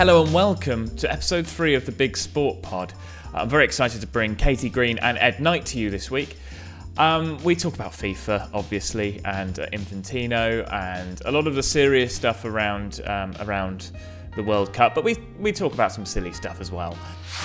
Hello 0.00 0.22
and 0.24 0.32
welcome 0.32 0.88
to 0.96 1.12
episode 1.12 1.46
three 1.46 1.74
of 1.74 1.84
the 1.84 1.92
Big 1.92 2.16
Sport 2.16 2.62
Pod. 2.62 2.94
I'm 3.34 3.50
very 3.50 3.66
excited 3.66 4.00
to 4.00 4.06
bring 4.06 4.34
Katie 4.34 4.70
Green 4.70 4.96
and 4.96 5.18
Ed 5.18 5.40
Night 5.40 5.66
to 5.66 5.78
you 5.78 5.90
this 5.90 6.10
week. 6.10 6.38
Um, 6.96 7.36
we 7.44 7.54
talk 7.54 7.74
about 7.74 7.92
FIFA, 7.92 8.48
obviously, 8.54 9.20
and 9.26 9.58
uh, 9.58 9.66
Infantino, 9.74 10.66
and 10.72 11.20
a 11.26 11.30
lot 11.30 11.46
of 11.46 11.54
the 11.54 11.62
serious 11.62 12.14
stuff 12.14 12.46
around 12.46 13.02
um, 13.04 13.34
around 13.40 13.90
the 14.36 14.42
World 14.42 14.72
Cup. 14.72 14.94
But 14.94 15.04
we 15.04 15.16
we 15.38 15.52
talk 15.52 15.74
about 15.74 15.92
some 15.92 16.06
silly 16.06 16.32
stuff 16.32 16.62
as 16.62 16.72
well. 16.72 16.96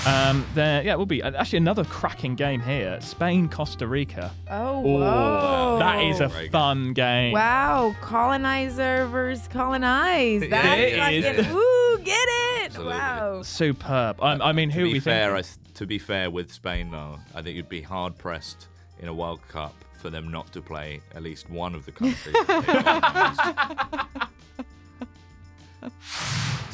Um, 0.05 0.45
there, 0.53 0.81
yeah, 0.81 0.93
it 0.93 0.97
will 0.97 1.05
be 1.05 1.21
uh, 1.21 1.31
actually 1.37 1.57
another 1.57 1.83
cracking 1.83 2.35
game 2.35 2.61
here. 2.61 3.01
Spain, 3.01 3.49
Costa 3.49 3.85
Rica. 3.85 4.31
Oh, 4.49 4.79
Ooh, 4.79 4.99
whoa. 4.99 5.75
that 5.79 6.01
is 6.03 6.21
a 6.21 6.29
Very 6.29 6.45
good. 6.45 6.51
fun 6.53 6.93
game. 6.93 7.33
Wow, 7.33 7.93
colonizer 7.99 9.07
versus 9.07 9.45
colonized. 9.49 10.49
That's 10.51 10.79
It 10.79 11.13
is. 11.13 11.25
fucking, 11.25 11.51
ooh, 11.53 11.84
get 12.05 12.27
it. 12.27 12.65
Absolutely. 12.65 12.93
Wow. 12.93 13.41
Superb. 13.41 14.21
I, 14.21 14.33
I 14.33 14.51
mean, 14.53 14.69
to 14.69 14.75
who 14.75 14.85
be 14.85 14.93
we 14.93 14.99
fair, 14.99 15.35
think? 15.35 15.45
I 15.45 15.77
to 15.79 15.85
be 15.85 15.99
fair 15.99 16.29
with 16.29 16.51
Spain 16.51 16.91
though, 16.91 17.19
I 17.33 17.41
think 17.41 17.57
you'd 17.57 17.69
be 17.69 17.81
hard 17.81 18.17
pressed 18.17 18.67
in 18.99 19.07
a 19.07 19.13
World 19.13 19.41
Cup 19.49 19.75
for 20.01 20.09
them 20.09 20.31
not 20.31 20.51
to 20.53 20.61
play 20.61 21.01
at 21.15 21.23
least 21.23 21.49
one 21.49 21.75
of 21.75 21.85
the 21.85 21.91
countries. 21.91 22.35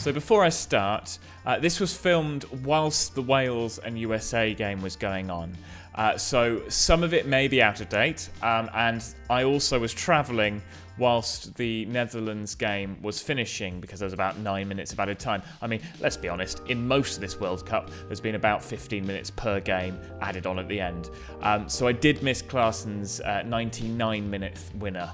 So 0.02 0.12
before 0.12 0.44
I 0.44 0.50
start, 0.50 1.20
uh, 1.46 1.60
this 1.60 1.80
was 1.80 1.96
filmed 1.96 2.46
whilst 2.64 3.14
the 3.14 3.22
Wales 3.22 3.78
and 3.78 4.00
USA 4.00 4.52
game 4.56 4.82
was 4.82 4.96
going 4.96 5.30
on. 5.30 5.56
Uh, 5.94 6.18
so 6.18 6.68
some 6.70 7.04
of 7.04 7.14
it 7.14 7.28
may 7.28 7.48
be 7.48 7.62
out 7.62 7.82
of 7.82 7.90
date, 7.90 8.28
um, 8.42 8.68
and 8.74 9.06
I 9.30 9.44
also 9.44 9.78
was 9.78 9.94
travelling 9.94 10.60
whilst 10.98 11.56
the 11.56 11.86
Netherlands 11.86 12.56
game 12.56 12.98
was 13.02 13.22
finishing 13.22 13.80
because 13.80 14.00
there 14.00 14.06
was 14.06 14.14
about 14.14 14.38
nine 14.40 14.68
minutes 14.68 14.94
of 14.94 15.00
added 15.00 15.20
time. 15.20 15.42
I 15.62 15.68
mean, 15.68 15.82
let's 16.00 16.18
be 16.18 16.30
honest, 16.30 16.62
in 16.68 16.88
most 16.88 17.16
of 17.16 17.22
this 17.22 17.40
World 17.40 17.66
Cup, 17.66 17.90
there's 18.08 18.22
been 18.22 18.36
about 18.36 18.64
15 18.64 19.06
minutes 19.06 19.32
per 19.32 19.60
game 19.60 20.00
added 20.22 20.46
on 20.46 20.60
at 20.60 20.68
the 20.68 20.80
end. 20.80 21.10
Um, 21.42 21.68
so 21.70 21.88
I 21.88 21.92
did 21.92 22.22
miss 22.24 22.42
Klaassen's 22.42 23.22
uh, 23.22 23.44
99 23.44 24.30
minute 24.30 24.60
winner 24.76 25.12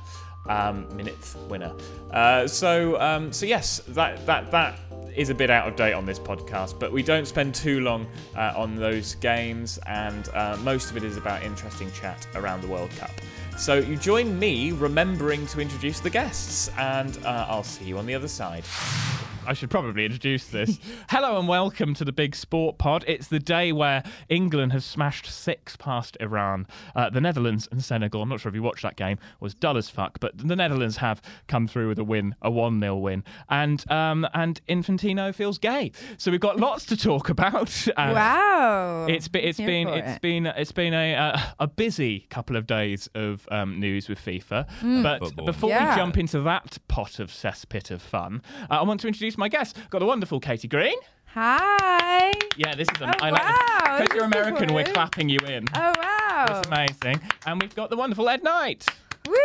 um, 0.50 0.88
minute 0.96 1.36
winner. 1.50 1.74
Uh, 2.12 2.48
so 2.48 3.00
um, 3.02 3.32
so 3.32 3.46
yes, 3.46 3.82
that 3.90 4.26
that 4.26 4.52
that 4.52 4.80
is 5.16 5.30
a 5.30 5.36
bit 5.36 5.50
out 5.50 5.68
of 5.68 5.76
date 5.76 5.94
on 5.94 6.06
this 6.06 6.20
podcast, 6.20 6.80
but 6.80 6.92
we 6.92 7.02
don't 7.02 7.28
spend 7.28 7.56
too 7.56 7.80
long 7.82 8.08
uh, 8.36 8.54
on 8.56 8.76
those 8.76 9.16
games, 9.16 9.80
and 9.88 10.30
uh, 10.34 10.58
most 10.62 10.92
of 10.92 10.98
it 10.98 11.04
is 11.04 11.18
about 11.18 11.44
interesting 11.44 11.92
chat 11.92 12.28
around 12.36 12.62
the 12.62 12.68
World 12.68 12.92
Cup. 12.92 13.12
So 13.58 13.80
you 13.80 13.98
join 13.98 14.38
me 14.38 14.72
remembering 14.72 15.48
to 15.48 15.60
introduce 15.60 16.00
the 16.00 16.12
guests, 16.12 16.70
and 16.78 17.18
uh, 17.26 17.48
I'll 17.50 17.64
see 17.64 17.86
you 17.86 17.98
on 17.98 18.06
the 18.06 18.14
other 18.14 18.28
side. 18.28 18.64
I 19.48 19.54
should 19.54 19.70
probably 19.70 20.04
introduce 20.04 20.48
this. 20.50 20.78
Hello 21.10 21.40
and 21.40 21.48
welcome 21.48 21.94
to 21.94 22.04
the 22.04 22.12
Big 22.12 22.36
Sport 22.36 22.78
Pod. 22.78 23.06
It's 23.08 23.30
the 23.30 23.40
day 23.40 23.72
where 23.72 24.04
England 24.28 24.74
has 24.74 24.84
smashed 24.84 25.26
six 25.26 25.78
past 25.78 26.18
Iran. 26.20 26.68
Uh, 26.94 27.10
the 27.10 27.22
Netherlands 27.22 27.66
and 27.72 27.82
Senegal, 27.82 28.22
I'm 28.22 28.28
not 28.28 28.42
sure 28.42 28.50
if 28.50 28.56
you 28.56 28.62
watched 28.62 28.82
that 28.84 28.98
game, 28.98 29.18
was 29.40 29.54
dull 29.54 29.78
as 29.78 29.90
fuck, 29.90 30.20
but 30.20 30.38
the 30.38 30.54
Netherlands 30.58 30.98
have 30.98 31.22
come 31.48 31.66
through 31.66 31.88
with 31.88 31.98
a 31.98 32.04
win, 32.04 32.36
a 32.42 32.52
1 32.52 32.82
0 32.82 32.98
win. 32.98 33.24
And 33.50 33.90
um, 33.90 34.28
and 34.34 34.60
Infantino 34.68 35.34
feels 35.34 35.58
gay. 35.58 35.94
So 36.18 36.30
we've 36.30 36.42
got 36.42 36.58
lots 36.60 36.86
to 36.88 36.98
talk 36.98 37.30
about. 37.30 37.74
Uh, 37.98 38.12
Wow. 38.14 39.06
It's 39.10 39.28
been 39.30 39.46
it's 39.46 39.58
Here 39.58 39.68
been 39.68 39.88
it's 39.88 40.16
it. 40.18 40.22
been 40.22 40.46
it's 40.46 40.72
been 40.74 40.94
a 40.94 41.16
uh, 41.16 41.40
a 41.60 41.68
busy 41.68 42.28
couple 42.30 42.56
of 42.58 42.68
days 42.68 43.10
of 43.16 43.48
um, 43.50 43.80
news 43.80 44.10
with 44.10 44.20
FIFA. 44.20 44.68
Mm. 44.82 45.04
But 45.04 45.20
Football. 45.20 45.46
before 45.46 45.70
Yeah. 45.70 45.92
we 45.92 45.96
jump 45.96 46.18
into 46.18 46.42
that 46.42 46.78
pot 46.90 47.20
of 47.20 47.32
cesspit 47.32 47.92
of 47.92 48.02
fun, 48.02 48.42
uh, 48.70 48.76
I 48.76 48.84
want 48.84 49.00
to 49.02 49.08
introduce 49.08 49.37
my 49.38 49.50
guest. 49.50 49.78
Got 49.90 50.00
the 50.00 50.06
wonderful 50.06 50.40
Katie 50.40 50.68
Green. 50.68 50.98
Hi. 51.34 52.32
Yeah, 52.56 52.74
this 52.76 52.88
is. 52.90 53.02
Oh, 53.02 53.12
I 53.22 53.30
like 53.30 53.44
wow, 53.44 54.00
Because 54.00 54.16
you're 54.16 54.26
American, 54.26 54.74
we're 54.74 54.86
clapping 54.86 55.30
you 55.30 55.40
in. 55.48 55.66
Oh, 55.76 55.94
wow. 55.98 56.46
That's 56.48 56.68
amazing. 56.68 57.22
And 57.46 57.62
we've 57.62 57.76
got 57.76 57.90
the 57.90 57.98
wonderful 57.98 58.28
Ed 58.28 58.44
Night. 58.44 58.86
Woo. 59.28 59.36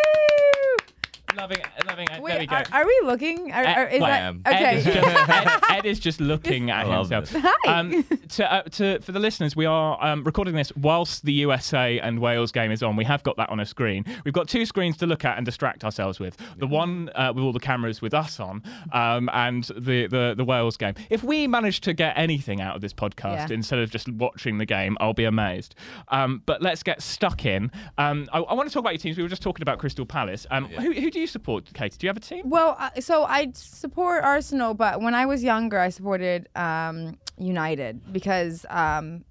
Loving, 1.36 1.58
loving. 1.86 2.04
it. 2.04 2.08
there 2.10 2.18
we 2.18 2.22
Wait, 2.22 2.48
go. 2.50 2.56
are, 2.56 2.64
are 2.72 2.86
we 2.86 3.00
looking? 3.04 3.52
Are, 3.52 3.62
Eh, 3.64 3.72
are, 3.74 3.86
is 3.88 4.00
well, 4.00 4.10
that, 4.10 4.22
am. 4.22 4.42
Ed 4.44 4.76
is 4.76 4.86
okay. 4.86 5.00
just, 5.00 5.28
Ed, 5.30 5.60
Ed 5.78 5.86
is 5.86 5.98
just 6.00 6.20
looking 6.20 6.70
at 6.70 6.84
I 6.86 6.88
love 6.88 7.08
himself. 7.10 7.30
this. 7.42 7.52
Hi. 7.64 7.78
Um, 7.78 8.04
to, 8.28 8.52
uh, 8.52 8.62
to, 8.62 9.00
for 9.00 9.12
the 9.12 9.18
listeners, 9.18 9.56
we 9.56 9.64
are 9.64 10.02
um, 10.04 10.24
recording 10.24 10.54
this 10.54 10.72
whilst 10.76 11.24
the 11.24 11.32
USA 11.32 11.98
and 12.00 12.18
Wales 12.18 12.52
game 12.52 12.70
is 12.70 12.82
on. 12.82 12.96
We 12.96 13.04
have 13.04 13.22
got 13.22 13.36
that 13.38 13.48
on 13.50 13.60
a 13.60 13.66
screen. 13.66 14.04
We've 14.24 14.34
got 14.34 14.48
two 14.48 14.66
screens 14.66 14.96
to 14.98 15.06
look 15.06 15.24
at 15.24 15.36
and 15.36 15.46
distract 15.46 15.84
ourselves 15.84 16.20
with. 16.20 16.36
The 16.58 16.66
one 16.66 17.10
uh, 17.14 17.32
with 17.34 17.44
all 17.44 17.52
the 17.52 17.60
cameras 17.60 18.02
with 18.02 18.14
us 18.14 18.38
on, 18.38 18.62
um, 18.92 19.30
and 19.32 19.64
the, 19.76 20.06
the 20.08 20.34
the 20.36 20.44
Wales 20.44 20.76
game. 20.76 20.94
If 21.10 21.22
we 21.22 21.46
manage 21.46 21.80
to 21.82 21.92
get 21.94 22.12
anything 22.18 22.60
out 22.60 22.74
of 22.76 22.82
this 22.82 22.92
podcast 22.92 23.48
Yeah. 23.48 23.54
instead 23.54 23.78
of 23.78 23.90
just 23.90 24.08
watching 24.10 24.58
the 24.58 24.66
game, 24.66 24.96
I'll 25.00 25.14
be 25.14 25.24
amazed. 25.24 25.74
Um, 26.08 26.42
but 26.46 26.60
let's 26.62 26.82
get 26.82 27.00
stuck 27.02 27.46
in. 27.46 27.70
Um, 27.98 28.28
I, 28.32 28.40
I 28.40 28.54
want 28.54 28.68
to 28.68 28.72
talk 28.72 28.80
about 28.80 28.92
your 28.92 28.98
teams. 28.98 29.16
We 29.16 29.22
were 29.22 29.28
just 29.28 29.42
talking 29.42 29.62
about 29.62 29.78
Crystal 29.78 30.04
Palace. 30.06 30.46
Um, 30.50 30.66
who, 30.66 30.92
who 30.92 31.10
do 31.10 31.20
you 31.20 31.21
support, 31.26 31.72
Katie? 31.72 31.96
Do 31.98 32.06
you 32.06 32.08
have 32.08 32.16
a 32.16 32.20
team? 32.20 32.48
Well, 32.48 32.76
uh, 32.78 33.00
so 33.00 33.24
I 33.24 33.50
support 33.54 34.24
Arsenal, 34.24 34.74
but 34.74 35.00
when 35.00 35.14
I 35.14 35.26
was 35.26 35.42
younger, 35.42 35.78
I 35.78 35.88
supported 35.90 36.48
um, 36.56 37.18
United 37.38 38.12
because 38.12 38.64
um, 38.70 39.24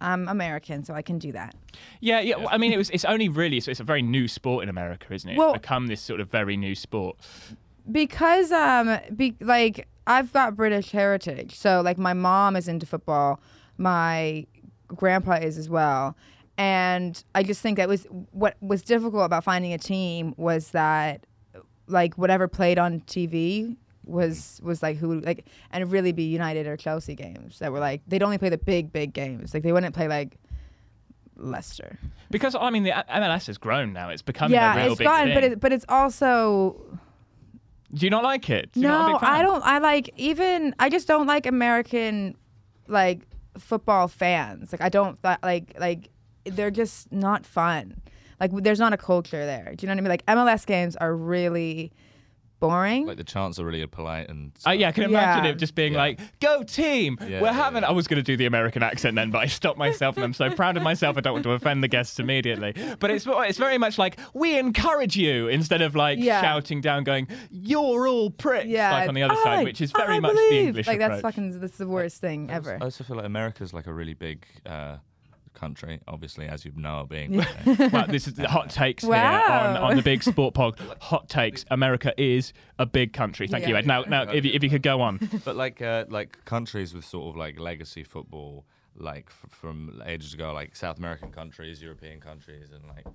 I'm 0.00 0.28
American, 0.28 0.84
so 0.84 0.94
I 0.94 1.02
can 1.02 1.18
do 1.18 1.32
that. 1.32 1.54
Yeah, 2.00 2.20
yeah. 2.20 2.36
well, 2.36 2.48
I 2.50 2.58
mean, 2.58 2.72
it 2.72 2.76
was. 2.78 2.90
It's 2.90 3.04
only 3.04 3.28
really. 3.28 3.60
So 3.60 3.70
it's 3.70 3.80
a 3.80 3.84
very 3.84 4.02
new 4.02 4.28
sport 4.28 4.62
in 4.62 4.68
America, 4.68 5.12
isn't 5.12 5.28
it? 5.30 5.36
Well- 5.38 5.54
it's 5.54 5.62
become 5.62 5.86
this 5.86 6.00
sort 6.00 6.20
of 6.20 6.30
very 6.30 6.56
new 6.56 6.74
sport. 6.74 7.16
because 7.90 8.52
um 8.52 8.98
be 9.16 9.34
like 9.40 9.88
I've 10.06 10.32
got 10.32 10.56
British 10.56 10.90
heritage. 10.90 11.56
So 11.56 11.80
like 11.80 11.98
my 11.98 12.12
mom 12.12 12.56
is 12.56 12.68
into 12.68 12.86
football, 12.86 13.40
my 13.78 14.46
grandpa 14.88 15.34
is 15.34 15.58
as 15.58 15.68
well. 15.68 16.16
And 16.62 17.24
I 17.34 17.42
just 17.42 17.60
think 17.60 17.76
that 17.78 17.88
was 17.88 18.04
what 18.30 18.56
was 18.60 18.82
difficult 18.82 19.24
about 19.24 19.42
finding 19.42 19.72
a 19.72 19.78
team 19.78 20.32
was 20.36 20.68
that 20.68 21.26
like 21.88 22.14
whatever 22.14 22.46
played 22.46 22.78
on 22.78 23.00
TV 23.00 23.76
was 24.04 24.60
was 24.62 24.80
like 24.80 24.96
who 24.96 25.18
like 25.22 25.44
and 25.72 25.90
really 25.90 26.12
be 26.12 26.22
United 26.22 26.68
or 26.68 26.76
Chelsea 26.76 27.16
games 27.16 27.58
that 27.58 27.72
were 27.72 27.80
like 27.80 28.00
they'd 28.06 28.22
only 28.22 28.38
play 28.38 28.48
the 28.48 28.58
big 28.58 28.92
big 28.92 29.12
games. 29.12 29.52
Like 29.52 29.64
they 29.64 29.72
wouldn't 29.72 29.92
play 29.92 30.06
like 30.06 30.36
Leicester. 31.36 31.98
Because 32.30 32.54
I 32.54 32.70
mean, 32.70 32.84
the 32.84 32.92
MLS 33.10 33.48
has 33.48 33.58
grown 33.58 33.92
now. 33.92 34.10
It's 34.10 34.22
becoming 34.22 34.56
a 34.56 34.60
yeah, 34.60 34.76
real 34.76 34.92
it's 34.92 34.98
big 35.00 35.08
fun, 35.08 35.24
thing. 35.26 35.34
but 35.34 35.44
it, 35.44 35.60
but 35.60 35.72
it's 35.72 35.86
also 35.88 36.76
Do 37.92 38.06
you 38.06 38.10
not 38.10 38.22
like 38.22 38.48
it? 38.48 38.70
Do 38.70 38.82
you 38.82 38.86
not 38.86 39.08
a 39.08 39.12
No. 39.14 39.18
I 39.20 39.42
don't. 39.42 39.64
I 39.64 39.78
like 39.78 40.10
even. 40.16 40.76
I 40.78 40.90
just 40.90 41.08
don't 41.08 41.26
like 41.26 41.44
American, 41.44 42.36
like 42.86 43.22
football 43.58 44.06
fans. 44.06 44.70
Like 44.70 44.80
I 44.80 44.90
don't 44.90 45.20
th- 45.24 45.38
like 45.42 45.74
like 45.80 46.08
they're 46.44 46.70
just 46.70 47.10
not 47.12 47.46
fun. 47.46 48.00
Like 48.40 48.50
there's 48.52 48.80
not 48.80 48.92
a 48.92 48.96
culture 48.96 49.44
there. 49.46 49.72
Do 49.76 49.84
you 49.84 49.88
know 49.88 49.92
what 49.92 49.98
I 49.98 50.00
mean? 50.02 50.10
Like 50.10 50.26
MLS 50.26 50.66
games 50.66 50.96
are 50.96 51.14
really 51.14 51.92
boring. 52.58 53.06
like 53.06 53.16
the 53.16 53.24
chants 53.24 53.58
are 53.58 53.64
really 53.64 53.84
polite 53.86 54.28
and. 54.28 54.52
Uh, 54.64 54.70
yeah, 54.70 54.88
I 54.88 54.92
can 54.92 55.02
imagine 55.04 55.44
Yeah. 55.44 55.50
it 55.50 55.54
just 55.56 55.74
being 55.74 55.94
Yeah. 55.94 55.98
like, 55.98 56.20
"Go 56.40 56.62
team! 56.62 57.18
Yeah, 57.20 57.40
We're 57.40 57.48
yeah, 57.48 57.52
having." 57.54 57.82
yeah. 57.82 57.88
I 57.88 57.92
was 57.92 58.06
going 58.06 58.18
to 58.18 58.22
do 58.22 58.36
the 58.36 58.46
American 58.46 58.82
accent 58.84 59.16
then, 59.16 59.30
but 59.32 59.38
I 59.38 59.46
stopped 59.46 59.78
myself, 59.78 60.16
and 60.16 60.22
I'm 60.24 60.32
so 60.32 60.48
proud 60.50 60.76
of 60.76 60.82
myself. 60.84 61.16
I 61.16 61.20
don't 61.22 61.32
want 61.32 61.42
to 61.44 61.50
offend 61.52 61.82
the 61.82 61.88
guests 61.88 62.20
immediately. 62.20 62.72
But 63.00 63.10
it's 63.10 63.26
it's 63.28 63.58
very 63.58 63.78
much 63.78 63.98
like 63.98 64.18
we 64.32 64.56
encourage 64.58 65.16
you 65.16 65.48
instead 65.48 65.82
of 65.82 65.96
like 65.96 66.18
Yeah. 66.20 66.40
shouting 66.40 66.80
down, 66.80 67.02
going, 67.02 67.26
"You're 67.50 68.06
all 68.06 68.30
pricks!" 68.30 68.66
yeah, 68.66 68.92
like 68.92 69.08
on 69.08 69.14
the 69.16 69.24
other 69.24 69.34
I- 69.34 69.42
side, 69.44 69.64
which 69.64 69.80
is 69.80 69.90
very 69.90 70.16
I 70.16 70.20
much 70.20 70.34
the. 70.36 70.58
English 70.66 70.86
Like 70.86 70.98
that's 71.00 71.20
fucking. 71.20 71.58
That's 71.60 71.78
the 71.78 71.88
worst 71.88 72.20
thing 72.20 72.48
I 72.50 72.56
also- 72.58 72.70
ever. 72.70 72.78
I 72.80 72.84
also 72.84 73.02
feel 73.04 73.16
like 73.16 73.26
America's 73.26 73.72
like 73.74 73.88
a 73.88 73.92
really 73.92 74.14
big 74.14 74.46
uh, 74.66 74.98
country, 75.62 76.00
obviously, 76.08 76.46
as 76.48 76.64
you 76.64 76.72
know, 76.74 77.06
being. 77.08 77.36
well, 77.92 78.06
this 78.08 78.26
is 78.26 78.34
the 78.34 78.48
hot 78.48 78.68
takes 78.82 79.04
here 79.04 79.14
on, 79.14 79.76
on 79.76 79.96
the 79.96 80.02
big 80.02 80.24
sport 80.24 80.54
pod. 80.54 80.76
Hot 81.00 81.28
takes. 81.28 81.64
America 81.70 82.12
is 82.20 82.52
a 82.80 82.86
big 82.86 83.12
country. 83.12 83.46
Thank 83.46 83.68
you, 83.68 83.76
Ed. 83.76 83.86
Now, 83.86 84.02
now, 84.02 84.22
if 84.22 84.44
you, 84.44 84.50
if 84.52 84.64
you 84.64 84.70
could 84.70 84.82
go 84.82 85.00
on. 85.00 85.20
but 85.44 85.54
like 85.54 85.80
uh, 85.80 86.04
like 86.08 86.44
countries 86.44 86.92
with 86.94 87.04
sort 87.04 87.28
of 87.30 87.36
like 87.36 87.60
legacy 87.60 88.02
football, 88.02 88.64
like 88.96 89.26
f- 89.28 89.50
from 89.50 90.02
ages 90.04 90.34
ago, 90.34 90.52
like 90.52 90.74
South 90.74 90.98
American 90.98 91.30
countries, 91.30 91.80
European 91.80 92.18
countries, 92.18 92.72
and 92.72 92.82
like 92.88 93.06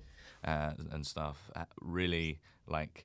uh, 0.44 0.72
and 0.92 1.06
stuff, 1.06 1.50
uh, 1.54 1.64
really 1.82 2.40
like. 2.66 3.04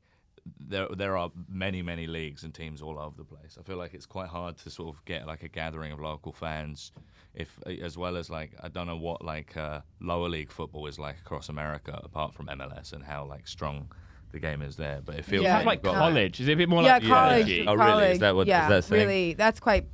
There, 0.59 0.87
there 0.89 1.15
are 1.17 1.31
many, 1.49 1.81
many 1.81 2.05
leagues 2.05 2.43
and 2.43 2.53
teams 2.53 2.81
all 2.81 2.99
over 2.99 3.15
the 3.17 3.23
place. 3.23 3.57
I 3.57 3.63
feel 3.63 3.77
like 3.77 3.93
it's 3.93 4.05
quite 4.05 4.27
hard 4.27 4.57
to 4.57 4.69
sort 4.69 4.93
of 4.93 5.03
get 5.05 5.25
like 5.25 5.41
a 5.43 5.47
gathering 5.47 5.93
of 5.93 6.01
local 6.01 6.33
fans, 6.33 6.91
if 7.35 7.57
as 7.81 7.97
well 7.97 8.15
as 8.17 8.29
like 8.29 8.51
I 8.61 8.67
don't 8.67 8.87
know 8.87 8.97
what 8.97 9.23
like 9.23 9.55
uh, 9.57 9.81
lower 9.99 10.29
league 10.29 10.51
football 10.51 10.85
is 10.87 10.99
like 10.99 11.17
across 11.19 11.49
America, 11.49 11.99
apart 12.03 12.33
from 12.33 12.47
MLS 12.47 12.93
and 12.93 13.03
how 13.03 13.25
like 13.25 13.47
strong 13.47 13.91
the 14.31 14.39
game 14.39 14.61
is 14.61 14.75
there. 14.77 15.01
But 15.03 15.15
it 15.15 15.25
feels 15.25 15.43
Yeah. 15.43 15.57
Like, 15.57 15.65
like 15.65 15.83
got, 15.83 15.95
college. 15.95 16.39
Is 16.39 16.47
it 16.47 16.53
a 16.53 16.55
bit 16.57 16.69
more 16.69 16.83
yeah, 16.83 16.93
like 16.93 17.03
college. 17.05 17.47
university? 17.49 17.67
Oh, 17.67 17.75
really? 17.75 18.11
Is 18.13 18.19
that 18.19 18.35
what? 18.35 18.47
Yeah, 18.47 18.67
that 18.69 18.89
really. 18.89 19.33
That's 19.33 19.59
quite. 19.59 19.85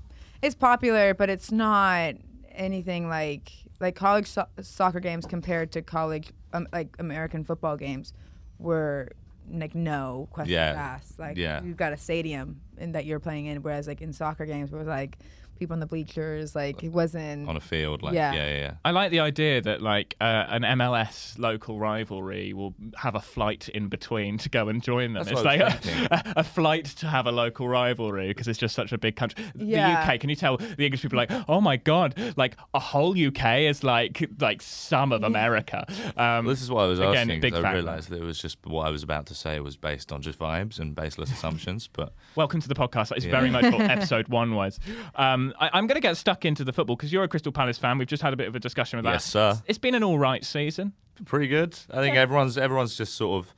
It's 0.42 0.56
popular, 0.56 1.14
but 1.14 1.30
it's 1.30 1.52
not 1.52 2.16
anything 2.52 3.08
like 3.10 3.52
like 3.80 3.96
college 3.96 4.28
so- 4.28 4.48
soccer 4.62 5.00
games 5.00 5.26
compared 5.26 5.72
to 5.72 5.82
college 5.82 6.32
um, 6.54 6.68
like 6.74 6.96
American 7.00 7.44
football 7.46 7.78
games 7.78 8.12
were 8.58 9.10
like 9.52 9.74
no 9.74 10.28
question 10.32 10.54
Yeah. 10.54 10.74
asked. 10.76 11.18
Like 11.18 11.38
Yeah. 11.38 11.64
you've 11.64 11.78
got 11.78 11.94
a 11.94 11.98
stadium 11.98 12.60
in 12.78 12.92
that 12.92 13.06
you're 13.06 13.20
playing 13.20 13.46
in, 13.48 13.62
whereas 13.62 13.88
like 13.88 14.02
in 14.02 14.12
soccer 14.14 14.46
games, 14.46 14.72
it 14.72 14.76
was 14.76 14.88
like 14.88 15.18
people 15.60 15.74
in 15.74 15.80
the 15.80 15.86
bleachers, 15.86 16.56
like 16.56 16.84
it 16.84 16.90
wasn't. 16.90 17.48
on 17.48 17.56
a 17.58 17.60
field. 17.60 18.02
Like 18.02 18.14
Yeah. 18.16 18.34
yeah, 18.34 18.46
yeah, 18.50 18.58
yeah. 18.60 18.74
I 18.86 18.92
like 18.92 19.12
the 19.12 19.20
idea 19.20 19.62
that 19.62 19.82
like 19.82 20.16
uh, 20.22 20.46
an 20.50 20.62
MLS 20.64 21.38
local 21.38 21.78
rivalry 21.80 22.54
will 22.54 22.74
have 22.96 23.16
a 23.16 23.20
flight 23.20 23.70
in 23.70 23.88
between 23.90 24.38
to 24.40 24.50
go 24.50 24.70
and 24.70 24.82
join 24.82 25.14
them. 25.14 25.24
That's 25.26 25.32
it's 25.32 25.44
what 25.44 25.46
like 25.46 25.62
a, 26.12 26.34
a 26.38 26.44
flight 26.44 26.86
to 26.86 27.08
have 27.08 27.28
a 27.28 27.32
local 27.32 27.68
rivalry 27.68 28.30
because 28.30 28.48
it's 28.48 28.58
just 28.60 28.74
such 28.76 28.92
a 28.94 28.98
big 28.98 29.16
country. 29.16 29.44
Yeah. 29.56 30.06
The 30.06 30.14
UK, 30.14 30.20
can 30.22 30.30
you 30.30 30.36
tell 30.36 30.58
the 30.58 30.86
English 30.86 31.02
people 31.02 31.18
like, 31.18 31.32
oh 31.50 31.62
my 31.62 31.78
god, 31.78 32.16
like 32.38 32.56
a 32.74 32.80
whole 32.80 33.12
UK 33.12 33.60
is 33.62 33.84
like 33.84 34.28
like 34.40 34.62
some 34.62 35.12
of 35.12 35.24
America. 35.32 35.86
Um, 36.18 36.46
Well, 36.46 36.54
this 36.54 36.62
is 36.62 36.72
what 36.72 36.84
I 36.84 36.88
was 36.88 37.00
Again, 37.00 37.16
asking. 37.30 37.42
big 37.42 37.54
'cause 37.54 37.60
I 37.60 37.64
factor. 37.64 37.78
realised 37.78 38.10
that 38.10 38.22
it 38.22 38.26
was 38.26 38.40
just 38.42 38.58
what 38.66 38.88
I 38.88 38.90
was 38.90 39.04
about 39.04 39.26
to 39.28 39.36
say 39.36 39.60
was 39.60 39.76
based 39.78 40.12
on 40.12 40.22
just 40.22 40.40
vibes 40.40 40.80
and 40.80 40.96
baseless 40.96 41.32
assumptions. 41.32 41.88
But 41.92 42.14
Welcome 42.36 42.62
to 42.62 42.68
the 42.68 42.76
podcast. 42.76 43.12
It's 43.16 43.26
Yeah. 43.26 43.32
very 43.32 43.50
much 43.50 43.66
what 43.66 43.82
episode 43.98 44.28
one 44.30 44.56
was. 44.56 44.80
Um, 45.16 45.49
I, 45.60 45.70
I'm 45.74 45.88
going 45.88 45.96
to 45.96 46.02
get 46.02 46.18
stuck 46.18 46.46
into 46.46 46.64
the 46.64 46.74
football 46.74 46.96
because 46.96 47.12
you're 47.14 47.24
a 47.24 47.28
Crystal 47.28 47.52
Palace 47.52 47.78
fan. 47.78 47.98
We've 47.98 48.08
just 48.08 48.24
had 48.24 48.34
a 48.34 48.38
bit 48.38 48.48
of 48.48 48.56
a 48.56 48.60
discussion 48.60 48.98
with 48.98 49.06
that. 49.06 49.14
yes, 49.14 49.26
sir. 49.26 49.62
It's 49.68 49.78
been 49.78 49.96
an 49.96 50.04
all 50.04 50.20
right 50.20 50.44
season. 50.46 50.94
pretty 51.26 51.48
good. 51.48 51.78
I 51.92 51.98
think 52.02 52.16
everyone's 52.16 52.58
everyone's 52.58 52.96
just 52.96 53.16
sort 53.16 53.44
of 53.46 53.54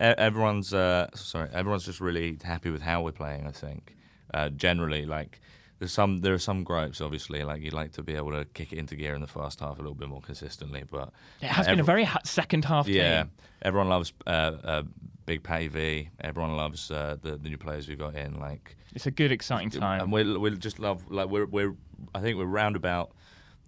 e- 0.00 0.14
everyone's 0.18 0.72
uh, 0.74 1.08
sorry, 1.14 1.48
everyone's 1.52 1.84
just 1.84 2.00
really 2.00 2.38
happy 2.42 2.70
with 2.70 2.82
how 2.82 3.02
we're 3.02 3.12
playing. 3.12 3.46
I 3.46 3.50
think 3.52 3.96
uh, 4.32 4.48
generally, 4.50 5.06
like 5.06 5.40
there's 5.78 5.92
some 5.92 6.18
there 6.20 6.34
are 6.34 6.38
some 6.38 6.62
gripes. 6.64 7.00
Obviously, 7.00 7.42
like 7.42 7.62
you'd 7.62 7.72
like 7.72 7.92
to 7.92 8.02
be 8.02 8.14
able 8.14 8.30
to 8.32 8.44
kick 8.44 8.72
it 8.72 8.78
into 8.78 8.94
gear 8.96 9.14
in 9.14 9.20
the 9.20 9.26
first 9.26 9.60
half 9.60 9.78
a 9.78 9.82
little 9.82 9.94
bit 9.94 10.08
more 10.08 10.20
consistently, 10.20 10.84
but 10.90 11.12
It 11.40 11.48
has 11.48 11.66
uh, 11.66 11.70
been 11.70 11.80
a 11.80 11.84
very 11.84 12.04
ha- 12.04 12.20
second 12.24 12.64
half 12.66 12.86
yeah. 12.86 13.22
team. 13.22 13.30
Everyone 13.62 13.88
loves 13.88 14.12
uh, 14.26 14.30
uh, 14.30 14.82
Big 15.26 15.42
Patty 15.42 15.68
V. 15.68 16.10
Everyone 16.20 16.56
loves 16.56 16.90
uh, 16.90 17.16
the 17.20 17.36
the 17.36 17.48
new 17.48 17.58
players 17.58 17.88
we've 17.88 17.98
got 17.98 18.14
in. 18.14 18.38
Like 18.38 18.76
It's 18.94 19.06
a 19.06 19.10
good, 19.10 19.32
exciting 19.32 19.70
time. 19.70 20.00
and 20.02 20.12
we 20.12 20.36
we 20.36 20.50
just 20.56 20.78
love 20.78 21.10
like 21.10 21.28
we're 21.28 21.46
we're 21.46 21.74
I 22.14 22.20
think 22.20 22.36
we're 22.38 22.44
round 22.44 22.76
about 22.76 23.12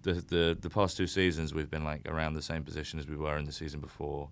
the 0.01 0.13
the 0.13 0.57
the 0.59 0.69
past 0.69 0.97
two 0.97 1.07
seasons 1.07 1.53
we've 1.53 1.69
been 1.69 1.83
like 1.83 2.07
around 2.07 2.33
the 2.33 2.41
same 2.41 2.63
position 2.63 2.99
as 2.99 3.07
we 3.07 3.15
were 3.15 3.37
in 3.37 3.45
the 3.45 3.51
season 3.51 3.79
before 3.79 4.29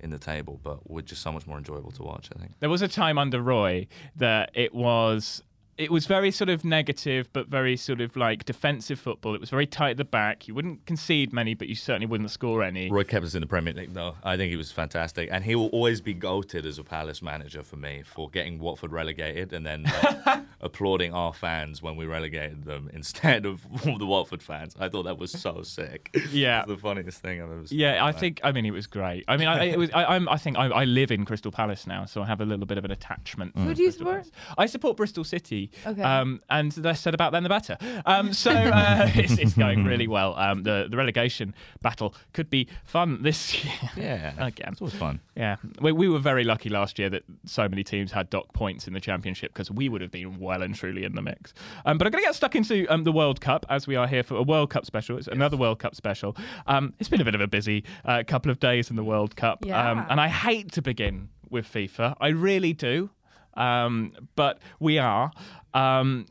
in 0.00 0.10
the 0.10 0.18
table, 0.18 0.60
but 0.62 0.90
we're 0.90 1.00
just 1.00 1.22
so 1.22 1.32
much 1.32 1.46
more 1.46 1.56
enjoyable 1.56 1.90
to 1.92 2.02
watch. 2.02 2.28
I 2.36 2.38
think. 2.38 2.52
There 2.60 2.68
was 2.68 2.82
a 2.82 2.88
time 2.88 3.16
under 3.16 3.40
Roy 3.40 3.86
that 4.16 4.50
it 4.54 4.74
was 4.74 5.42
it 5.76 5.90
was 5.90 6.06
very 6.06 6.30
sort 6.30 6.48
of 6.50 6.64
negative, 6.64 7.28
but 7.32 7.48
very 7.48 7.76
sort 7.76 8.00
of 8.00 8.16
like 8.16 8.44
defensive 8.44 8.98
football. 8.98 9.34
It 9.34 9.40
was 9.40 9.50
very 9.50 9.66
tight 9.66 9.90
at 9.90 9.96
the 9.96 10.04
back. 10.04 10.46
You 10.46 10.54
wouldn't 10.54 10.86
concede 10.86 11.32
many, 11.32 11.54
but 11.54 11.68
you 11.68 11.74
certainly 11.74 12.06
wouldn't 12.06 12.30
score 12.30 12.62
any. 12.62 12.90
Roy 12.90 13.04
kept 13.04 13.24
us 13.24 13.34
in 13.34 13.40
the 13.40 13.46
Premier 13.46 13.74
League, 13.74 13.92
though. 13.92 14.14
I 14.22 14.36
think 14.36 14.50
he 14.50 14.56
was 14.56 14.70
fantastic, 14.70 15.28
and 15.32 15.44
he 15.44 15.54
will 15.54 15.68
always 15.68 16.00
be 16.00 16.14
goated 16.14 16.64
as 16.64 16.78
a 16.78 16.84
Palace 16.84 17.22
manager 17.22 17.62
for 17.62 17.76
me 17.76 18.02
for 18.04 18.28
getting 18.30 18.58
Watford 18.58 18.92
relegated 18.92 19.52
and 19.52 19.66
then 19.66 19.84
like, 20.26 20.40
applauding 20.64 21.12
our 21.12 21.32
fans 21.32 21.82
when 21.82 21.94
we 21.94 22.06
relegated 22.06 22.64
them 22.64 22.90
instead 22.94 23.46
of 23.46 23.64
the 23.84 24.06
Watford 24.06 24.42
fans. 24.42 24.74
I 24.80 24.88
thought 24.88 25.04
that 25.04 25.18
was 25.18 25.30
so 25.30 25.62
sick. 25.62 26.10
Yeah. 26.32 26.64
The 26.66 26.76
funniest 26.76 27.20
thing 27.20 27.40
I've 27.40 27.50
ever 27.50 27.66
seen. 27.66 27.78
Yeah, 27.78 28.02
I 28.02 28.06
Like, 28.06 28.18
think. 28.18 28.40
I 28.42 28.50
mean, 28.50 28.64
it 28.66 28.72
was 28.72 28.86
great. 28.88 29.24
I 29.28 29.36
mean, 29.36 29.46
I, 29.46 29.64
it 29.64 29.78
was. 29.78 29.90
I, 29.92 30.04
I'm. 30.16 30.28
I 30.28 30.36
think 30.36 30.56
I, 30.58 30.66
I 30.66 30.84
live 30.84 31.10
in 31.12 31.24
Crystal 31.24 31.52
Palace 31.52 31.86
now, 31.86 32.06
so 32.06 32.22
I 32.22 32.26
have 32.26 32.40
a 32.40 32.44
little 32.44 32.66
bit 32.66 32.78
of 32.78 32.84
an 32.84 32.90
attachment. 32.90 33.52
Who 33.56 33.72
do 33.74 33.82
you 33.82 33.88
Crystal 33.88 34.06
support? 34.06 34.14
Palace. 34.22 34.30
I 34.58 34.66
support 34.66 34.96
Bristol 34.96 35.22
City. 35.22 35.70
Okay. 35.86 36.02
Um, 36.02 36.40
and 36.50 36.72
the 36.72 36.80
less 36.80 37.00
said 37.00 37.14
about 37.14 37.32
them, 37.32 37.42
the 37.42 37.48
better. 37.48 37.76
Um, 38.06 38.32
so 38.32 38.50
uh, 38.50 39.08
it's, 39.14 39.38
it's 39.38 39.54
going 39.54 39.84
really 39.84 40.08
well. 40.08 40.34
Um, 40.36 40.62
the 40.64 40.86
the 40.90 40.96
relegation 40.96 41.54
battle 41.82 42.14
could 42.32 42.48
be 42.50 42.68
fun 42.84 43.22
this 43.22 43.62
year. 43.64 43.72
Yeah, 43.96 44.46
Again. 44.46 44.70
it's 44.72 44.80
always 44.80 44.94
fun. 44.94 45.20
Yeah, 45.36 45.56
we, 45.80 45.92
we 45.92 46.08
were 46.08 46.18
very 46.20 46.44
lucky 46.44 46.68
last 46.70 46.98
year 46.98 47.10
that 47.10 47.22
so 47.44 47.68
many 47.68 47.84
teams 47.84 48.12
had 48.12 48.30
dock 48.30 48.52
points 48.54 48.86
in 48.88 48.92
the 48.94 49.00
championship 49.00 49.52
because 49.52 49.70
we 49.70 49.88
would 49.88 50.00
have 50.00 50.10
been 50.10 50.38
well 50.54 50.62
and 50.62 50.74
truly 50.74 51.04
in 51.04 51.14
the 51.14 51.22
mix. 51.22 51.52
Um, 51.84 51.98
but 51.98 52.06
I'm 52.06 52.12
going 52.12 52.22
to 52.22 52.28
get 52.28 52.34
stuck 52.34 52.54
into 52.54 52.86
um, 52.88 53.04
the 53.04 53.12
World 53.12 53.40
Cup 53.40 53.66
as 53.68 53.86
we 53.86 53.96
are 53.96 54.06
here 54.06 54.22
for 54.22 54.36
a 54.36 54.42
World 54.42 54.70
Cup 54.70 54.86
special. 54.86 55.18
It's 55.18 55.26
another 55.28 55.56
World 55.56 55.78
Cup 55.78 55.94
special. 55.94 56.36
Um, 56.66 56.94
it's 56.98 57.08
been 57.08 57.20
a 57.20 57.24
bit 57.24 57.34
of 57.34 57.40
a 57.40 57.46
busy 57.48 57.84
uh, 58.04 58.22
couple 58.26 58.50
of 58.50 58.60
days 58.60 58.90
in 58.90 58.96
the 58.96 59.04
World 59.04 59.36
Cup, 59.36 59.62
um, 59.64 59.68
Yeah. 59.68 60.06
and 60.08 60.20
I 60.20 60.28
hate 60.28 60.72
to 60.72 60.82
begin 60.82 61.28
with 61.50 61.66
FIFA. 61.70 62.16
I 62.20 62.28
really 62.28 62.72
do, 62.72 63.10
um, 63.54 64.12
but 64.36 64.60
we 64.80 64.98
are. 64.98 65.30
Um, 65.72 66.26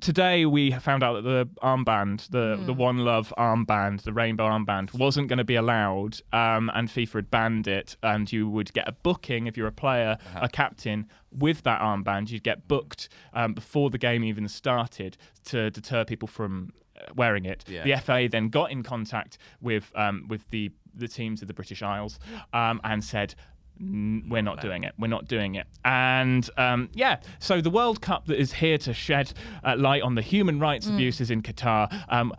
today 0.00 0.46
we 0.46 0.70
found 0.72 1.02
out 1.02 1.14
that 1.14 1.22
the 1.22 1.48
armband, 1.62 2.28
the 2.30 2.62
the 2.64 2.72
One 2.72 2.98
Love 2.98 3.32
armband, 3.38 4.02
the 4.02 4.12
rainbow 4.12 4.44
armband, 4.48 4.94
wasn't 4.94 5.28
going 5.28 5.38
to 5.38 5.44
be 5.44 5.56
allowed, 5.56 6.20
um, 6.32 6.70
and 6.74 6.88
FIFA 6.88 7.12
had 7.14 7.30
banned 7.30 7.66
it. 7.68 7.96
And 8.02 8.30
you 8.32 8.48
would 8.48 8.72
get 8.72 8.88
a 8.88 8.92
booking 8.92 9.46
if 9.46 9.56
you're 9.56 9.66
a 9.66 9.72
player, 9.72 10.18
a 10.34 10.48
captain 10.48 11.08
with 11.30 11.62
that 11.62 11.80
armband. 11.80 12.30
You'd 12.30 12.42
get 12.42 12.68
booked 12.68 13.08
um, 13.32 13.54
before 13.54 13.90
the 13.90 13.98
game 13.98 14.24
even 14.24 14.48
started 14.48 15.16
to 15.46 15.70
deter 15.70 16.04
people 16.04 16.28
from 16.28 16.72
uh, 16.96 17.12
wearing 17.14 17.44
it. 17.44 17.64
Yeah. 17.66 17.84
The 17.84 18.00
FA 18.00 18.28
then 18.30 18.48
got 18.48 18.70
in 18.70 18.82
contact 18.82 19.38
with 19.60 19.92
um, 19.94 20.26
with 20.28 20.48
the 20.50 20.70
the 20.94 21.08
teams 21.08 21.42
of 21.42 21.48
the 21.48 21.54
British 21.54 21.82
Isles 21.82 22.18
um, 22.52 22.80
and 22.84 23.02
said. 23.02 23.34
"N- 23.80 24.24
We're 24.28 24.42
not 24.42 24.60
doing 24.60 24.84
it. 24.84 24.94
We're 24.98 25.08
not 25.08 25.26
doing 25.28 25.54
it. 25.56 25.66
And 25.84 26.48
um, 26.56 26.88
yeah, 26.94 27.20
so 27.38 27.60
the 27.60 27.70
World 27.70 28.00
Cup 28.00 28.26
that 28.26 28.38
is 28.38 28.52
here 28.52 28.78
to 28.78 28.94
shed 28.94 29.32
uh, 29.64 29.76
light 29.76 30.02
on 30.02 30.14
the 30.14 30.22
human 30.22 30.58
rights 30.60 30.86
abuses 30.86 31.30
in 31.30 31.42
Qatar. 31.42 31.92
Um, 32.08 32.32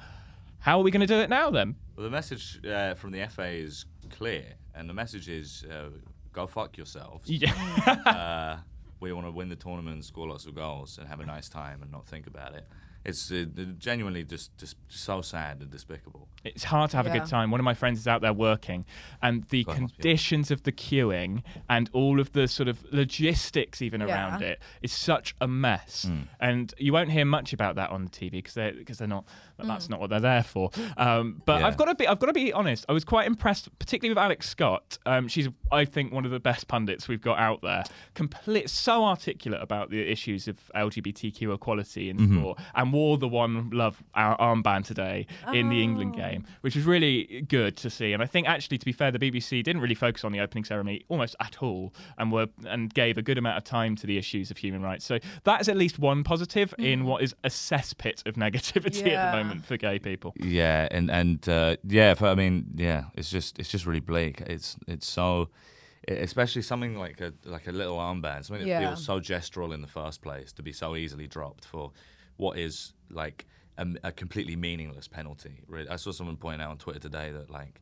how 0.60 0.80
are 0.80 0.84
we 0.84 0.92
going 0.92 1.02
to 1.02 1.08
do 1.08 1.20
it 1.20 1.30
now 1.30 1.50
then? 1.52 1.76
Well, 1.96 2.04
the 2.04 2.10
message 2.10 2.60
uh, 2.66 2.96
from 2.96 3.12
the 3.12 3.26
FA 3.28 3.48
is 3.48 3.86
clear, 4.10 4.46
and 4.74 4.90
the 4.90 4.94
message 4.94 5.30
is 5.30 5.64
uh, 5.72 5.90
go 6.34 6.48
fuck 6.48 6.78
yourselves. 6.78 7.30
Yeah. 7.30 7.54
uh, 8.06 8.58
we 9.00 9.12
want 9.14 9.28
to 9.28 9.32
win 9.32 9.50
the 9.50 9.56
tournament 9.56 10.04
score 10.06 10.28
lots 10.28 10.46
of 10.46 10.56
goals 10.56 10.98
and 10.98 11.08
have 11.08 11.20
a 11.20 11.26
nice 11.26 11.50
time 11.50 11.82
and 11.82 11.92
not 11.92 12.06
think 12.08 12.28
about 12.28 12.56
it. 12.56 12.68
It's 13.06 13.32
uh, 13.32 13.46
genuinely 13.78 14.24
just, 14.24 14.58
just 14.58 14.78
so 14.88 15.22
sad 15.22 15.62
and 15.62 15.70
despicable. 15.70 16.28
It's 16.44 16.64
hard 16.64 16.92
to 16.92 16.98
have 16.98 17.08
a 17.08 17.10
good 17.12 17.26
time. 17.28 17.50
One 17.52 17.60
of 17.60 17.64
my 17.64 17.74
friends 17.74 18.00
is 18.00 18.08
out 18.08 18.22
there 18.22 18.34
working, 18.34 18.86
and 19.22 19.44
the 19.46 19.64
God, 19.64 19.82
must 19.82 19.98
be 19.98 20.02
conditions 20.04 20.52
of 20.52 20.62
the 20.64 20.72
queuing 20.72 21.42
and 21.70 21.90
all 21.94 22.20
of 22.20 22.34
the 22.34 22.48
sort 22.48 22.68
of 22.70 22.84
logistics 22.92 23.82
even 23.82 24.02
Yeah. 24.02 24.08
around 24.08 24.42
it 24.44 24.60
is 24.84 24.92
such 24.92 25.36
a 25.42 25.48
mess. 25.48 26.08
And 26.40 26.74
you 26.78 26.94
won't 26.94 27.10
hear 27.12 27.26
much 27.26 27.54
about 27.54 27.76
that 27.76 27.90
on 27.90 28.04
the 28.06 28.12
TV 28.12 28.32
because 28.34 28.54
they're 28.54 28.74
because 28.74 28.98
they're 29.00 29.08
not. 29.08 29.26
That's 29.58 29.88
not 29.90 30.00
what 30.00 30.10
they're 30.10 30.20
there 30.20 30.44
for. 30.44 30.70
Um, 30.98 31.42
but 31.46 31.62
Yeah. 31.62 31.68
I've 31.68 31.78
got 31.78 31.86
to 31.86 31.96
be 31.96 32.08
I've 32.08 32.20
got 32.20 32.28
to 32.28 32.34
be 32.34 32.54
honest. 32.54 32.86
I 32.90 32.94
was 32.94 33.06
quite 33.06 33.26
impressed, 33.26 33.70
particularly 33.80 34.12
with 34.12 34.18
Alex 34.24 34.48
Scott. 34.50 34.98
Um, 35.06 35.28
she's 35.28 35.48
I 35.72 35.86
think 35.86 36.12
one 36.14 36.26
of 36.26 36.32
the 36.32 36.40
best 36.40 36.68
pundits 36.68 37.08
we've 37.08 37.22
got 37.22 37.40
out 37.40 37.62
there. 37.62 37.84
Complete, 38.14 38.70
so 38.70 39.04
articulate 39.04 39.62
about 39.62 39.90
the 39.90 40.00
issues 40.12 40.48
of 40.48 40.58
LGBTQ 40.76 41.54
equality 41.56 42.10
in 42.10 42.20
sport, 42.40 42.60
and 42.76 42.94
wore 42.96 43.18
the 43.18 43.28
one 43.28 43.70
love 43.72 44.02
our 44.14 44.38
armband 44.38 44.86
today 44.86 45.28
in 45.54 45.70
the 45.70 45.82
England 45.84 46.14
game, 46.14 46.42
which 46.62 46.76
was 46.76 46.86
really 46.86 47.46
good 47.50 47.76
to 47.78 47.90
see. 47.90 48.14
And 48.14 48.24
I 48.24 48.26
think 48.26 48.48
actually, 48.48 48.78
to 48.78 48.86
be 48.86 48.92
fair, 48.94 49.12
the 49.12 49.20
BBC 49.20 49.64
didn't 49.64 49.82
really 49.82 49.96
focus 50.08 50.24
on 50.24 50.32
the 50.32 50.40
opening 50.40 50.64
ceremony 50.64 51.04
almost 51.10 51.36
at 51.40 51.62
all, 51.62 51.94
and 52.18 52.32
were 52.32 52.48
and 52.66 52.94
gave 52.94 53.18
a 53.18 53.22
good 53.22 53.38
amount 53.38 53.58
of 53.58 53.64
time 53.64 53.96
to 53.98 54.08
the 54.08 54.18
issues 54.18 54.50
of 54.52 54.58
human 54.58 54.82
rights. 54.82 55.06
So 55.06 55.20
that 55.44 55.62
is 55.62 55.68
at 55.70 55.78
least 55.78 56.00
one 56.00 56.24
positive 56.24 56.74
in 56.80 57.06
what 57.06 57.22
is 57.22 57.36
a 57.44 57.50
cesspit 57.50 58.26
of 58.26 58.36
negativity 58.36 59.08
at 59.14 59.32
the 59.32 59.38
moment 59.38 59.66
for 59.66 59.76
gay 59.78 60.00
people. 60.00 60.34
Yeah, 60.38 60.88
and 60.92 61.12
and 61.12 61.48
uh, 61.50 61.76
yeah, 61.88 62.14
for, 62.14 62.28
I 62.28 62.36
mean, 62.36 62.66
yeah, 62.76 63.06
it's 63.16 63.30
just 63.30 63.60
it's 63.60 63.70
just 63.70 63.86
really 63.86 64.00
bleak. 64.12 64.42
It's 64.42 64.78
it's 64.88 65.08
so, 65.08 65.50
especially 66.08 66.62
something 66.62 66.98
like 66.98 67.20
a 67.22 67.34
like 67.44 67.68
a 67.68 67.72
little 67.72 67.98
armband, 67.98 68.46
something 68.46 68.64
that 68.66 68.68
Yeah. 68.70 68.80
feels 68.88 69.04
so 69.04 69.20
gestural 69.20 69.74
in 69.74 69.82
the 69.82 69.88
first 69.88 70.22
place, 70.22 70.52
to 70.54 70.64
be 70.64 70.72
so 70.72 70.96
easily 70.96 71.28
dropped 71.28 71.66
for 71.66 71.92
what 72.38 72.58
is 72.58 72.94
like 73.10 73.46
a, 73.78 73.88
a 74.04 74.12
completely 74.12 74.56
meaningless 74.56 75.08
penalty. 75.08 75.64
Really. 75.68 75.90
I 75.90 75.96
saw 75.96 76.12
someone 76.12 76.38
point 76.38 76.62
out 76.62 76.72
on 76.72 76.78
Twitter 76.78 77.00
today 77.00 77.32
that 77.32 77.50
like. 77.50 77.82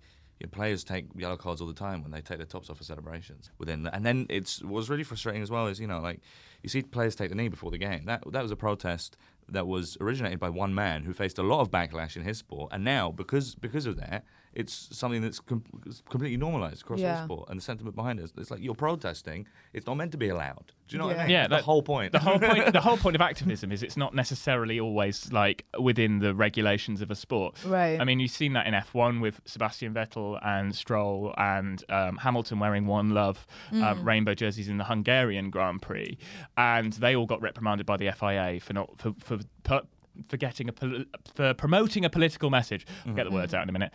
Players 0.52 0.84
take 0.84 1.06
yellow 1.16 1.38
cards 1.38 1.62
all 1.62 1.68
the 1.68 1.74
time 1.74 2.02
when 2.04 2.12
they 2.12 2.20
take 2.20 2.36
their 2.36 2.46
tops 2.46 2.70
off 2.70 2.78
for 2.78 2.84
celebrations. 2.84 3.50
Within, 3.60 3.88
and 3.88 4.06
then 4.06 4.26
it's 4.30 4.62
what's 4.62 4.90
really 4.90 5.06
frustrating 5.06 5.42
as 5.42 5.50
well 5.50 5.68
is 5.68 5.80
you 5.80 5.88
know 5.88 6.02
like 6.02 6.20
you 6.62 6.68
see 6.68 6.82
players 6.82 7.16
take 7.16 7.30
the 7.30 7.36
knee 7.36 7.48
before 7.48 7.72
the 7.72 7.78
game. 7.78 8.04
That 8.08 8.30
that 8.34 8.42
was 8.42 8.52
a 8.52 8.58
protest 8.58 9.16
that 9.48 9.68
was 9.68 9.98
originated 10.02 10.40
by 10.40 10.50
one 10.50 10.76
man 10.76 11.04
who 11.04 11.14
faced 11.14 11.38
a 11.38 11.44
lot 11.44 11.62
of 11.62 11.72
backlash 11.72 12.18
in 12.18 12.24
his 12.24 12.40
sport, 12.40 12.74
and 12.74 12.84
now 12.84 13.10
because 13.10 13.56
because 13.56 13.86
of 13.86 13.96
that, 13.96 14.26
it's 14.56 14.90
something 14.92 15.22
that's 15.22 15.40
com- 15.40 15.64
completely 16.10 16.38
normalized 16.38 16.82
across 16.82 17.00
Yeah. 17.00 17.20
all 17.20 17.26
sport. 17.26 17.50
And 17.50 17.58
the 17.60 17.64
sentiment 17.64 17.96
behind 17.96 18.20
it, 18.20 18.32
it's 18.38 18.52
like 18.52 18.62
you're 18.62 18.76
protesting. 18.76 19.48
It's 19.74 19.88
not 19.88 19.96
meant 19.96 20.12
to 20.12 20.18
be 20.18 20.30
allowed. 20.30 20.72
Do 20.88 20.96
you 20.96 21.00
know 21.00 21.08
what 21.08 21.18
I 21.18 21.24
mean? 21.24 21.32
Yeah, 21.32 21.42
That's 21.48 21.50
the 21.50 21.56
that- 21.58 21.64
whole 21.64 21.82
point. 21.82 22.12
The 22.12 22.20
whole 22.20 22.38
point, 22.40 22.72
the 22.74 22.82
whole 22.82 22.98
point 23.06 23.16
of 23.16 23.22
activism 23.22 23.72
is 23.72 23.82
it's 23.84 23.98
not 23.98 24.14
necessarily 24.14 24.80
always 24.80 25.32
like 25.32 25.66
within 25.80 26.20
the 26.20 26.36
regulations 26.36 27.02
of 27.02 27.10
a 27.10 27.16
sport. 27.16 27.58
Right. 27.66 28.00
I 28.00 28.04
mean, 28.04 28.20
you've 28.20 28.32
seen 28.32 28.54
that 28.54 28.68
in 28.68 28.74
F1 28.74 29.22
with 29.22 29.42
Sebastian 29.46 29.94
Vettel 29.94 30.40
and 30.46 30.76
Stroll 30.76 31.34
and 31.38 31.84
um, 31.90 32.18
Hamilton 32.18 32.60
wearing 32.60 32.86
One 32.86 33.10
Love 33.12 33.48
um, 33.72 34.04
rainbow 34.04 34.34
jerseys 34.36 34.68
in 34.68 34.78
the 34.78 34.84
Hungarian 34.84 35.50
Grand 35.50 35.82
Prix, 35.82 36.18
and 36.58 36.94
they 36.94 37.16
all 37.16 37.26
got 37.26 37.42
reprimanded 37.42 37.86
by 37.86 37.98
the 37.98 38.12
FIA 38.12 38.60
for 38.60 38.74
not 38.74 38.98
for 38.98 39.14
for. 39.20 39.40
for 39.64 39.82
for 40.30 40.38
getting 40.38 40.70
a 40.70 40.72
pol- 40.72 41.06
for 41.34 41.56
promoting 41.56 42.06
a 42.06 42.10
political 42.10 42.52
message. 42.52 42.86
I'll 43.08 43.16
get 43.16 43.24
the 43.24 43.32
words 43.32 43.52
out 43.56 43.64
in 43.64 43.70
a 43.70 43.72
minute. 43.72 43.92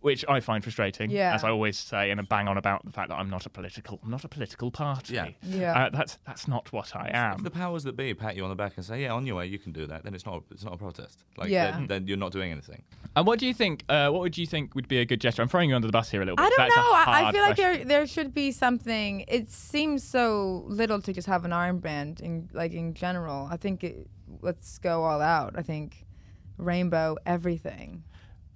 Which 0.00 0.24
I 0.28 0.40
find 0.40 0.62
frustrating. 0.62 1.10
Yeah. 1.10 1.34
As 1.34 1.42
I 1.44 1.50
always 1.50 1.76
say, 1.76 2.10
and 2.10 2.20
I 2.20 2.22
bang 2.22 2.46
on 2.48 2.56
about 2.56 2.84
the 2.84 2.92
fact 2.92 3.08
that 3.08 3.16
I'm 3.16 3.28
not 3.30 3.46
a 3.46 3.50
political, 3.50 3.98
I'm 4.04 4.10
not 4.10 4.24
a 4.24 4.28
political 4.28 4.70
party. 4.70 5.14
Yeah. 5.14 5.28
Yeah. 5.42 5.78
Uh, 5.86 5.90
that's 5.90 6.18
that's 6.26 6.46
not 6.46 6.72
what 6.72 6.94
I 6.94 7.08
If 7.08 7.14
am. 7.14 7.42
the 7.42 7.50
powers 7.50 7.82
that 7.84 7.96
be 7.96 8.14
pat 8.14 8.36
you 8.36 8.44
on 8.44 8.50
the 8.50 8.56
back 8.56 8.74
and 8.76 8.84
say, 8.84 9.02
"Yeah, 9.02 9.12
on 9.12 9.26
your 9.26 9.36
way, 9.36 9.46
you 9.46 9.58
can 9.58 9.72
do 9.72 9.86
that," 9.86 10.04
then 10.04 10.14
it's 10.14 10.24
not 10.26 10.42
it's 10.50 10.64
not 10.64 10.74
a 10.74 10.76
protest. 10.76 11.24
Like, 11.36 11.48
Yeah. 11.50 11.72
then, 11.72 11.86
then 11.88 12.06
you're 12.06 12.16
not 12.16 12.32
doing 12.32 12.52
anything. 12.52 12.82
And 13.16 13.26
what 13.26 13.38
do 13.40 13.46
you 13.46 13.54
think? 13.54 13.84
Uh, 13.88 14.10
what 14.10 14.20
would 14.20 14.38
you 14.38 14.46
think 14.46 14.74
would 14.74 14.86
be 14.88 14.98
a 14.98 15.04
good 15.04 15.20
gesture? 15.20 15.42
I'm 15.42 15.48
throwing 15.48 15.70
you 15.70 15.74
under 15.76 15.88
the 15.88 15.92
bus 15.92 16.10
here 16.10 16.22
a 16.22 16.24
little 16.24 16.36
bit. 16.36 16.44
I 16.44 16.48
don't 16.50 16.58
That's 16.58 16.76
a 16.76 16.80
know. 16.80 16.92
I, 16.92 17.28
I 17.28 17.32
feel 17.32 17.42
like 17.42 17.56
question. 17.56 17.88
there 17.88 17.98
there 18.00 18.06
should 18.06 18.32
be 18.32 18.52
something. 18.52 19.24
It 19.26 19.50
seems 19.50 20.04
so 20.04 20.64
little 20.68 21.00
to 21.02 21.12
just 21.12 21.26
have 21.26 21.44
an 21.44 21.50
armband 21.50 22.20
in 22.20 22.48
like 22.52 22.72
in 22.72 22.94
general. 22.94 23.48
I 23.50 23.56
think 23.56 23.82
it, 23.82 24.06
let's 24.42 24.78
go 24.78 25.02
all 25.04 25.20
out. 25.20 25.54
I 25.56 25.62
think 25.62 26.06
rainbow 26.56 27.16
everything. 27.26 28.04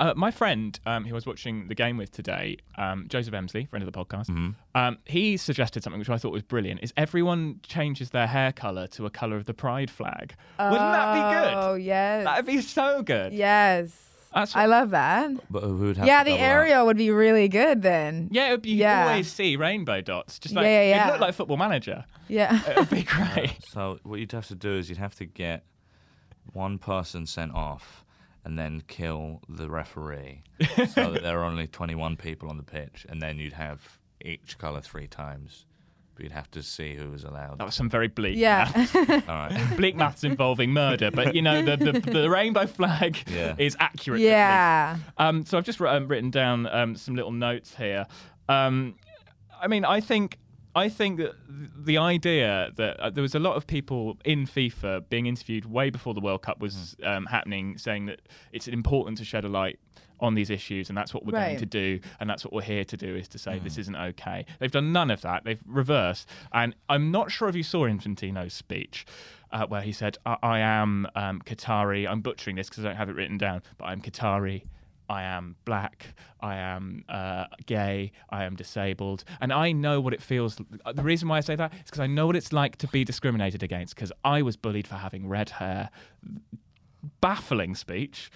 Uh, 0.01 0.15
my 0.17 0.31
friend, 0.31 0.81
um, 0.87 1.05
who 1.05 1.11
I 1.11 1.15
was 1.15 1.27
watching 1.27 1.69
the 1.69 1.75
game 1.75 1.97
with 1.97 2.11
today, 2.11 2.57
um, 2.77 3.07
Joseph 3.09 3.35
Emsley, 3.35 3.69
friend 3.69 3.83
of 3.87 3.93
the 3.93 3.97
podcast, 3.97 4.27
Mm-hmm. 4.29 4.51
um, 4.75 4.99
he 5.05 5.37
suggested 5.37 5.83
something 5.85 5.99
which 6.01 6.11
I 6.11 6.19
thought 6.19 6.33
was 6.33 6.43
brilliant: 6.43 6.81
is 6.83 6.93
everyone 6.97 7.61
changes 7.63 8.11
their 8.11 8.27
hair 8.27 8.53
color 8.53 8.87
to 8.89 9.07
a 9.07 9.11
color 9.11 9.37
of 9.37 9.45
the 9.45 9.55
pride 9.55 9.91
flag. 9.91 10.35
Wouldn't 10.59 10.79
that 10.79 11.15
be 11.15 11.35
good? 11.45 11.55
Oh 11.55 11.75
good? 11.77 11.83
yes, 11.85 12.25
That'd 12.25 12.47
be 12.47 12.61
so 12.63 13.03
good. 13.03 13.33
yes. 13.33 14.09
That's 14.35 14.57
I 14.57 14.65
love 14.65 14.91
that. 14.91 15.31
But 15.51 15.63
who 15.65 15.77
would 15.77 15.99
have 15.99 16.07
Yeah, 16.07 16.25
the 16.25 16.31
double 16.39 16.73
up? 16.81 16.87
Would 16.87 16.97
be 16.97 17.11
really 17.11 17.49
good 17.49 17.83
then. 17.83 18.29
Yeah, 18.33 18.49
it 18.49 18.51
would 18.53 18.63
be, 18.63 18.71
you 18.71 18.77
Yeah. 18.77 19.09
always 19.09 19.31
see 19.31 19.57
rainbow 19.57 20.01
dots. 20.01 20.39
Just 20.39 20.55
like 20.55 20.65
Yeah, 20.65 20.71
yeah, 20.71 20.79
it'd 20.81 20.97
yeah. 20.97 21.11
look 21.13 21.21
like 21.21 21.35
Football 21.35 21.59
Manager. 21.59 22.07
Yeah. 22.29 22.59
It'd 22.71 22.89
be 22.89 23.03
great. 23.03 23.57
So 23.69 23.99
what 24.05 24.21
you'd 24.21 24.33
have 24.33 24.49
to 24.49 24.55
do 24.55 24.73
is 24.79 24.89
you'd 24.89 24.97
have 24.97 25.15
to 25.17 25.27
get 25.27 25.65
one 26.55 26.79
person 26.79 27.27
sent 27.27 27.55
off 27.55 28.02
and 28.45 28.59
then 28.59 28.83
kill 28.89 29.41
the 29.49 29.69
referee 29.71 30.43
so 30.95 31.13
that 31.13 31.23
there 31.23 31.41
are 31.41 31.45
only 31.45 31.67
21 31.67 32.17
people 32.17 32.49
on 32.49 32.57
the 32.57 32.63
pitch 32.63 33.07
and 33.09 33.23
then 33.23 33.39
you'd 33.39 33.53
have 33.53 33.99
each 34.25 34.59
colour 34.59 34.81
three 34.81 35.07
times. 35.07 35.67
But 36.15 36.25
you'd 36.25 36.33
have 36.33 36.51
to 36.51 36.63
see 36.63 36.95
who 36.95 37.11
was 37.11 37.25
allowed. 37.25 37.59
That 37.59 37.65
was 37.65 37.75
some 37.75 37.89
very 37.89 38.09
bleak. 38.09 38.37
yeah. 38.37 38.71
maths. 38.77 38.95
All 39.29 39.35
right. 39.35 39.67
bleak 39.79 39.97
maths 39.97 40.25
involving 40.25 40.71
murder, 40.71 41.11
but 41.11 41.35
you 41.35 41.41
know 41.41 41.63
the 41.63 41.77
the, 41.79 42.01
the 42.01 42.29
rainbow 42.29 42.67
flag 42.67 43.17
Yeah. 43.27 43.55
is 43.57 43.79
accurate. 43.81 44.21
yeah. 44.21 44.99
Um, 45.17 45.47
so 45.47 45.57
I've 45.57 45.65
just 45.65 45.81
um, 45.81 46.09
written 46.09 46.31
down 46.31 46.67
um, 46.67 46.97
some 46.97 47.15
little 47.17 47.33
notes 47.33 47.75
here. 47.75 48.07
Um, 48.47 48.97
I 49.59 49.69
mean, 49.69 49.87
I 49.87 50.01
think 50.01 50.37
I 50.75 50.89
think 50.89 51.19
that 51.19 51.35
the 51.85 51.99
idea 51.99 52.71
that 52.77 52.99
uh, 52.99 53.11
there 53.11 53.23
was 53.23 53.35
a 53.35 53.39
lot 53.39 53.57
of 53.57 53.67
people 53.67 54.17
in 54.25 54.47
FIFA 54.47 55.09
being 55.11 55.27
interviewed 55.27 55.67
way 55.67 55.91
before 55.91 56.15
the 56.15 56.21
World 56.21 56.43
Cup 56.43 56.61
was 56.61 56.97
um, 57.03 57.27
happening, 57.27 57.77
saying 57.77 58.07
that 58.07 58.21
it's 58.53 58.69
important 58.69 59.19
to 59.19 59.25
shed 59.25 59.45
a 59.45 59.49
light 59.49 59.79
on 60.21 60.35
these 60.35 60.51
issues, 60.51 60.89
and 60.89 60.97
that's 60.97 61.13
what 61.13 61.27
we're 61.27 61.33
going 61.33 61.59
to 61.59 61.67
do, 61.67 62.01
and 62.21 62.31
that's 62.31 62.45
what 62.45 62.55
we're 62.55 62.63
here 62.63 62.85
to 62.85 62.97
do 62.97 63.17
is 63.17 63.29
to 63.29 63.39
say 63.39 63.59
this 63.59 63.77
isn't 63.77 63.97
okay. 63.97 64.47
They've 64.61 64.71
done 64.71 64.93
none 64.93 65.11
of 65.11 65.21
that. 65.23 65.45
They've 65.45 65.63
reversed, 65.67 66.29
and 66.53 66.75
I'm 66.89 67.11
not 67.11 67.31
sure 67.31 67.49
if 67.49 67.57
you 67.57 67.65
saw 67.65 67.87
Infantino's 67.87 68.55
speech. 68.55 69.05
Uh, 69.51 69.67
where 69.67 69.83
he 69.83 69.93
said, 69.93 70.17
I, 70.25 70.39
I 70.43 70.59
am 70.61 71.07
um, 71.15 71.43
Qatari. 71.43 72.09
I'm 72.09 72.23
butchering 72.23 72.57
this 72.57 72.71
because 72.71 72.87
I 72.87 72.89
don't 72.89 72.97
have 72.97 73.11
it 73.11 73.17
written 73.17 73.37
down, 73.37 73.63
but 73.77 73.85
I'm 73.85 74.01
Qatari. 74.01 74.63
I 75.09 75.25
am 75.25 75.57
black, 75.65 76.15
I 76.41 76.57
am 76.57 77.05
uh, 77.09 77.47
gay, 77.67 78.13
I 78.31 78.45
am 78.45 78.57
disabled, 78.57 79.25
and 79.41 79.53
I 79.53 79.73
know 79.73 80.01
what 80.01 80.15
it 80.15 80.23
feels. 80.23 80.59
uh, 80.85 80.93
The 80.93 81.03
reason 81.03 81.29
why 81.29 81.39
I 81.39 81.41
say 81.41 81.57
that 81.57 81.73
is 81.75 81.81
because 81.85 82.01
I 82.01 82.07
know 82.07 82.27
what 82.27 82.37
it's 82.37 82.53
like 82.53 82.77
to 82.77 82.87
be 82.89 83.05
discriminated 83.05 83.63
against. 83.63 83.95
Because 83.95 84.13
I 84.25 84.43
was 84.43 84.57
bullied 84.57 84.87
for 84.87 84.95
having 84.97 85.29
red 85.29 85.51
hair. 85.51 85.91
Baffling 87.21 87.75
speech. 87.75 88.31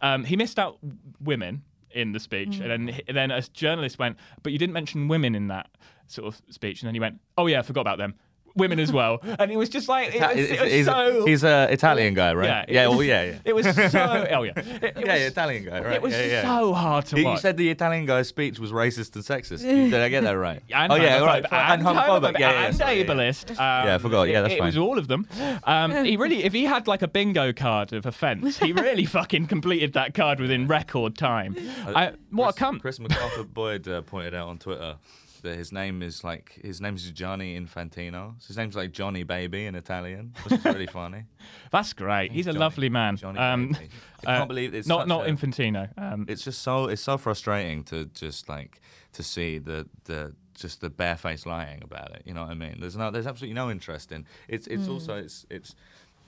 Um, 0.00 0.24
he 0.24 0.36
missed 0.36 0.58
out 0.58 0.78
women 1.20 1.62
in 1.90 2.12
the 2.12 2.20
speech, 2.20 2.60
and 2.60 2.70
then 2.70 3.00
and 3.08 3.16
then 3.16 3.30
a 3.30 3.42
journalist 3.42 3.98
went, 3.98 4.16
"But 4.42 4.52
you 4.52 4.58
didn't 4.58 4.72
mention 4.74 5.08
women 5.08 5.34
in 5.34 5.48
that 5.48 5.68
sort 6.06 6.28
of 6.32 6.40
speech." 6.50 6.82
And 6.82 6.86
then 6.86 6.94
he 6.94 7.00
went, 7.00 7.20
"Oh 7.36 7.46
yeah, 7.46 7.58
I 7.58 7.62
forgot 7.62 7.80
about 7.82 7.98
them." 7.98 8.14
Women 8.58 8.80
as 8.80 8.92
well, 8.92 9.20
and 9.38 9.50
it 9.50 9.56
was 9.56 9.68
just 9.68 9.88
like 9.88 10.14
it 10.14 10.20
was, 10.20 10.36
it 10.36 10.60
was 10.60 10.72
he's, 10.72 10.86
so. 10.86 11.24
he's 11.26 11.44
a 11.44 11.68
Italian 11.72 12.14
guy, 12.14 12.34
right? 12.34 12.46
Yeah, 12.46 12.64
yeah, 12.68 12.84
it 12.84 12.88
was- 12.88 12.96
well, 12.98 13.06
yeah, 13.06 13.22
yeah. 13.24 13.38
It 13.44 13.54
was 13.54 13.66
so. 13.66 14.26
Oh 14.30 14.42
yeah, 14.42 14.52
it, 14.56 14.82
it 14.84 15.06
yeah, 15.06 15.14
was, 15.14 15.22
Italian 15.22 15.64
guy, 15.64 15.80
right? 15.80 15.94
it 15.94 16.02
was 16.02 16.12
yeah, 16.12 16.24
yeah. 16.26 16.42
so 16.42 16.74
hard 16.74 17.06
to 17.06 17.16
You- 17.16 17.22
You 17.22 17.28
watch. 17.28 17.40
said 17.40 17.56
the 17.56 17.70
Italian 17.70 18.04
guy's 18.06 18.28
speech 18.28 18.58
was 18.58 18.72
racist 18.72 19.14
and 19.14 19.24
sexist. 19.24 19.62
Did 19.62 19.94
I 19.94 20.08
get 20.08 20.22
that 20.24 20.32
right? 20.32 20.62
and 20.74 20.92
oh 20.92 20.96
yeah, 20.96 21.18
right. 21.24 21.44
homophobic, 21.44 21.72
And 21.72 21.82
homophobic. 21.82 22.38
Yeah, 22.38 22.50
yeah, 22.50 22.66
and 22.66 22.76
sorry, 22.76 22.98
yeah, 23.00 23.04
yeah. 23.04 23.14
ableist. 23.14 23.50
Um, 23.50 23.56
Yeah, 23.86 23.94
I 23.94 23.98
forgot. 23.98 24.22
Yeah, 24.28 24.40
it- 24.40 24.42
that's 24.42 24.54
it, 24.54 24.62
was 24.62 24.76
all 24.76 24.98
of 24.98 25.08
them. 25.08 25.26
Um, 25.64 26.04
he 26.04 26.16
really, 26.16 26.44
if 26.44 26.52
he 26.52 26.64
had 26.64 26.86
like 26.86 27.02
a 27.02 27.08
bingo 27.08 27.52
card 27.52 27.92
of 27.92 28.06
offence, 28.06 28.58
he 28.58 28.72
really 28.72 29.04
fucking 29.04 29.46
completed 29.46 29.92
that 29.94 30.14
card 30.14 30.40
within 30.40 30.66
record 30.66 31.16
time. 31.16 31.56
I, 31.86 32.12
what 32.30 32.56
a 32.58 32.64
cunt. 32.64 32.80
Chris 32.80 32.98
McArthur-Boyd 32.98 33.88
uh, 33.88 34.02
pointed 34.02 34.34
out 34.34 34.48
on 34.48 34.58
Twitter 34.58 34.96
that 35.42 35.56
his 35.56 35.72
name 35.72 36.02
is 36.02 36.24
like 36.24 36.58
his 36.62 36.80
name 36.80 36.94
is 36.96 37.10
Gianni 37.10 37.58
Infantino. 37.58 38.34
So 38.38 38.48
his 38.48 38.56
name's 38.56 38.76
like 38.76 38.92
Johnny 38.92 39.22
Baby 39.22 39.66
in 39.66 39.74
Italian, 39.74 40.34
which 40.44 40.58
is 40.58 40.64
really 40.64 40.86
funny. 40.86 41.24
That's 41.70 41.92
great. 41.92 42.32
He's 42.32 42.46
a 42.46 42.50
Johnny- 42.50 42.58
lovely 42.60 42.88
man. 42.88 43.16
Johnny 43.16 43.38
Um, 43.38 43.68
Baby. 43.72 43.88
I 44.26 44.32
uh, 44.34 44.38
can't 44.38 44.48
believe 44.48 44.74
it's 44.74 44.88
not 44.88 45.08
not 45.08 45.26
a- 45.28 45.32
Infantino. 45.32 45.88
Um, 45.96 46.26
It's 46.28 46.42
just 46.44 46.62
so 46.62 46.86
it's 46.86 47.02
so 47.02 47.16
frustrating 47.18 47.84
to 47.84 48.06
just 48.06 48.48
like 48.48 48.80
to 49.12 49.22
see 49.22 49.58
the 49.58 49.86
the 50.04 50.34
just 50.54 50.80
the 50.80 50.90
barefaced 50.90 51.46
lying 51.46 51.82
about 51.82 52.14
it. 52.16 52.22
You 52.26 52.34
know 52.34 52.42
what 52.42 52.50
I 52.50 52.54
mean? 52.54 52.78
There's 52.80 52.96
no 52.96 53.10
there's 53.10 53.26
absolutely 53.26 53.54
no 53.54 53.70
interest 53.70 54.12
in 54.12 54.26
it's 54.48 54.66
it's 54.66 54.88
also 54.88 55.16
it's 55.16 55.46
it's 55.50 55.74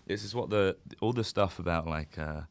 this 0.06 0.24
is 0.24 0.34
what 0.34 0.50
the 0.50 0.76
all 1.00 1.12
the 1.12 1.24
stuff 1.24 1.58
about 1.58 1.86
like 1.86 2.16
uh 2.18 2.42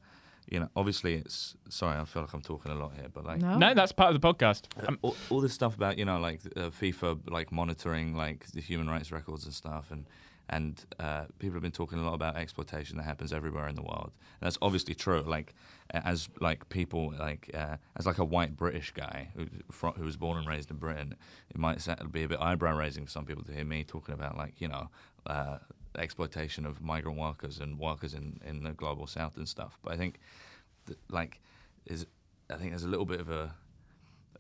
you 0.52 0.60
know 0.60 0.70
obviously 0.76 1.16
it's 1.16 1.56
sorry 1.70 1.98
I 1.98 2.06
feel 2.06 2.24
like 2.24 2.34
I'm 2.34 2.42
talking 2.42 2.72
a 2.72 2.76
lot 2.76 2.94
here 2.96 3.08
but 3.14 3.26
like 3.26 3.42
No. 3.42 3.58
no, 3.58 3.74
that's 3.74 3.92
part 3.92 4.14
of 4.14 4.20
the 4.20 4.28
podcast. 4.34 4.64
Um, 4.88 4.98
all, 5.02 5.16
all 5.30 5.42
this 5.42 5.54
stuff 5.54 5.76
about 5.76 5.98
you 5.98 6.06
know 6.06 6.20
like 6.20 6.42
uh, 6.56 6.70
FIFA 6.70 7.30
like 7.30 7.52
monitoring 7.52 8.16
like 8.16 8.48
the 8.52 8.62
human 8.62 8.90
rights 8.90 9.12
records 9.12 9.46
and 9.46 9.54
stuff 9.54 9.92
and 9.92 10.06
and 10.52 10.84
uh, 11.00 11.26
people 11.38 11.54
have 11.54 11.62
been 11.62 11.72
talking 11.72 12.00
a 12.00 12.04
lot 12.04 12.16
about 12.16 12.36
exploitation 12.36 12.98
that 12.98 13.04
happens 13.04 13.32
everywhere 13.32 13.68
in 13.68 13.76
the 13.76 13.84
world 13.84 14.12
and 14.42 14.48
that's 14.48 14.58
obviously 14.64 14.96
true 14.96 15.22
like 15.22 15.54
as 15.92 16.28
like 16.42 16.68
people 16.70 17.14
like 17.20 17.52
uh, 17.54 17.76
as 17.98 18.06
like 18.08 18.18
a 18.18 18.26
white 18.26 18.58
British 18.58 18.92
guy 18.92 19.30
who 19.36 19.46
fro- 19.72 19.92
who 19.94 20.04
was 20.04 20.18
born 20.18 20.38
and 20.40 20.48
raised 20.48 20.72
in 20.72 20.78
Britain 20.78 21.16
it 21.52 21.58
might 21.60 21.88
be 22.12 22.24
a 22.24 22.28
bit 22.28 22.40
eyebrow 22.42 22.76
raising 22.76 23.06
for 23.06 23.12
some 23.12 23.26
people 23.26 23.44
to 23.44 23.52
hear 23.54 23.66
me 23.66 23.84
talking 23.84 24.14
about 24.16 24.36
like 24.38 24.60
you 24.60 24.68
know 24.68 24.90
uh, 25.28 25.58
exploitation 26.00 26.66
of 26.66 26.82
migrant 26.82 27.18
workers 27.18 27.60
and 27.60 27.78
workers 27.78 28.14
in 28.14 28.40
in 28.46 28.64
the 28.64 28.72
global 28.72 29.06
south 29.08 29.38
and 29.38 29.48
stuff 29.48 29.78
but 29.84 29.94
I 29.94 29.98
think 29.98 30.20
th- 30.88 31.00
like 31.10 31.40
is 31.86 32.06
I 32.50 32.56
think 32.56 32.72
there's 32.72 32.84
a 32.84 32.88
little 32.88 33.06
bit 33.06 33.20
of 33.20 33.30
a 33.30 33.56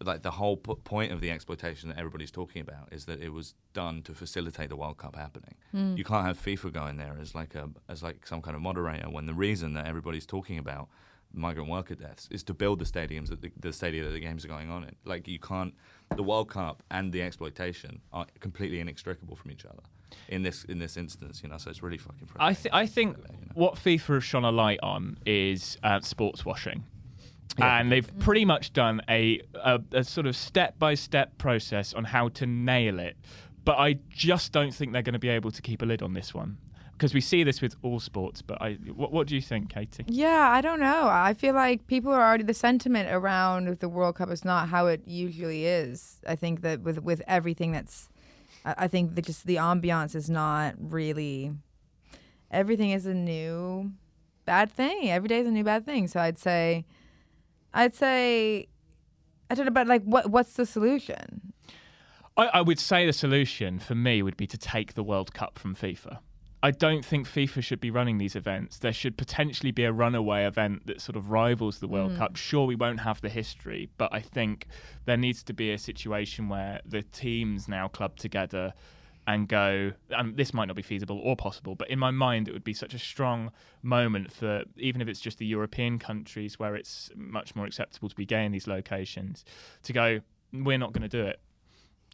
like 0.02 0.22
the 0.22 0.32
whole 0.32 0.56
p- 0.56 0.76
point 0.84 1.12
of 1.12 1.20
the 1.20 1.30
exploitation 1.30 1.90
that 1.90 1.98
everybody's 1.98 2.32
talking 2.32 2.62
about 2.62 2.88
is 2.92 3.06
that 3.06 3.22
it 3.22 3.30
was 3.30 3.54
done 3.74 4.02
to 4.04 4.14
facilitate 4.14 4.70
the 4.70 4.78
World 4.78 4.98
Cup 4.98 5.16
happening. 5.16 5.56
Hmm. 5.72 5.96
You 5.98 6.06
can't 6.06 6.26
have 6.26 6.40
FIFA 6.40 6.72
going 6.72 6.98
there 6.98 7.18
as 7.20 7.36
like 7.36 7.56
a 7.56 7.70
as 7.90 8.02
like 8.02 8.26
some 8.26 8.42
kind 8.42 8.56
of 8.56 8.62
moderator 8.62 9.10
when 9.10 9.26
the 9.26 9.34
reason 9.34 9.74
that 9.74 9.88
everybody's 9.88 10.26
talking 10.26 10.58
about 10.58 10.88
migrant 11.34 11.70
worker 11.70 11.96
deaths 11.96 12.28
is 12.32 12.44
to 12.44 12.54
build 12.54 12.80
the 12.80 12.86
stadiums 12.86 13.28
that 13.30 13.42
the, 13.42 13.52
the 13.60 13.72
stadium 13.74 14.06
that 14.06 14.12
the 14.12 14.20
games 14.20 14.46
are 14.46 14.48
going 14.48 14.70
on 14.70 14.84
in. 14.84 14.96
Like 15.06 15.28
you 15.28 15.40
can't 15.40 15.74
the 16.16 16.24
World 16.24 16.50
Cup 16.50 16.84
and 16.92 17.12
the 17.12 17.22
exploitation 17.22 18.02
are 18.14 18.26
completely 18.40 18.80
inextricable 18.80 19.36
from 19.36 19.52
each 19.52 19.66
other 19.66 19.84
in 20.28 20.42
this 20.44 20.64
in 20.66 20.80
this 20.80 20.98
instance. 20.98 21.42
You 21.44 21.50
know, 21.50 21.58
so 21.58 21.70
it's 21.70 21.84
really 21.84 21.98
fucking. 21.98 22.28
I, 22.38 22.54
frustrating. 22.54 22.64
th- 22.64 22.74
I 22.74 22.86
think 22.88 23.18
You 23.18 23.24
know? 23.46 23.52
what 23.54 23.76
FIFA 23.76 24.14
have 24.16 24.26
shone 24.26 24.44
a 24.46 24.52
light 24.52 24.80
on 24.84 25.18
is 25.26 25.78
uh, 25.84 26.00
sports 26.02 26.46
washing. 26.46 26.84
and 27.62 27.92
they've 27.92 28.10
pretty 28.20 28.46
much 28.46 28.72
done 28.74 29.02
a, 29.10 29.42
a, 29.56 29.82
a 29.92 30.04
sort 30.04 30.28
of 30.28 30.36
step 30.36 30.80
by 30.80 30.94
step 30.94 31.38
process 31.38 31.94
on 31.94 32.06
how 32.06 32.30
to 32.30 32.46
nail 32.46 33.00
it. 33.00 33.18
But 33.66 33.78
I 33.78 34.00
just 34.10 34.52
don't 34.52 34.74
think 34.74 34.94
they're 34.94 35.02
going 35.02 35.14
to 35.14 35.20
be 35.20 35.30
able 35.30 35.52
to 35.52 35.62
keep 35.62 35.82
a 35.82 35.86
lid 35.86 36.02
on 36.02 36.14
this 36.14 36.34
one. 36.34 36.58
Because 37.00 37.14
we 37.14 37.22
see 37.22 37.46
this 37.46 37.62
with 37.62 37.78
all 37.82 38.02
sports. 38.02 38.42
But 38.42 38.62
I, 38.62 38.74
what, 38.94 39.14
what 39.14 39.26
do 39.26 39.34
you 39.34 39.42
think, 39.42 39.70
Katie? 39.70 40.04
Yeah, 40.06 40.50
I 40.52 40.60
don't 40.60 40.82
know. 40.82 41.08
I 41.08 41.34
feel 41.34 41.56
like 41.56 41.88
people 41.88 42.12
are 42.12 42.22
already 42.22 42.44
the 42.44 42.54
sentiment 42.54 43.10
around 43.10 43.80
the 43.80 43.88
World 43.88 44.16
Cup 44.16 44.30
is 44.30 44.44
not 44.44 44.68
how 44.68 44.88
it 44.88 45.02
usually 45.08 45.66
is. 45.66 46.20
I 46.28 46.36
think 46.36 46.60
that 46.62 46.82
with 46.82 47.00
with 47.00 47.22
everything 47.26 47.72
that's, 47.72 48.10
I 48.66 48.90
think 48.90 49.16
that 49.16 49.26
just 49.26 49.46
the 49.46 49.56
ambiance 49.56 50.14
is 50.14 50.30
not 50.30 50.76
really. 50.78 51.54
Everything 52.52 52.90
is 52.90 53.06
a 53.06 53.14
new 53.14 53.94
bad 54.44 54.70
thing. 54.70 55.10
Every 55.10 55.30
day 55.30 55.40
is 55.40 55.48
a 55.48 55.52
new 55.52 55.64
bad 55.64 55.86
thing. 55.86 56.10
So 56.10 56.20
I'd 56.20 56.38
say, 56.38 56.84
I'd 57.74 57.96
say, 57.96 58.68
I 59.50 59.56
don't 59.56 59.66
know, 59.66 59.72
but 59.72 59.88
like, 59.88 60.04
what 60.04 60.30
what's 60.32 60.54
the 60.54 60.66
solution? 60.66 61.54
I, 62.36 62.48
I 62.48 62.62
would 62.62 62.80
say 62.80 63.06
the 63.06 63.14
solution 63.14 63.80
for 63.80 63.96
me 63.96 64.22
would 64.22 64.36
be 64.36 64.48
to 64.48 64.58
take 64.58 64.96
the 64.96 65.04
World 65.04 65.34
Cup 65.34 65.58
from 65.58 65.76
FIFA. 65.76 66.20
I 66.62 66.72
don't 66.72 67.06
think 67.06 67.28
FIFA 67.28 67.64
should 67.64 67.80
be 67.80 67.90
running 67.90 68.18
these 68.18 68.36
events. 68.36 68.80
There 68.80 68.92
should 68.92 69.18
potentially 69.18 69.72
be 69.72 69.86
a 69.86 69.94
runaway 69.94 70.44
event 70.44 70.88
that 70.88 71.00
sort 71.00 71.16
of 71.16 71.32
rivals 71.32 71.80
the 71.80 71.88
World 71.88 72.18
Cup. 72.18 72.34
Mm. 72.34 72.38
Sure, 72.38 72.66
we 72.66 72.76
won't 72.76 73.00
have 73.00 73.22
the 73.22 73.30
history, 73.30 73.90
but 73.98 74.14
I 74.14 74.20
think 74.20 74.68
there 75.06 75.16
needs 75.16 75.42
to 75.44 75.54
be 75.54 75.72
a 75.72 75.78
situation 75.78 76.50
where 76.50 76.82
the 76.86 77.02
teams 77.02 77.70
now 77.70 77.88
club 77.88 78.18
together 78.18 78.74
and 79.26 79.48
go, 79.48 79.94
and 80.10 80.36
this 80.36 80.54
might 80.54 80.66
not 80.66 80.76
be 80.76 80.82
feasible 80.82 81.20
or 81.24 81.36
possible, 81.36 81.76
but 81.76 81.90
in 81.90 82.00
my 82.00 82.12
mind, 82.12 82.48
it 82.48 82.52
would 82.52 82.64
be 82.64 82.74
such 82.74 82.94
a 82.94 83.00
strong 83.00 83.52
moment 83.84 84.32
for 84.32 84.64
even 84.76 85.02
if 85.02 85.08
it's 85.08 85.22
just 85.22 85.38
the 85.38 85.46
European 85.46 85.98
countries 86.00 86.60
where 86.60 86.76
it's 86.76 87.10
much 87.16 87.56
more 87.56 87.66
acceptable 87.66 88.10
to 88.10 88.16
be 88.16 88.26
gay 88.26 88.44
in 88.44 88.52
these 88.52 88.68
locations, 88.68 89.46
to 89.84 89.94
go, 89.94 90.20
we're 90.52 90.80
not 90.80 90.92
going 90.92 91.08
to 91.08 91.08
do 91.08 91.24
it. 91.24 91.40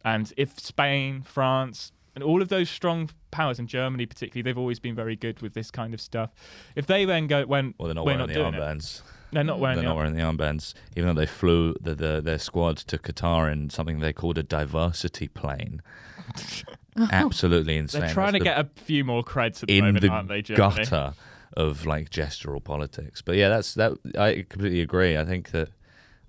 And 0.04 0.32
if 0.36 0.60
Spain, 0.60 1.22
France, 1.22 1.90
and 2.16 2.24
all 2.24 2.40
of 2.42 2.48
those 2.48 2.68
strong 2.70 3.10
powers, 3.30 3.58
in 3.58 3.66
Germany 3.68 4.06
particularly, 4.06 4.42
they've 4.42 4.56
always 4.58 4.80
been 4.80 4.94
very 4.96 5.14
good 5.14 5.40
with 5.42 5.52
this 5.54 5.70
kind 5.70 5.92
of 5.94 6.00
stuff. 6.00 6.30
If 6.74 6.86
they 6.86 7.04
then 7.04 7.26
go, 7.26 7.44
when 7.44 7.74
Well, 7.78 7.86
they're 7.88 7.94
not 7.94 8.06
wearing 8.06 8.20
not 8.20 8.28
the 8.28 8.34
armbands. 8.36 9.02
they're 9.32 9.44
not 9.44 9.60
wearing 9.60 9.76
They're 9.76 9.82
the 9.82 9.88
not 9.90 9.96
wearing 9.96 10.14
the 10.14 10.22
armbands, 10.22 10.72
even 10.96 11.14
though 11.14 11.20
they 11.20 11.26
flew 11.26 11.74
the, 11.80 11.94
the, 11.94 12.20
their 12.24 12.38
squad 12.38 12.78
to 12.78 12.96
Qatar 12.98 13.52
in 13.52 13.68
something 13.70 14.00
they 14.00 14.14
called 14.14 14.38
a 14.38 14.42
diversity 14.42 15.28
plane. 15.28 15.82
Absolutely 17.12 17.76
insane. 17.76 18.00
They're 18.00 18.14
trying 18.14 18.32
to 18.32 18.38
That's 18.38 18.44
get 18.44 18.58
a 18.58 18.82
few 18.82 19.04
more 19.04 19.22
creds 19.22 19.62
at 19.62 19.66
the 19.68 19.74
the, 19.74 19.78
in 19.78 19.84
moment, 19.84 20.02
the 20.02 20.08
aren't 20.08 20.28
they, 20.28 20.42
Germany? 20.42 20.84
gutter 20.84 21.12
of 21.56 21.84
like 21.86 22.10
gestural 22.10 22.62
politics. 22.64 23.20
But 23.22 23.36
yeah, 23.36 23.48
that's 23.50 23.74
that. 23.74 23.92
I 24.18 24.44
completely 24.48 24.80
agree. 24.80 25.16
I 25.16 25.24
think 25.24 25.50
that 25.50 25.68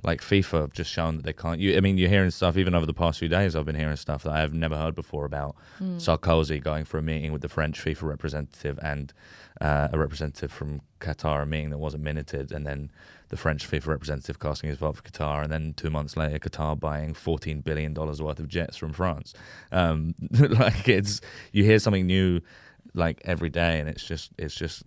like 0.03 0.21
FIFA 0.21 0.61
have 0.61 0.73
just 0.73 0.91
shown 0.91 1.17
that 1.17 1.25
they 1.25 1.33
can't. 1.33 1.59
You, 1.59 1.75
I 1.75 1.79
mean, 1.79 1.97
you're 1.97 2.09
hearing 2.09 2.29
stuff 2.29 2.55
even 2.57 2.75
over 2.75 2.85
the 2.85 2.93
past 2.93 3.19
few 3.19 3.27
days. 3.27 3.55
I've 3.55 3.65
been 3.65 3.75
hearing 3.75 3.95
stuff 3.95 4.23
that 4.23 4.31
I 4.33 4.39
have 4.39 4.53
never 4.53 4.77
heard 4.77 4.95
before 4.95 5.25
about 5.25 5.55
Sarkozy 5.81 6.61
going 6.61 6.85
for 6.85 6.97
a 6.97 7.01
meeting 7.01 7.31
with 7.31 7.41
the 7.41 7.49
French 7.49 7.83
FIFA 7.83 8.03
representative 8.03 8.79
and 8.81 9.11
uh, 9.59 9.87
a 9.91 9.97
representative 9.97 10.51
from 10.51 10.81
Qatar, 10.99 11.41
a 11.43 11.45
meeting 11.45 11.71
that 11.71 11.79
wasn't 11.79 12.03
minuted, 12.03 12.51
and 12.51 12.65
then 12.65 12.91
the 13.29 13.37
French 13.37 13.69
FIFA 13.69 13.87
representative 13.87 14.39
casting 14.39 14.69
his 14.69 14.77
vote 14.77 14.95
for 14.97 15.01
Qatar, 15.01 15.43
and 15.43 15.51
then 15.51 15.73
two 15.75 15.89
months 15.89 16.15
later, 16.15 16.37
Qatar 16.37 16.79
buying 16.79 17.13
fourteen 17.13 17.61
billion 17.61 17.93
dollars 17.93 18.21
worth 18.21 18.39
of 18.39 18.47
jets 18.47 18.77
from 18.77 18.93
France. 18.93 19.33
Um, 19.71 20.13
like 20.31 20.87
it's 20.87 21.21
you 21.51 21.63
hear 21.63 21.79
something 21.79 22.05
new 22.05 22.41
like 22.93 23.21
every 23.25 23.49
day, 23.49 23.79
and 23.79 23.89
it's 23.89 24.03
just 24.03 24.31
it's 24.37 24.55
just 24.55 24.83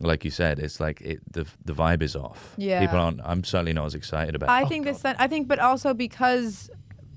like 0.00 0.24
you 0.24 0.30
said, 0.30 0.58
it's 0.58 0.78
like 0.80 1.00
it 1.00 1.20
the 1.32 1.46
the 1.64 1.72
vibe 1.72 2.02
is 2.02 2.14
off. 2.16 2.54
Yeah. 2.56 2.80
people 2.80 2.98
aren't. 2.98 3.20
I'm 3.24 3.44
certainly 3.44 3.72
not 3.72 3.86
as 3.86 3.94
excited 3.94 4.34
about. 4.34 4.48
I 4.50 4.62
it. 4.62 4.68
think 4.68 4.84
this. 4.84 5.04
I 5.04 5.26
think, 5.26 5.48
but 5.48 5.58
also 5.58 5.94
because 5.94 6.70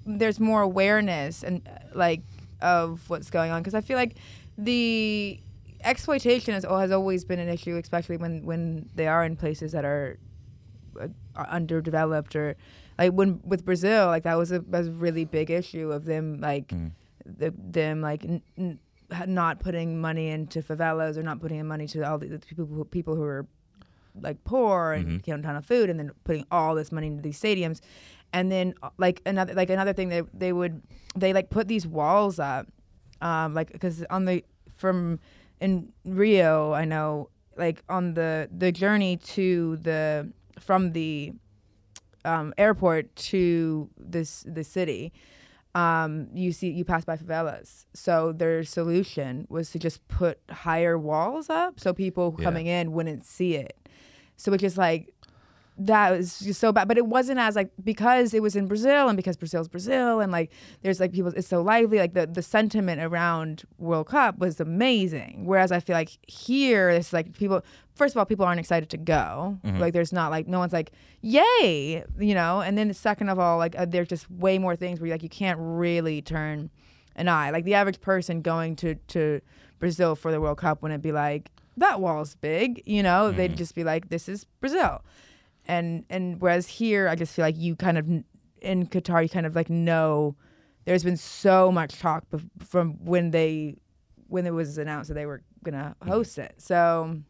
there's 0.06 0.40
more 0.40 0.62
awareness 0.62 1.44
and 1.44 1.68
uh, 1.68 1.72
like 1.94 2.22
of 2.62 3.10
what's 3.10 3.30
going 3.30 3.52
on. 3.52 3.62
Because 3.62 3.76
I 3.76 3.82
feel 3.82 3.98
like 3.98 4.16
the 4.58 5.40
exploitation 5.84 6.54
has, 6.54 6.64
has 6.66 6.92
always 6.92 7.24
been 7.26 7.40
an 7.40 7.50
issue, 7.50 7.76
especially 7.78 8.18
when 8.18 8.46
when 8.46 8.90
they 8.96 9.08
are 9.08 9.24
in 9.26 9.36
places 9.36 9.72
that 9.74 9.86
are, 9.86 10.18
uh, 11.00 11.08
are 11.36 11.48
underdeveloped 11.48 12.36
or 12.36 12.56
like 12.98 13.12
when 13.12 13.40
with 13.44 13.66
Brazil, 13.66 14.08
like 14.08 14.24
that 14.24 14.38
was 14.38 14.52
a, 14.52 14.62
was 14.62 14.88
a 14.88 14.92
really 14.92 15.26
big 15.26 15.50
issue 15.52 15.92
of 15.92 16.06
them 16.06 16.40
like 16.42 16.68
Mm. 16.70 16.92
the, 17.26 17.54
them 17.58 18.02
like. 18.02 18.24
N- 18.24 18.42
n- 18.58 18.80
not 19.28 19.60
putting 19.60 20.00
money 20.00 20.30
into 20.30 20.62
favelas 20.62 21.18
or 21.18 21.24
not 21.24 21.40
putting 21.42 21.58
in 21.60 21.68
money 21.68 21.88
to 21.88 22.02
all 22.08 22.18
the, 22.18 22.28
the 22.28 22.40
people 22.40 22.66
who, 22.66 22.84
people 22.86 23.16
who 23.16 23.24
are 23.24 23.48
like 24.22 24.44
poor 24.44 24.94
and 24.94 25.08
Mhm. 25.22 25.24
get 25.24 25.40
a 25.40 25.42
ton 25.42 25.56
of 25.56 25.66
food, 25.66 25.90
and 25.90 26.00
then 26.00 26.12
putting 26.24 26.46
all 26.52 26.76
this 26.76 26.92
money 26.92 27.08
into 27.08 27.22
these 27.22 27.40
stadiums, 27.40 27.80
and 28.34 28.52
then 28.52 28.74
uh, 28.84 28.90
like 28.98 29.22
another 29.26 29.54
like 29.54 29.70
another 29.70 29.94
thing 29.94 30.10
they 30.10 30.22
they 30.34 30.52
would 30.54 30.82
they 31.16 31.32
like 31.34 31.50
put 31.50 31.68
these 31.68 31.88
walls 31.88 32.40
up, 32.40 32.68
um, 33.22 33.54
like 33.54 33.72
because 33.72 34.04
on 34.10 34.26
the 34.26 34.44
from 34.76 35.20
in 35.62 35.92
Rio 36.06 36.74
I 36.74 36.86
know 36.86 37.30
like 37.58 37.84
on 37.90 38.14
the 38.14 38.50
the 38.56 38.72
journey 38.72 39.18
to 39.18 39.78
the 39.78 40.32
from 40.60 40.92
the 40.94 41.34
um, 42.26 42.54
airport 42.58 43.16
to 43.16 43.90
this 43.98 44.44
the 44.48 44.64
city 44.64 45.14
um, 45.76 46.28
you 46.34 46.52
see 46.52 46.70
you 46.72 46.84
pass 46.84 47.06
by 47.06 47.16
favelas. 47.16 47.86
So 47.94 48.32
their 48.32 48.64
solution 48.64 49.46
was 49.50 49.70
to 49.72 49.80
just 49.80 50.06
put 50.08 50.40
higher 50.50 50.98
walls 50.98 51.50
up 51.50 51.80
so 51.80 51.94
people 51.94 52.36
Yeah. 52.38 52.44
coming 52.44 52.68
in 52.68 52.92
wouldn't 52.92 53.24
see 53.26 53.56
it. 53.56 53.76
So 54.36 54.52
it 54.54 54.58
just 54.60 54.78
like 54.78 55.14
that 55.82 56.12
was 56.12 56.40
just 56.40 56.60
so 56.60 56.74
bad. 56.74 56.88
But 56.90 56.98
it 56.98 57.06
wasn't 57.06 57.40
as 57.40 57.56
like 57.56 57.70
because 57.84 58.34
it 58.34 58.42
was 58.42 58.56
in 58.56 58.68
Brazil 58.68 59.08
and 59.08 59.16
because 59.16 59.38
Brazil's 59.38 59.70
Brazil 59.70 60.20
and 60.20 60.30
like 60.32 60.52
there's 60.82 61.00
like 61.00 61.14
people 61.14 61.32
it's 61.36 61.48
so 61.48 61.62
lively. 61.62 62.00
Like 62.00 62.14
the, 62.16 62.26
the 62.28 62.42
sentiment 62.42 63.00
around 63.02 63.64
World 63.78 64.08
Cup 64.08 64.40
was 64.40 64.60
amazing. 64.60 65.46
Whereas 65.46 65.72
I 65.72 65.80
feel 65.80 65.96
like 65.96 66.18
here 66.28 66.90
it's 66.90 67.14
like 67.14 67.34
people 67.34 67.64
first 68.00 68.16
of 68.16 68.18
all, 68.18 68.26
people 68.26 68.46
aren't 68.46 68.62
excited 68.62 68.90
to 68.90 68.98
go. 68.98 69.60
Mm-hmm. 69.64 69.78
Like 69.78 69.94
there's 69.94 70.14
not 70.14 70.32
like 70.32 70.48
no 70.48 70.58
one's 70.58 70.72
like, 70.74 70.94
yay, 71.22 72.04
you 72.18 72.34
know. 72.34 72.62
And 72.62 72.78
then 72.78 72.92
second 72.94 73.28
of 73.28 73.38
all, 73.38 73.58
like 73.58 73.78
uh, 73.78 73.86
there's 73.86 74.08
just 74.08 74.32
way 74.32 74.58
more 74.58 74.76
things 74.76 75.00
where 75.00 75.12
like 75.12 75.22
you 75.22 75.30
can't 75.30 75.60
really 75.62 76.22
turn 76.22 76.72
an 77.18 77.28
eye. 77.28 77.52
Like 77.52 77.66
the 77.66 77.76
average 77.76 78.00
person 78.00 78.42
going 78.42 78.78
to 78.78 78.96
to 78.96 79.42
Brazil 79.78 80.16
for 80.16 80.32
the 80.32 80.40
World 80.40 80.58
Cup 80.58 80.82
wouldn't 80.82 81.04
be 81.04 81.12
like 81.12 81.52
that 81.78 82.00
wall's 82.00 82.36
big, 82.36 82.82
you 82.86 83.04
know. 83.04 83.28
Mm-hmm. 83.28 83.38
They'd 83.38 83.58
just 83.58 83.76
be 83.76 83.84
like, 83.84 84.10
this 84.10 84.30
is 84.30 84.46
Brazil. 84.62 85.04
And 85.68 86.06
and 86.10 86.42
whereas 86.42 86.68
here, 86.68 87.10
I 87.10 87.16
just 87.16 87.36
feel 87.36 87.44
like 87.44 87.58
you 87.58 87.76
kind 87.76 87.98
of 87.98 88.08
in 88.62 88.88
Qatar, 88.88 89.22
you 89.22 89.30
kind 89.30 89.46
of 89.46 89.56
like 89.56 89.70
know. 89.70 90.36
There's 90.86 91.04
been 91.04 91.18
so 91.18 91.72
much 91.72 92.00
talk 92.00 92.24
bef- 92.32 92.50
from 92.66 92.94
when 93.06 93.32
they 93.32 93.76
when 94.28 94.48
it 94.48 94.54
was 94.54 94.78
announced 94.78 95.10
that 95.10 95.16
they 95.16 95.26
were 95.26 95.44
gonna 95.64 95.96
mm-hmm. 96.00 96.10
host 96.10 96.38
it. 96.38 96.56
So 96.58 97.22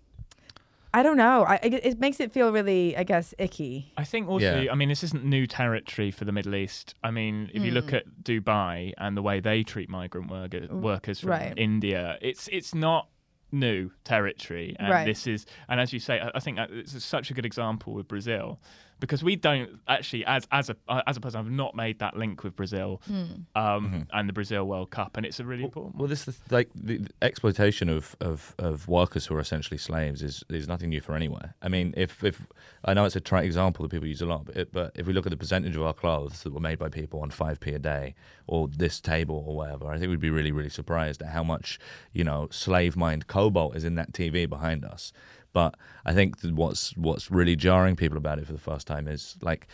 I 0.94 1.04
don't 1.04 1.18
know. 1.18 1.44
I, 1.44 1.60
it, 1.62 1.74
it 1.86 2.00
makes 2.00 2.20
it 2.20 2.32
feel 2.32 2.52
really, 2.52 2.98
I 2.98 3.04
guess, 3.04 3.34
icky. 3.38 3.94
I 3.96 4.04
think 4.04 4.28
also, 4.28 4.62
Yeah. 4.62 4.72
I 4.72 4.76
mean, 4.76 4.90
this 4.90 5.04
isn't 5.04 5.24
new 5.24 5.46
territory 5.46 6.10
for 6.12 6.26
the 6.26 6.32
Middle 6.32 6.56
East. 6.56 6.96
I 7.04 7.12
mean, 7.12 7.52
if 7.54 7.64
you 7.64 7.70
Hmm. 7.72 7.76
look 7.76 7.94
at 7.94 8.06
Dubai 8.24 8.94
and 8.98 9.16
the 9.16 9.22
way 9.22 9.40
they 9.40 9.64
treat 9.64 9.90
migrant 9.90 10.32
worker, 10.32 10.68
workers 10.72 11.20
from 11.20 11.30
right. 11.32 11.54
India, 11.58 12.18
it's 12.22 12.48
it's 12.52 12.74
not 12.74 13.08
new 13.52 13.92
territory. 14.04 14.76
And 14.80 14.90
Right. 14.90 15.06
this 15.06 15.26
is, 15.28 15.46
and 15.68 15.80
as 15.80 15.92
you 15.94 16.00
say, 16.00 16.20
I, 16.20 16.32
I 16.36 16.40
think 16.40 16.58
it's 16.60 17.04
such 17.04 17.32
a 17.32 17.34
good 17.34 17.46
example 17.46 17.94
with 17.94 18.08
Brazil 18.08 18.60
because 19.00 19.24
we 19.24 19.36
don't 19.36 19.80
actually, 19.88 20.26
as 20.26 20.48
as 20.52 20.70
a 20.70 20.76
uh, 20.88 21.02
as 21.08 21.18
a 21.18 21.20
person, 21.20 21.40
I've 21.40 21.52
not 21.52 21.76
made 21.76 22.00
that 22.00 22.18
link 22.18 22.44
with 22.44 22.56
Brazil 22.56 23.02
hmm. 23.06 23.14
um, 23.14 23.36
mm-hmm. 23.56 24.02
and 24.12 24.30
the 24.30 24.34
Brazil 24.34 24.66
World 24.66 24.92
Cup, 24.92 25.18
and 25.18 25.26
it's 25.26 25.40
a 25.40 25.46
really 25.46 25.64
important. 25.64 25.96
Well, 25.96 26.08
this 26.08 26.28
is 26.28 26.40
like 26.50 26.70
the, 26.76 26.98
the 26.98 27.10
exploitation 27.22 27.90
of, 27.90 28.16
of, 28.20 28.56
of 28.58 28.88
workers 28.88 29.26
who 29.26 29.36
are 29.36 29.40
essentially 29.40 29.78
slaves 29.78 30.22
is, 30.22 30.44
is 30.50 30.68
nothing 30.68 30.90
new 30.90 31.02
for 31.02 31.16
anywhere. 31.16 31.56
I 31.62 31.70
mean, 31.70 31.94
if, 31.96 32.24
if 32.24 32.46
I 32.84 32.94
know 32.94 33.06
it's 33.06 33.16
a 33.16 33.22
trite 33.22 33.46
example 33.46 33.84
that 33.84 33.90
people 33.90 34.08
use 34.08 34.22
a 34.22 34.26
lot, 34.26 34.46
but, 34.46 34.58
it, 34.58 34.72
but 34.72 34.92
if 34.96 35.08
we 35.08 35.14
look 35.14 35.26
at 35.26 35.32
the 35.32 35.38
percentage 35.38 35.76
of 35.76 35.84
our 35.84 35.94
clothes 35.94 36.44
that 36.44 36.54
were 36.54 36.60
made 36.60 36.80
by 36.80 36.90
people 36.90 37.22
on 37.22 37.30
five 37.30 37.60
p 37.60 37.72
a 37.72 37.80
day, 37.80 38.16
or 38.48 38.68
this 38.68 39.00
table 39.00 39.44
or 39.48 39.56
whatever, 39.56 39.88
I 39.88 39.98
think 39.98 40.10
we'd 40.10 40.20
be 40.20 40.30
really 40.30 40.52
really 40.52 40.70
surprised 40.70 41.22
at 41.22 41.30
how 41.30 41.44
much 41.44 41.80
you 42.14 42.24
know 42.24 42.48
slave 42.52 42.96
mined 42.96 43.28
cobalt 43.28 43.76
is 43.76 43.84
in 43.84 43.96
that 43.96 44.12
TV 44.12 44.50
behind 44.50 44.84
us. 44.84 45.12
But 45.54 45.76
I 46.06 46.14
think 46.14 46.36
what's 46.42 46.96
what's 46.98 47.32
really 47.32 47.56
jarring 47.56 47.96
people 47.96 48.18
about 48.18 48.40
it 48.40 48.46
for 48.46 48.54
the 48.54 48.60
first 48.60 48.88
time 48.88 49.08
is 49.08 49.38
like 49.42 49.68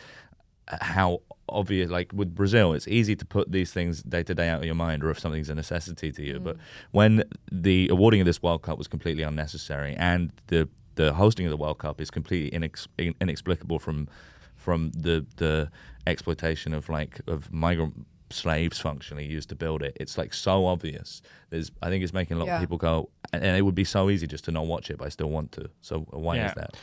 how 0.68 1.22
obvious 1.48 1.92
like 1.92 2.12
with 2.12 2.34
brazil 2.34 2.74
it's 2.74 2.88
easy 2.88 3.16
to 3.16 3.24
put 3.24 3.52
these 3.52 3.72
things 3.72 4.02
day 4.02 4.24
to 4.24 4.34
day 4.34 4.50
out 4.50 4.60
of 4.60 4.66
your 4.66 4.74
mind 4.74 5.04
or 5.04 5.12
if 5.12 5.20
something's 5.20 5.50
a 5.50 5.56
necessity 5.56 6.12
to 6.12 6.24
you. 6.24 6.40
But 6.40 6.58
mm. 6.58 6.62
when 6.92 7.24
the 7.52 7.88
awarding 7.90 8.22
of 8.22 8.26
this 8.26 8.42
world 8.42 8.64
cup 8.64 8.78
was 8.78 8.88
completely 8.88 9.24
unnecessary 9.24 9.96
and 9.98 10.32
the 10.48 10.68
the 10.96 11.14
hosting 11.14 11.46
of 11.46 11.52
the 11.52 11.58
world 11.58 11.78
cup 11.78 12.00
is 12.02 12.10
completely 12.10 12.58
inex- 12.58 12.88
inexplicable 13.22 13.80
from 13.80 14.08
from 14.56 14.92
the 14.92 15.26
the 15.38 15.70
exploitation 16.08 16.74
of 16.74 16.90
like 16.90 17.22
of 17.28 17.52
migrant 17.52 18.06
slaves 18.30 18.80
functionally 18.80 19.26
used 19.26 19.50
to 19.50 19.56
build 19.56 19.82
it 19.84 19.96
it's 20.00 20.18
like 20.18 20.34
so 20.34 20.66
obvious 20.66 21.22
there's 21.52 21.72
i 21.82 21.90
think 21.90 22.04
it's 22.04 22.14
making 22.14 22.36
a 22.36 22.40
lot 22.40 22.48
Yeah. 22.48 22.56
of 22.56 22.62
people 22.62 22.78
go 22.78 23.10
and 23.32 23.44
and 23.44 23.56
it 23.58 23.62
would 23.62 23.76
be 23.76 23.84
so 23.84 24.10
easy 24.10 24.26
just 24.28 24.46
to 24.46 24.52
not 24.52 24.66
watch 24.66 24.90
it 24.90 24.98
but 24.98 25.06
i 25.06 25.10
still 25.10 25.30
want 25.30 25.52
to 25.54 25.70
so 25.82 26.00
why 26.10 26.38
Yeah. 26.38 26.48
is 26.50 26.54
that 26.56 26.76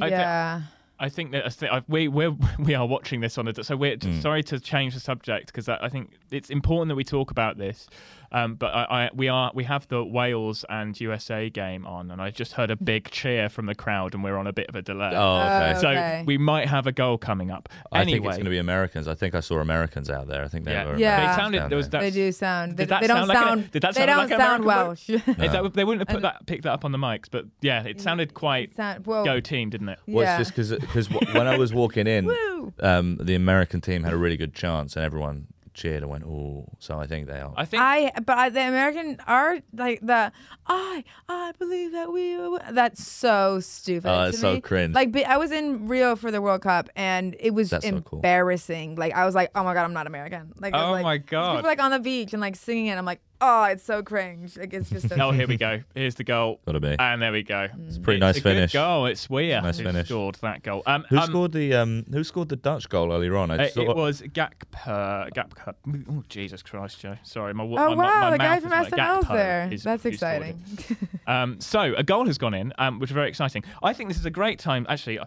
I 0.00 0.08
yeah. 0.08 0.60
I 1.00 1.08
think 1.08 1.32
that 1.32 1.44
I 1.44 1.48
thi- 1.48 1.68
I- 1.68 1.82
we 1.88 2.06
we're, 2.06 2.30
we 2.60 2.74
are 2.74 2.86
watching 2.86 3.20
this 3.20 3.36
on 3.38 3.48
a 3.48 3.64
so 3.64 3.76
we're 3.76 3.96
Mm. 3.96 4.22
sorry 4.22 4.42
to 4.44 4.60
change 4.60 4.94
the 4.94 5.00
subject 5.00 5.46
because 5.46 5.68
I, 5.68 5.78
I 5.82 5.88
think 5.88 6.12
it's 6.30 6.50
important 6.50 6.88
that 6.90 6.94
we 6.94 7.02
talk 7.04 7.30
about 7.32 7.58
this. 7.58 7.88
Um, 8.34 8.56
but 8.56 8.74
I, 8.74 8.82
I 8.82 9.10
we 9.14 9.28
are 9.28 9.52
we 9.54 9.62
have 9.62 9.86
the 9.86 10.04
Wales 10.04 10.64
and 10.68 11.00
USA 11.00 11.48
game 11.48 11.86
on, 11.86 12.10
and 12.10 12.20
I 12.20 12.30
just 12.30 12.54
heard 12.54 12.68
a 12.72 12.74
big 12.76 13.08
cheer 13.12 13.48
from 13.48 13.66
the 13.66 13.76
crowd, 13.76 14.12
and 14.12 14.24
we're 14.24 14.36
on 14.36 14.48
a 14.48 14.52
bit 14.52 14.68
of 14.68 14.74
a 14.74 14.82
delay. 14.82 15.12
oh 15.14 15.36
okay 15.36 15.72
Oh, 15.76 15.80
So 15.80 16.24
we 16.26 16.36
might 16.36 16.66
have 16.68 16.88
a 16.88 16.92
goal 16.92 17.16
coming 17.16 17.52
up. 17.52 17.68
I 17.92 18.00
anyway, 18.00 18.16
think 18.18 18.26
it's 18.26 18.36
going 18.36 18.44
to 18.46 18.50
be 18.50 18.58
Americans. 18.58 19.06
I 19.06 19.14
think 19.14 19.36
I 19.36 19.40
saw 19.40 19.60
Americans 19.60 20.10
out 20.10 20.26
there. 20.26 20.44
I 20.44 20.48
think 20.48 20.64
they 20.64 20.72
yeah, 20.72 20.84
were. 20.84 20.98
Yeah. 20.98 21.16
But 21.16 21.22
it 21.22 21.24
Americans 21.24 21.36
sounded 21.36 21.70
there 21.70 21.76
was 21.76 21.88
that. 21.90 22.00
They 22.00 22.10
do 22.10 22.32
sound. 22.32 22.72
They, 22.76 22.82
Did 22.82 22.88
that 22.88 23.00
they 23.02 23.06
don't 23.06 23.16
sound 23.18 23.28
like 23.28 23.38
an- 23.38 23.44
sound. 23.44 23.70
did 23.70 23.82
that 23.82 23.94
they 23.94 24.06
don't 24.06 24.16
like 24.16 24.28
sound 24.30 24.42
American 24.42 24.66
Welsh. 24.66 25.10
Is 25.10 25.24
that- 25.24 25.72
they 25.74 25.84
wouldn't 25.84 26.08
have 26.08 26.14
put 26.14 26.22
that 26.22 26.44
picked 26.46 26.64
that 26.64 26.72
up 26.72 26.84
on 26.84 26.90
the 26.90 26.98
mics, 26.98 27.26
but 27.30 27.44
yeah, 27.60 27.84
it 27.84 28.00
sounded 28.00 28.34
quite 28.34 28.74
sound, 28.74 29.06
well, 29.06 29.24
go 29.24 29.38
team, 29.38 29.70
didn't 29.70 29.90
it? 29.90 30.00
Well, 30.08 30.24
yeah. 30.24 30.40
it's 30.40 30.50
just 30.50 30.80
because 30.80 31.08
when 31.08 31.46
I 31.46 31.56
was 31.56 31.72
walking 31.72 32.08
in, 32.08 32.28
um, 32.80 33.18
the 33.22 33.36
American 33.36 33.80
team 33.80 34.02
had 34.02 34.12
a 34.12 34.16
really 34.16 34.36
good 34.36 34.54
chance, 34.54 34.96
and 34.96 35.04
everyone 35.04 35.46
cheered 35.74 36.02
and 36.02 36.10
went, 36.10 36.24
"Oh!" 36.24 36.68
So 36.78 36.98
I 36.98 37.06
think 37.06 37.26
they 37.26 37.40
are. 37.40 37.52
I 37.56 37.64
think 37.64 37.82
I 37.82 38.12
but 38.24 38.38
I, 38.38 38.48
the 38.48 38.60
American 38.60 39.18
art 39.26 39.62
like 39.74 40.00
the 40.00 40.32
I 40.66 41.04
I 41.28 41.52
believe 41.58 41.92
that 41.92 42.12
we 42.12 42.36
will- 42.36 42.60
that's 42.72 43.06
so 43.06 43.60
stupid. 43.60 44.08
Oh, 44.08 44.22
to 44.24 44.28
it's 44.30 44.38
so 44.40 44.54
me. 44.54 44.60
cringe. 44.60 44.94
Like 44.94 45.12
be- 45.12 45.24
I 45.24 45.36
was 45.36 45.50
in 45.52 45.86
Rio 45.88 46.16
for 46.16 46.30
the 46.30 46.40
World 46.40 46.62
Cup 46.62 46.88
and 46.96 47.36
it 47.38 47.50
was 47.52 47.70
That's 47.70 47.84
so 47.86 48.00
cool. 48.00 48.18
embarrassing. 48.20 48.94
Like 48.96 49.12
I 49.14 49.26
was 49.26 49.34
like, 49.34 49.50
oh 49.54 49.64
my 49.64 49.74
god, 49.74 49.84
I'm 49.84 49.92
not 49.92 50.06
American. 50.06 50.52
Like 50.58 50.74
I 50.74 50.78
was 50.78 50.88
Oh 50.88 50.92
like, 50.92 51.02
my 51.04 51.18
God. 51.18 51.56
people 51.56 51.68
like 51.68 51.82
on 51.82 51.90
the 51.90 51.98
beach 51.98 52.32
and 52.32 52.40
like 52.40 52.56
singing 52.56 52.86
it. 52.86 52.96
I'm 52.96 53.04
like, 53.04 53.20
oh, 53.40 53.64
it's 53.64 53.82
so 53.84 54.02
cringe. 54.02 54.56
Like 54.56 54.72
it's 54.72 54.90
just. 54.90 55.08
So 55.08 55.16
Oh, 55.20 55.30
here 55.30 55.46
we 55.46 55.56
go. 55.56 55.80
Here's 55.94 56.14
the 56.14 56.24
goal. 56.24 56.60
Gotta 56.66 56.80
be. 56.80 56.96
And 56.98 57.22
there 57.22 57.32
we 57.32 57.42
go. 57.42 57.68
It's 57.86 57.96
a 57.96 58.00
pretty 58.00 58.20
nice 58.20 58.36
a 58.36 58.40
good 58.40 58.54
finish. 58.54 58.72
goal. 58.72 59.06
It's 59.06 59.28
Weah 59.30 59.60
Nice 59.60 59.78
who 59.78 59.84
finish. 59.84 60.08
scored 60.08 60.36
that 60.42 60.62
goal. 60.62 60.82
Um, 60.86 61.04
Who 61.10 61.18
um, 61.18 61.26
scored 61.26 61.52
the 61.52 61.74
um? 61.74 62.04
Who 62.10 62.24
scored 62.24 62.48
the 62.48 62.56
Dutch 62.56 62.88
goal 62.88 63.12
earlier 63.12 63.36
on? 63.36 63.50
I 63.50 63.54
uh, 63.54 63.58
just 63.64 63.76
it 63.76 63.96
was 63.96 64.22
Gakpo. 64.22 65.30
Gakpo. 65.32 65.74
Oh 66.10 66.22
Jesus 66.28 66.62
Christ, 66.62 67.00
Joe. 67.00 67.16
Sorry, 67.22 67.54
my. 67.54 67.64
Oh 67.64 67.66
my, 67.66 67.88
my, 67.88 67.94
wow, 67.94 68.20
my 68.20 68.30
the 68.30 68.38
guy 68.38 68.60
from 68.60 68.72
is 68.72 68.90
like 68.90 68.92
SNL's 68.92 69.24
Gakpo 69.26 69.32
there. 69.32 69.68
is 69.72 69.82
That's 69.82 70.02
who 70.02 70.12
scored 70.12 70.42
it. 70.42 70.56
exciting. 70.72 71.08
Um, 71.26 71.58
so 71.58 71.94
a 71.96 72.02
goal 72.02 72.26
has 72.26 72.36
gone 72.36 72.52
in, 72.52 72.74
um, 72.76 72.98
which 73.00 73.08
is 73.08 73.14
very 73.14 73.30
exciting. 73.30 73.64
I 73.82 73.94
think 73.94 74.10
this 74.10 74.18
is 74.18 74.26
a 74.26 74.30
great 74.30 74.58
time. 74.58 74.84
Actually, 74.90 75.18
uh, 75.18 75.24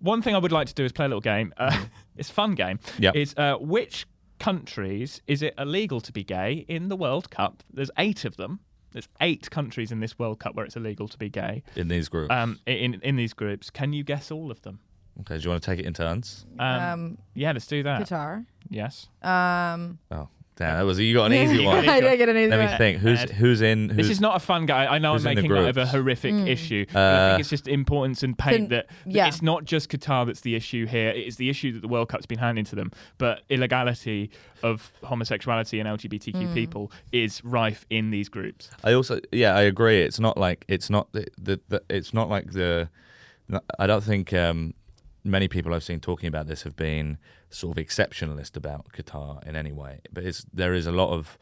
one 0.00 0.20
thing 0.20 0.34
I 0.34 0.38
would 0.38 0.52
like 0.52 0.66
to 0.68 0.74
do 0.74 0.84
is 0.84 0.92
play 0.92 1.06
a 1.06 1.08
little 1.08 1.22
game. 1.22 1.54
Uh, 1.56 1.86
it's 2.18 2.28
a 2.28 2.32
fun 2.32 2.54
game. 2.54 2.78
Yeah. 2.98 3.12
Is 3.14 3.34
uh, 3.38 3.56
which 3.58 4.06
countries 4.38 5.20
is 5.26 5.42
it 5.42 5.54
illegal 5.58 6.00
to 6.00 6.12
be 6.12 6.24
gay 6.24 6.64
in 6.68 6.88
the 6.88 6.96
World 6.96 7.30
Cup? 7.30 7.62
There's 7.72 7.90
eight 7.98 8.24
of 8.24 8.36
them. 8.36 8.60
There's 8.92 9.08
eight 9.20 9.50
countries 9.50 9.92
in 9.92 10.00
this 10.00 10.18
World 10.18 10.38
Cup 10.40 10.54
where 10.54 10.64
it's 10.64 10.76
illegal 10.76 11.08
to 11.08 11.18
be 11.18 11.28
gay. 11.28 11.62
in 11.76 11.88
these 11.88 12.08
groups. 12.08 12.32
Um, 12.32 12.58
in 12.66 12.94
in 13.02 13.16
these 13.16 13.34
groups, 13.34 13.70
can 13.70 13.92
you 13.92 14.02
guess 14.04 14.30
all 14.30 14.50
of 14.50 14.62
them? 14.62 14.80
okay, 15.20 15.36
do 15.36 15.42
you 15.44 15.50
want 15.50 15.62
to 15.62 15.70
take 15.70 15.80
it 15.80 15.86
in 15.86 15.92
turns? 15.94 16.46
Um, 16.58 16.80
um, 16.82 17.18
yeah, 17.34 17.52
let's 17.52 17.66
do 17.66 17.82
that. 17.82 18.02
Qatar. 18.02 18.46
Yes. 18.70 19.08
Um, 19.22 19.98
Oh, 20.10 20.28
damn, 20.58 20.76
that 20.76 20.82
was 20.84 20.98
you 20.98 21.14
got 21.14 21.26
an 21.26 21.32
easy 21.34 21.64
one. 21.64 21.88
I 21.88 22.00
didn't 22.00 22.18
get 22.18 22.28
an 22.28 22.36
easy 22.36 22.50
Let 22.50 22.58
me 22.60 22.66
one. 22.66 22.78
think. 22.78 22.98
Who's 22.98 23.22
who's 23.30 23.60
in? 23.62 23.88
Who's, 23.88 23.96
This 23.96 24.10
is 24.10 24.20
not 24.20 24.36
a 24.36 24.40
fun 24.40 24.66
guy. 24.66 24.86
I 24.86 24.98
know 24.98 25.10
I'm 25.12 25.14
who's 25.14 25.24
in 25.24 25.30
the 25.36 25.42
making 25.42 25.50
light 25.56 25.68
of 25.70 25.76
a 25.76 25.80
groups? 25.82 25.90
horrific 25.92 26.34
Mm. 26.34 26.48
issue. 26.48 26.84
but 26.92 26.98
I 26.98 27.02
Uh, 27.02 27.30
think 27.30 27.40
it's 27.40 27.48
just 27.50 27.68
importance 27.68 28.22
and 28.22 28.36
paint 28.36 28.68
Then- 28.68 28.78
that, 28.78 28.88
that 29.06 29.10
yeah. 29.14 29.28
it's 29.28 29.40
not 29.40 29.64
just 29.64 29.88
Qatar 29.90 30.26
that's 30.26 30.40
the 30.42 30.54
issue 30.56 30.86
here. 30.86 31.08
It 31.10 31.26
is 31.26 31.36
the 31.36 31.48
issue 31.48 31.72
that 31.72 31.80
the 31.80 31.88
World 31.88 32.08
Cup's 32.08 32.26
been 32.26 32.38
handing 32.38 32.64
to 32.66 32.76
them. 32.76 32.90
But 33.16 33.42
illegality 33.48 34.30
of 34.62 34.92
homosexuality 35.04 35.80
and 35.80 35.88
LGBTQ 35.88 36.48
Mm. 36.48 36.54
people 36.54 36.92
is 37.12 37.42
rife 37.44 37.86
in 37.90 38.10
these 38.10 38.28
groups. 38.28 38.70
I 38.84 38.92
also 38.92 39.20
yeah, 39.32 39.54
I 39.54 39.62
agree. 39.62 40.02
It's 40.02 40.18
not 40.20 40.36
like 40.36 40.64
it's 40.68 40.90
not 40.90 41.12
the, 41.12 41.26
the, 41.40 41.60
the 41.68 41.82
it's 41.88 42.12
not 42.12 42.28
like 42.28 42.52
the. 42.52 42.88
I 43.78 43.86
don't 43.86 44.04
think 44.04 44.32
um, 44.34 44.74
many 45.24 45.48
people 45.48 45.72
I've 45.72 45.82
seen 45.84 46.00
talking 46.00 46.26
about 46.28 46.46
this 46.48 46.64
have 46.64 46.76
been 46.76 47.16
sort 47.50 47.78
of 47.78 47.84
exceptionalist 47.84 48.56
about 48.56 48.92
Qatar 48.92 49.46
in 49.46 49.56
any 49.56 49.72
way. 49.72 50.00
But 50.12 50.24
it's 50.24 50.44
there 50.52 50.74
is 50.74 50.86
a 50.86 50.92
lot 50.92 51.10
of 51.12 51.38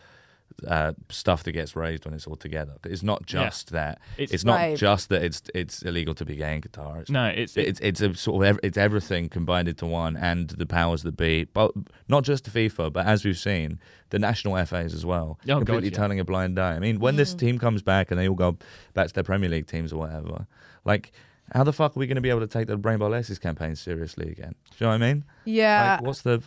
uh, 0.67 0.93
stuff 1.11 1.43
that 1.43 1.53
gets 1.53 1.77
raised 1.77 2.05
when 2.07 2.15
it's 2.15 2.27
all 2.27 2.37
together. 2.37 2.75
It's 2.85 3.03
not 3.03 3.21
Yeah. 3.31 3.43
just 3.45 3.73
that. 3.73 3.99
It's- 4.17 4.33
It's, 4.33 4.45
not 4.45 4.55
Right. 4.55 4.77
just 4.77 5.11
that 5.11 5.23
it's 5.23 5.43
it's 5.55 5.83
illegal 5.83 6.15
to 6.15 6.25
be 6.25 6.35
gay 6.37 6.55
in 6.55 6.63
Qatar. 6.63 7.01
It's, 7.01 7.11
No, 7.11 7.27
it's 7.27 7.57
it's 7.59 7.79
it's 7.81 8.01
a 8.01 8.15
sort 8.15 8.37
of 8.43 8.49
ev- 8.49 8.61
it's 8.63 8.79
everything 8.79 9.29
combined 9.29 9.69
into 9.69 9.85
one, 9.85 10.17
and 10.17 10.49
the 10.51 10.65
powers 10.65 11.03
that 11.03 11.15
be, 11.17 11.45
but 11.45 11.73
not 12.09 12.23
just 12.25 12.45
FIFA, 12.51 12.91
but 12.93 13.05
as 13.05 13.25
we've 13.25 13.37
seen, 13.37 13.79
the 14.11 14.19
national 14.19 14.57
FAs 14.57 14.95
as 14.95 15.05
well, 15.05 15.39
Oh, 15.43 15.47
God, 15.47 15.57
completely 15.67 15.91
yeah. 15.91 15.97
turning 15.99 16.21
a 16.21 16.25
blind 16.25 16.59
eye. 16.59 16.75
I 16.77 16.79
mean, 16.79 17.01
when 17.01 17.17
this 17.17 17.35
team 17.35 17.59
comes 17.59 17.83
back 17.83 18.11
and 18.11 18.19
they 18.19 18.27
all 18.29 18.35
go 18.37 18.57
back 18.95 19.09
to 19.09 19.13
their 19.15 19.25
Premier 19.25 19.51
League 19.51 19.67
teams 19.67 19.93
or 19.93 19.97
whatever, 19.99 20.47
like. 20.85 21.13
How 21.55 21.63
the 21.63 21.73
fuck 21.73 21.97
are 21.97 22.01
we 22.01 22.07
going 22.09 22.17
to 22.17 22.21
be 22.21 22.29
able 22.31 22.41
to 22.41 22.47
take 22.49 22.67
the 22.67 22.77
Rainbow 22.77 23.09
Laces 23.09 23.39
campaign 23.39 23.77
seriously 23.77 24.31
again? 24.33 24.55
Do 24.71 24.77
you 24.79 24.87
know 24.87 24.89
what 24.89 24.95
I 24.95 24.99
mean? 25.13 25.25
Yeah, 25.45 25.97
Like, 26.01 26.07
what's 26.07 26.23
the? 26.23 26.43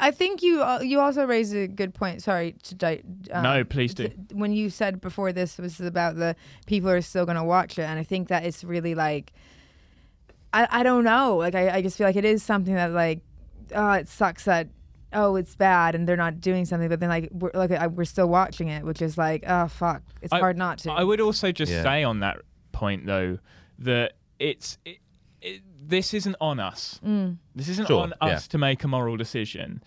I 0.00 0.10
think 0.10 0.42
you 0.42 0.62
uh, 0.62 0.80
you 0.80 1.00
also 1.00 1.26
raised 1.26 1.54
a 1.54 1.68
good 1.68 1.92
point. 1.92 2.22
Sorry 2.22 2.54
to 2.62 2.74
di- 2.74 3.02
um, 3.30 3.42
No, 3.42 3.62
please 3.64 3.92
do. 3.94 4.08
th- 4.08 4.16
when 4.32 4.52
you 4.52 4.70
said 4.70 5.00
before 5.02 5.32
this 5.32 5.58
was 5.58 5.80
about 5.80 6.16
the 6.16 6.34
people 6.66 6.88
are 6.88 7.00
still 7.02 7.26
going 7.26 7.36
to 7.36 7.44
watch 7.44 7.78
it, 7.78 7.82
and 7.82 7.98
I 8.00 8.04
think 8.04 8.28
that 8.28 8.44
it's 8.44 8.64
really 8.64 8.94
like, 8.94 9.32
I 10.52 10.66
I 10.70 10.82
don't 10.82 11.04
know. 11.04 11.36
Like 11.36 11.54
I, 11.54 11.68
I 11.76 11.82
just 11.82 11.98
feel 11.98 12.06
like 12.06 12.16
it 12.16 12.24
is 12.24 12.42
something 12.42 12.74
that 12.74 12.90
like, 12.92 13.20
oh, 13.74 13.92
it 13.92 14.08
sucks 14.08 14.44
that. 14.46 14.68
Oh, 15.14 15.36
it's 15.36 15.54
bad, 15.54 15.94
and 15.94 16.08
they're 16.08 16.16
not 16.16 16.40
doing 16.40 16.64
something. 16.64 16.88
But 16.88 17.00
then, 17.00 17.10
like, 17.10 17.28
we're 17.32 17.50
like, 17.52 17.70
we're 17.90 18.06
still 18.06 18.30
watching 18.30 18.68
it, 18.68 18.82
which 18.82 19.02
is 19.02 19.18
like, 19.18 19.44
oh 19.46 19.68
fuck, 19.68 20.00
it's 20.22 20.32
I- 20.32 20.38
hard 20.38 20.56
not 20.56 20.78
to. 20.78 20.90
I 20.92 21.04
would 21.04 21.20
also 21.20 21.52
just 21.52 21.70
Yeah. 21.70 21.82
say 21.82 22.02
on 22.02 22.20
that 22.20 22.38
point 22.72 23.04
though 23.04 23.38
that 23.80 24.14
it's 24.50 24.78
it, 24.84 24.98
it, 25.40 25.62
this 25.86 26.14
isn't 26.14 26.36
on 26.40 26.58
us. 26.60 27.00
Mm. 27.04 27.38
This 27.54 27.68
isn't 27.68 27.86
Sure, 27.88 28.02
on 28.02 28.12
yeah. 28.22 28.28
us 28.36 28.48
to 28.48 28.58
make 28.58 28.84
a 28.84 28.88
moral 28.88 29.16
decision. 29.16 29.82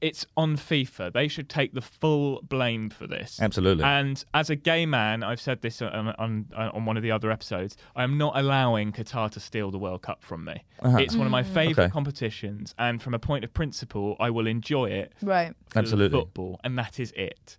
It's 0.00 0.26
on 0.36 0.56
FIFA. 0.56 1.12
They 1.12 1.28
should 1.28 1.48
take 1.48 1.74
the 1.74 1.80
full 1.80 2.42
blame 2.42 2.90
for 2.90 3.06
this. 3.06 3.40
Absolutely. 3.40 3.84
And 3.84 4.24
as 4.34 4.50
a 4.50 4.56
gay 4.56 4.84
man, 4.84 5.22
I've 5.22 5.40
said 5.40 5.62
this 5.62 5.80
on, 5.80 6.08
on, 6.18 6.46
on 6.56 6.84
one 6.84 6.96
of 6.96 7.04
the 7.04 7.12
other 7.12 7.30
episodes. 7.30 7.76
I 7.94 8.02
am 8.02 8.18
not 8.18 8.32
allowing 8.36 8.90
Qatar 8.90 9.30
to 9.30 9.38
steal 9.38 9.70
the 9.70 9.78
World 9.78 10.02
Cup 10.02 10.20
from 10.24 10.44
me. 10.44 10.64
Uh-huh. 10.80 10.98
It's 10.98 11.14
one 11.14 11.26
of 11.28 11.30
my 11.30 11.44
favourite 11.44 11.78
Okay. 11.86 11.92
competitions, 11.92 12.74
and 12.80 13.00
from 13.00 13.14
a 13.14 13.20
point 13.20 13.44
of 13.44 13.54
principle, 13.54 14.16
I 14.18 14.30
will 14.30 14.48
enjoy 14.48 14.86
it 14.90 15.12
right. 15.22 15.54
for 15.68 15.78
Absolutely. 15.78 16.18
football, 16.18 16.58
and 16.64 16.76
that 16.78 16.98
is 16.98 17.12
it. 17.16 17.58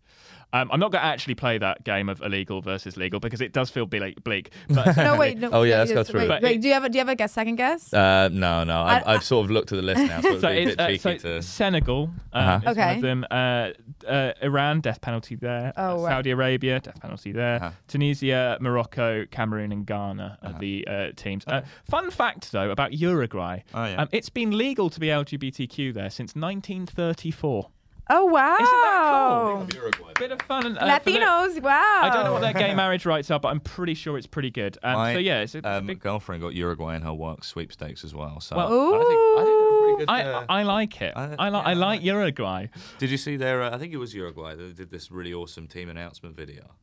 Um, 0.54 0.70
I'm 0.72 0.80
not 0.80 0.92
going 0.92 1.02
to 1.02 1.06
actually 1.06 1.36
play 1.36 1.58
that 1.58 1.84
game 1.84 2.10
of 2.10 2.22
illegal 2.22 2.62
versus 2.62 2.96
legal 2.96 3.20
because 3.20 3.42
it 3.42 3.54
does 3.54 3.70
feel 3.72 3.86
bleak. 3.88 4.24
bleak 4.24 4.52
but 4.70 4.96
No, 4.98 5.18
wait. 5.18 5.38
No, 5.44 5.50
Oh, 5.52 5.64
yeah, 5.64 5.80
let's 5.80 5.92
go 5.92 6.04
through 6.04 6.22
Wait, 6.22 6.32
it. 6.32 6.44
wait, 6.44 6.62
do 6.62 6.68
you 6.68 6.74
have 6.76 6.84
a, 6.84 6.90
do 6.90 6.98
you 6.98 7.02
have 7.02 7.10
a 7.10 7.16
guess? 7.16 7.34
Second 7.34 7.56
guess? 7.56 7.92
Uh, 7.94 8.30
no, 8.32 8.64
no. 8.64 8.82
I've, 8.82 9.08
I- 9.08 9.14
I've 9.16 9.24
sort 9.24 9.46
of 9.46 9.52
looked 9.52 9.72
at 9.72 9.76
the 9.78 9.82
list 9.82 10.02
now, 10.02 10.22
so 10.22 10.28
it'd 10.30 10.42
so 10.42 10.48
be 10.50 10.54
a 10.58 10.62
it's 10.62 10.76
bit 10.76 10.80
uh, 10.80 10.88
cheeky 10.88 11.00
so 11.00 11.18
to. 11.18 11.42
Senegal 11.42 12.04
um, 12.04 12.48
Uh-huh. 12.48 12.58
is 12.58 12.64
one 12.66 12.72
Okay. 12.78 12.96
of 12.98 13.02
them. 13.02 13.26
Uh, 13.32 13.70
uh, 14.08 14.34
Iran, 14.44 14.80
death 14.82 15.02
penalty 15.02 15.36
there. 15.36 15.74
Oh, 15.76 16.00
Uh, 16.00 16.04
right. 16.04 16.12
Saudi 16.12 16.30
Arabia, 16.32 16.80
death 16.80 17.02
penalty 17.02 17.32
there. 17.32 17.56
Uh-huh. 17.56 17.72
Tunisia, 17.88 18.58
Morocco, 18.62 19.26
Cameroon, 19.32 19.72
and 19.72 19.86
Ghana 19.88 20.38
are 20.44 20.50
Uh-huh. 20.50 20.58
the 20.60 20.88
uh, 20.88 21.08
teams. 21.16 21.44
Uh, 21.48 21.64
fun 21.90 22.12
fact, 22.12 22.52
though, 22.52 22.70
about 22.70 22.94
Uruguay. 22.94 23.62
Oh, 23.74 23.86
yeah. 23.86 23.96
um, 24.04 24.10
it's 24.12 24.30
been 24.30 24.56
legal 24.56 24.90
to 24.92 25.00
be 25.00 25.08
LGBTQ 25.08 25.94
there 25.96 26.12
since 26.12 26.36
1934. 26.36 27.70
Oh 28.10 28.26
wow! 28.26 29.66
Isn't 29.70 29.70
that 29.84 29.94
cool? 29.98 30.10
Bit 30.20 30.32
of 30.32 30.42
fun. 30.44 30.66
And, 30.66 30.78
uh, 30.78 31.00
for 31.00 31.06
the- 31.12 31.18
Latinos, 31.20 31.62
wow. 31.62 31.72
I 32.04 32.10
don't 32.14 32.24
know 32.26 32.34
what 32.34 32.42
their 32.42 32.54
gay 32.54 32.76
marriage 32.76 33.06
rights 33.06 33.32
are, 33.32 33.40
but 33.40 33.48
I'm 33.50 33.60
pretty 33.62 33.94
sure 33.94 34.18
it's 34.18 34.28
pretty 34.28 34.52
good. 34.52 34.78
Um, 34.84 34.94
My, 34.94 35.14
so 35.14 35.20
yeah, 35.20 35.40
it's 35.42 35.56
a, 35.56 35.68
um, 35.78 35.88
big. 35.88 36.00
girlfriend 36.00 36.42
got 36.42 36.54
Uruguay 36.54 36.96
in 36.96 37.02
her 37.02 37.14
work 37.14 37.44
sweepstakes 37.44 38.04
as 38.04 38.14
well. 38.14 38.40
So 38.40 38.56
Well, 38.58 38.68
I 38.68 38.98
think, 39.00 39.10
I 39.10 39.44
think 39.44 39.48
they're 39.48 39.68
a 39.68 39.82
pretty 39.82 39.98
good. 39.98 40.10
Uh, 40.34 40.46
I 40.50 40.64
like 40.64 41.02
it. 41.02 41.14
I- 41.16 41.36
I, 41.40 41.50
like 41.50 41.64
yeah, 41.64 41.70
I 41.70 41.74
like 41.74 41.78
like- 41.78 42.04
Uruguay. 42.04 42.68
did 43.00 43.10
you 43.10 43.18
see 43.18 43.38
their? 43.38 43.64
Uh, 43.64 43.74
I 43.76 43.78
think 43.80 43.94
it 43.94 43.98
was 43.98 44.14
Uruguay 44.14 44.56
that 44.56 44.76
did 44.76 44.92
this 44.92 45.10
really 45.12 45.34
awesome 45.34 45.68
team 45.68 45.90
announcement 45.90 46.36
video. 46.36 46.76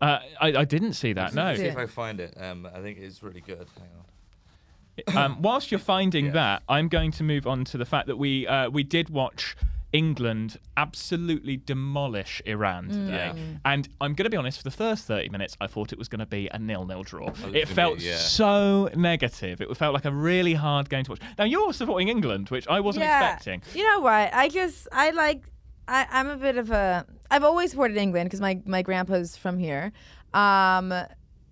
Uh, 0.00 0.20
I, 0.40 0.48
I 0.58 0.64
didn't 0.64 0.92
see 0.92 1.12
that. 1.14 1.34
No. 1.34 1.54
See 1.56 1.64
if 1.64 1.76
I 1.76 1.86
find 1.86 2.20
it. 2.20 2.34
Um, 2.40 2.68
I 2.72 2.80
think 2.80 2.98
it's 2.98 3.22
really 3.22 3.40
good. 3.40 3.66
Hang 3.78 5.16
on. 5.16 5.16
um, 5.32 5.42
whilst 5.42 5.70
you're 5.72 5.80
finding 5.80 6.26
Yeah. 6.26 6.32
that, 6.32 6.62
I'm 6.68 6.88
going 6.88 7.10
to 7.12 7.24
move 7.24 7.46
on 7.46 7.64
to 7.64 7.78
the 7.78 7.84
fact 7.84 8.06
that 8.08 8.16
we 8.16 8.46
uh, 8.46 8.68
we 8.70 8.84
did 8.84 9.10
watch 9.10 9.56
England 9.92 10.58
absolutely 10.76 11.56
demolish 11.56 12.42
Iran 12.44 12.88
today, 12.88 13.32
and 13.64 13.88
I'm 14.00 14.14
going 14.14 14.24
to 14.24 14.30
be 14.30 14.36
honest. 14.36 14.58
For 14.58 14.64
the 14.64 14.70
first 14.70 15.06
30 15.06 15.30
minutes, 15.30 15.56
I 15.60 15.66
thought 15.66 15.92
it 15.92 15.98
was 15.98 16.08
going 16.08 16.18
to 16.20 16.26
be 16.26 16.48
a 16.52 16.58
nil-nil 16.58 17.04
draw. 17.04 17.32
It 17.54 17.68
felt 17.68 17.98
be- 17.98 18.04
yeah. 18.04 18.16
so 18.16 18.90
negative. 18.94 19.60
It 19.60 19.74
felt 19.76 19.94
like 19.94 20.04
a 20.04 20.12
really 20.12 20.54
hard 20.54 20.90
game 20.90 21.04
to 21.04 21.12
watch. 21.12 21.20
Now 21.38 21.44
you're 21.44 21.72
supporting 21.72 22.08
England, 22.08 22.50
which 22.50 22.68
I 22.68 22.80
wasn't 22.80 23.04
yeah. 23.04 23.34
expecting. 23.34 23.62
You 23.74 23.88
know 23.88 24.00
what? 24.00 24.32
I 24.34 24.48
just 24.48 24.88
I 24.92 25.10
like 25.10 25.42
I, 25.86 26.06
I'm 26.10 26.28
a 26.28 26.36
bit 26.36 26.58
of 26.58 26.70
a 26.70 27.06
I've 27.30 27.44
always 27.44 27.70
supported 27.70 27.96
England 27.96 28.28
because 28.28 28.40
my 28.40 28.60
my 28.66 28.82
grandpa's 28.82 29.36
from 29.36 29.58
here, 29.58 29.92
um, 30.34 30.92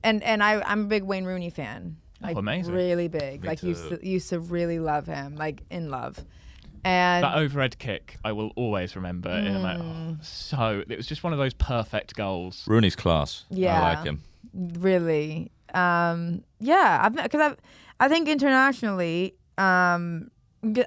and 0.03 0.23
and 0.23 0.43
I 0.43 0.61
I'm 0.63 0.83
a 0.83 0.89
big 0.89 1.05
Wayne 1.05 1.25
Rooney 1.25 1.51
fan. 1.51 1.97
Oh, 2.23 2.39
amazing. 2.39 2.75
Really 2.75 3.09
big. 3.09 3.43
Me 3.43 3.49
like 3.49 3.63
used 3.63 3.89
to 3.89 4.07
used 4.07 4.29
to 4.31 4.41
really 4.41 4.79
love 4.79 5.07
him. 5.07 5.37
Like 5.37 5.63
in 5.71 5.91
love, 5.91 6.25
and 6.87 7.25
That 7.25 7.37
overhead 7.37 7.79
kick, 7.79 8.17
I 8.25 8.33
will 8.33 8.53
always 8.57 8.95
remember. 8.97 9.29
And 9.31 9.57
I'm 9.57 9.63
like, 9.63 9.79
Mm. 9.79 10.17
oh, 10.19 10.23
so 10.23 10.83
it 10.89 10.97
was 10.97 11.07
just 11.07 11.23
one 11.25 11.33
of 11.33 11.39
those 11.39 11.55
perfect 11.55 12.15
goals. 12.15 12.65
Rooney's 12.67 12.97
class. 12.97 13.45
Yeah. 13.51 13.81
I 13.81 13.95
like 13.95 14.05
him. 14.05 14.23
really 14.55 15.51
um 15.75 16.43
yeah 16.61 17.09
because 17.09 17.41
I've 17.41 17.57
i 18.01 18.09
think 18.09 18.29
internationally 18.29 19.35
um 19.59 20.31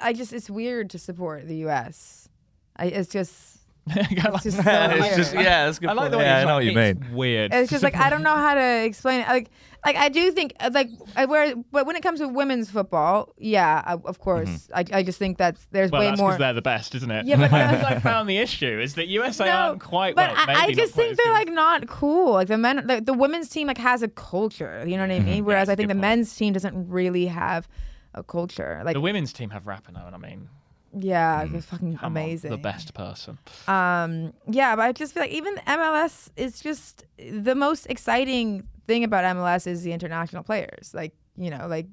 i 0.01 0.13
just 0.13 0.31
it's 0.33 0.49
weird 0.49 0.89
to 0.91 0.97
support 0.97 1.47
the 1.47 1.57
us 1.65 2.29
I, 2.77 2.85
it's 2.85 3.09
just 3.09 3.57
it's 3.87 4.43
just 4.43 4.57
so 4.63 4.63
it's 4.65 5.15
just 5.17 5.33
yeah, 5.33 5.65
that's 5.65 5.77
a 5.79 5.81
good. 5.81 5.89
I 5.89 5.93
like 5.93 5.99
point. 6.03 6.11
the 6.11 6.17
way 6.19 6.23
yeah, 6.23 6.37
it's 6.37 6.45
I 6.45 6.47
know 6.47 6.53
like, 6.55 6.55
what 6.55 6.73
you 6.73 6.79
it's 6.79 6.99
mean. 7.01 7.15
Weird. 7.15 7.53
it's 7.53 7.69
just 7.71 7.83
like 7.83 7.95
i 7.97 8.09
don't 8.09 8.23
know 8.23 8.35
how 8.35 8.53
to 8.53 8.85
explain 8.85 9.21
it 9.21 9.27
like 9.27 9.49
like 9.85 9.95
i 9.95 10.09
do 10.09 10.31
think 10.31 10.53
uh, 10.59 10.69
like 10.73 10.89
I, 11.15 11.25
where 11.25 11.55
but 11.71 11.85
when 11.85 11.95
it 11.95 12.03
comes 12.03 12.19
to 12.19 12.27
women's 12.27 12.69
football 12.69 13.33
yeah 13.37 13.81
I, 13.85 13.93
of 13.93 14.19
course 14.19 14.69
I, 14.73 14.83
I 14.91 15.03
just 15.03 15.17
think 15.19 15.37
that's 15.37 15.65
there's 15.71 15.91
Well, 15.91 16.01
way 16.01 16.07
that's 16.07 16.19
more 16.19 16.29
because 16.31 16.39
they're 16.39 16.53
the 16.53 16.61
best, 16.61 16.95
isn't 16.95 17.09
it? 17.11 17.25
Yeah, 17.25 17.37
but- 17.37 17.51
That's 17.51 17.83
I 17.95 17.99
found 17.99 18.29
the 18.29 18.37
issue 18.37 18.79
is 18.79 18.95
that 18.95 19.07
USA 19.07 19.49
aren't 19.49 19.81
quite 19.81 20.15
but 20.15 20.31
well. 20.31 20.45
I, 20.49 20.65
I 20.65 20.73
just 20.73 20.93
think 20.93 21.17
they're 21.17 21.25
good 21.27 21.33
like 21.33 21.49
not 21.49 21.87
cool. 21.87 22.33
Like 22.33 22.47
the 22.47 22.57
men, 22.57 22.85
the, 22.87 23.01
the 23.01 23.13
women's 23.13 23.49
team 23.49 23.67
like 23.67 23.77
has 23.77 24.01
a 24.03 24.07
culture. 24.07 24.83
You 24.85 24.97
know 24.97 25.03
what 25.03 25.11
I 25.11 25.19
mean? 25.19 25.45
Whereas 25.45 25.67
that's 25.67 25.69
a 25.69 25.73
I 25.73 25.75
think 25.75 25.89
the 25.89 25.95
point. 25.95 26.01
men's 26.01 26.35
team 26.35 26.53
doesn't 26.53 26.89
really 26.89 27.25
have 27.27 27.67
a 28.13 28.23
culture. 28.23 28.81
Like 28.85 28.93
the 28.93 29.01
women's 29.01 29.33
team 29.33 29.49
have 29.51 29.63
Rapinoe, 29.63 30.05
and 30.05 30.15
I 30.15 30.17
mean, 30.17 30.49
yeah, 30.97 31.45
they're 31.45 31.61
fucking 31.61 31.97
come 31.97 32.05
on, 32.05 32.11
amazing. 32.23 32.51
the 32.51 32.57
best 32.57 32.93
person. 32.93 33.37
Um, 33.67 34.33
yeah, 34.49 34.75
but 34.75 34.83
I 34.83 34.91
just 34.91 35.13
feel 35.13 35.23
like 35.23 35.31
even 35.31 35.55
MLS 35.67 36.29
is 36.35 36.61
just 36.61 37.05
the 37.17 37.55
most 37.55 37.85
exciting 37.87 38.67
thing 38.89 39.03
about 39.05 39.23
MLS 39.37 39.67
is 39.67 39.83
the 39.83 39.93
international 39.93 40.43
players. 40.43 40.93
Like 40.93 41.13
you 41.37 41.49
know, 41.49 41.67
like 41.67 41.87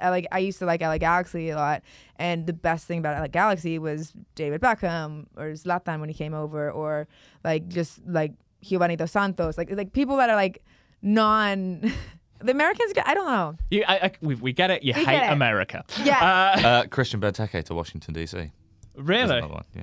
like 0.00 0.26
I 0.32 0.38
used 0.38 0.58
to 0.60 0.66
like 0.66 0.80
LA 0.80 0.98
Galaxy 0.98 1.50
a 1.50 1.56
lot, 1.56 1.82
and 2.16 2.46
the 2.46 2.52
best 2.52 2.86
thing 2.88 2.98
about 3.00 3.20
LA 3.20 3.28
Galaxy 3.28 3.78
was 3.78 4.12
David 4.34 4.60
Beckham 4.60 5.26
or 5.36 5.52
Zlatan 5.62 6.00
when 6.00 6.08
he 6.08 6.14
came 6.14 6.34
over, 6.34 6.70
or 6.70 7.06
like 7.44 7.68
just 7.68 8.00
like 8.06 8.32
Giovanni 8.62 8.96
Dos 8.96 9.12
Santos, 9.12 9.58
like 9.58 9.70
like 9.70 9.92
people 9.92 10.16
that 10.16 10.30
are 10.30 10.36
like 10.36 10.62
non. 11.02 11.80
the 12.40 12.52
Americans, 12.52 12.92
get- 12.92 13.06
I 13.08 13.14
don't 13.14 13.26
know. 13.26 13.56
You, 13.70 13.82
I, 13.88 13.94
I, 14.06 14.12
we, 14.20 14.36
we 14.36 14.52
get 14.52 14.70
it. 14.70 14.84
You 14.84 14.92
We 14.96 15.04
hate 15.04 15.26
it. 15.26 15.32
America. 15.32 15.84
Yeah. 16.04 16.22
Uh, 16.22 16.68
Uh, 16.68 16.86
Christian 16.86 17.20
Benteke 17.20 17.64
to 17.64 17.74
Washington 17.74 18.14
DC. 18.14 18.52
Really? 18.96 19.40
one, 19.42 19.64
Yeah. 19.74 19.82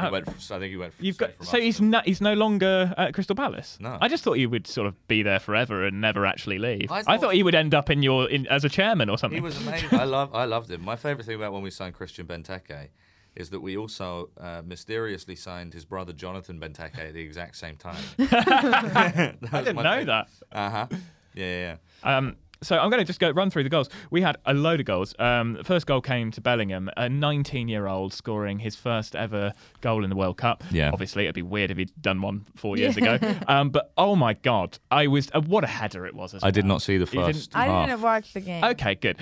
Uh, 0.00 0.06
He 0.06 0.12
went 0.12 0.28
f- 0.28 0.40
so 0.40 0.56
I 0.56 0.58
think 0.58 0.70
he 0.70 0.76
went. 0.76 0.94
You've 1.00 1.16
got 1.18 1.30
so 1.42 1.60
he's 1.60 1.80
no, 1.80 2.00
he's 2.04 2.20
no 2.20 2.34
longer 2.34 2.94
at 2.96 3.14
Crystal 3.14 3.36
Palace. 3.36 3.78
No. 3.80 3.96
I 4.00 4.08
just 4.08 4.24
thought 4.24 4.34
he 4.38 4.46
would 4.46 4.66
sort 4.66 4.86
of 4.86 4.94
be 5.08 5.22
there 5.22 5.38
forever 5.38 5.84
and 5.86 6.00
never 6.00 6.26
actually 6.26 6.58
leave. 6.58 6.90
I 6.90 6.98
I 6.98 7.02
thought- 7.02 7.20
thought, 7.20 7.34
he 7.34 7.42
would 7.42 7.54
end 7.54 7.74
up 7.74 7.90
in 7.90 8.02
your 8.02 8.28
in, 8.28 8.46
as 8.48 8.64
a 8.64 8.68
chairman 8.68 9.08
or 9.10 9.18
something. 9.18 9.36
He 9.38 9.42
was 9.42 9.60
amazing. 9.66 9.98
I 9.98 10.04
love. 10.04 10.34
I 10.34 10.44
loved 10.46 10.70
him. 10.70 10.82
My 10.84 10.96
favorite 10.96 11.24
thing 11.26 11.36
about 11.36 11.52
when 11.52 11.62
we 11.62 11.70
signed 11.70 11.94
Christian 11.94 12.26
Benteke 12.26 12.88
is 13.36 13.50
that 13.50 13.60
we 13.60 13.76
also 13.76 14.28
uh, 14.38 14.60
mysteriously 14.66 15.36
signed 15.36 15.72
his 15.72 15.84
brother 15.84 16.12
Jonathan 16.12 16.58
Benteke 16.58 16.98
at 16.98 17.14
the 17.14 17.20
exact 17.20 17.56
same 17.56 17.76
time. 17.76 18.02
I 18.18 19.34
didn't 19.64 19.76
know 19.76 20.04
that. 20.04 20.28
Uh 20.52 20.70
huh. 20.70 20.86
Yeah, 21.34 21.44
yeah. 21.44 21.76
yeah. 22.04 22.16
Um, 22.16 22.36
so 22.62 22.78
I'm 22.78 22.90
going 22.90 23.00
to 23.00 23.04
just 23.06 23.20
go 23.20 23.30
run 23.30 23.50
through 23.50 23.62
the 23.64 23.68
goals. 23.70 23.88
We 24.10 24.20
had 24.22 24.36
a 24.46 24.54
load 24.54 24.80
of 24.80 24.86
goals. 24.86 25.14
Um, 25.18 25.54
the 25.54 25.64
first 25.64 25.86
goal 25.86 26.00
came 26.00 26.30
to 26.32 26.40
Bellingham, 26.40 26.90
a 26.96 27.04
19-year-old 27.08 28.12
scoring 28.12 28.58
his 28.58 28.76
first 28.76 29.16
ever 29.16 29.52
goal 29.80 30.04
in 30.04 30.10
the 30.10 30.16
World 30.16 30.36
Cup. 30.36 30.62
Yeah. 30.70 30.90
Obviously, 30.92 31.24
it'd 31.24 31.34
be 31.34 31.42
weird 31.42 31.70
if 31.70 31.76
he'd 31.78 31.92
done 32.00 32.20
one 32.22 32.44
four 32.56 32.76
years 32.76 32.96
ago. 32.96 33.18
Um, 33.48 33.70
but 33.70 33.92
oh 33.96 34.14
my 34.16 34.34
god, 34.34 34.78
I 34.90 35.06
was 35.06 35.28
uh, 35.34 35.40
what 35.40 35.64
a 35.64 35.66
header 35.66 36.06
it 36.06 36.14
was. 36.14 36.34
As 36.34 36.44
I 36.44 36.50
did 36.50 36.64
not 36.64 36.82
see 36.82 36.98
the 36.98 37.06
You 37.06 37.10
didn't- 37.22 37.26
first 37.34 37.56
I 37.56 37.86
didn't 37.86 38.00
watch 38.02 38.32
the 38.32 38.40
game. 38.40 38.62
Okay, 38.62 38.94
good. 38.94 39.16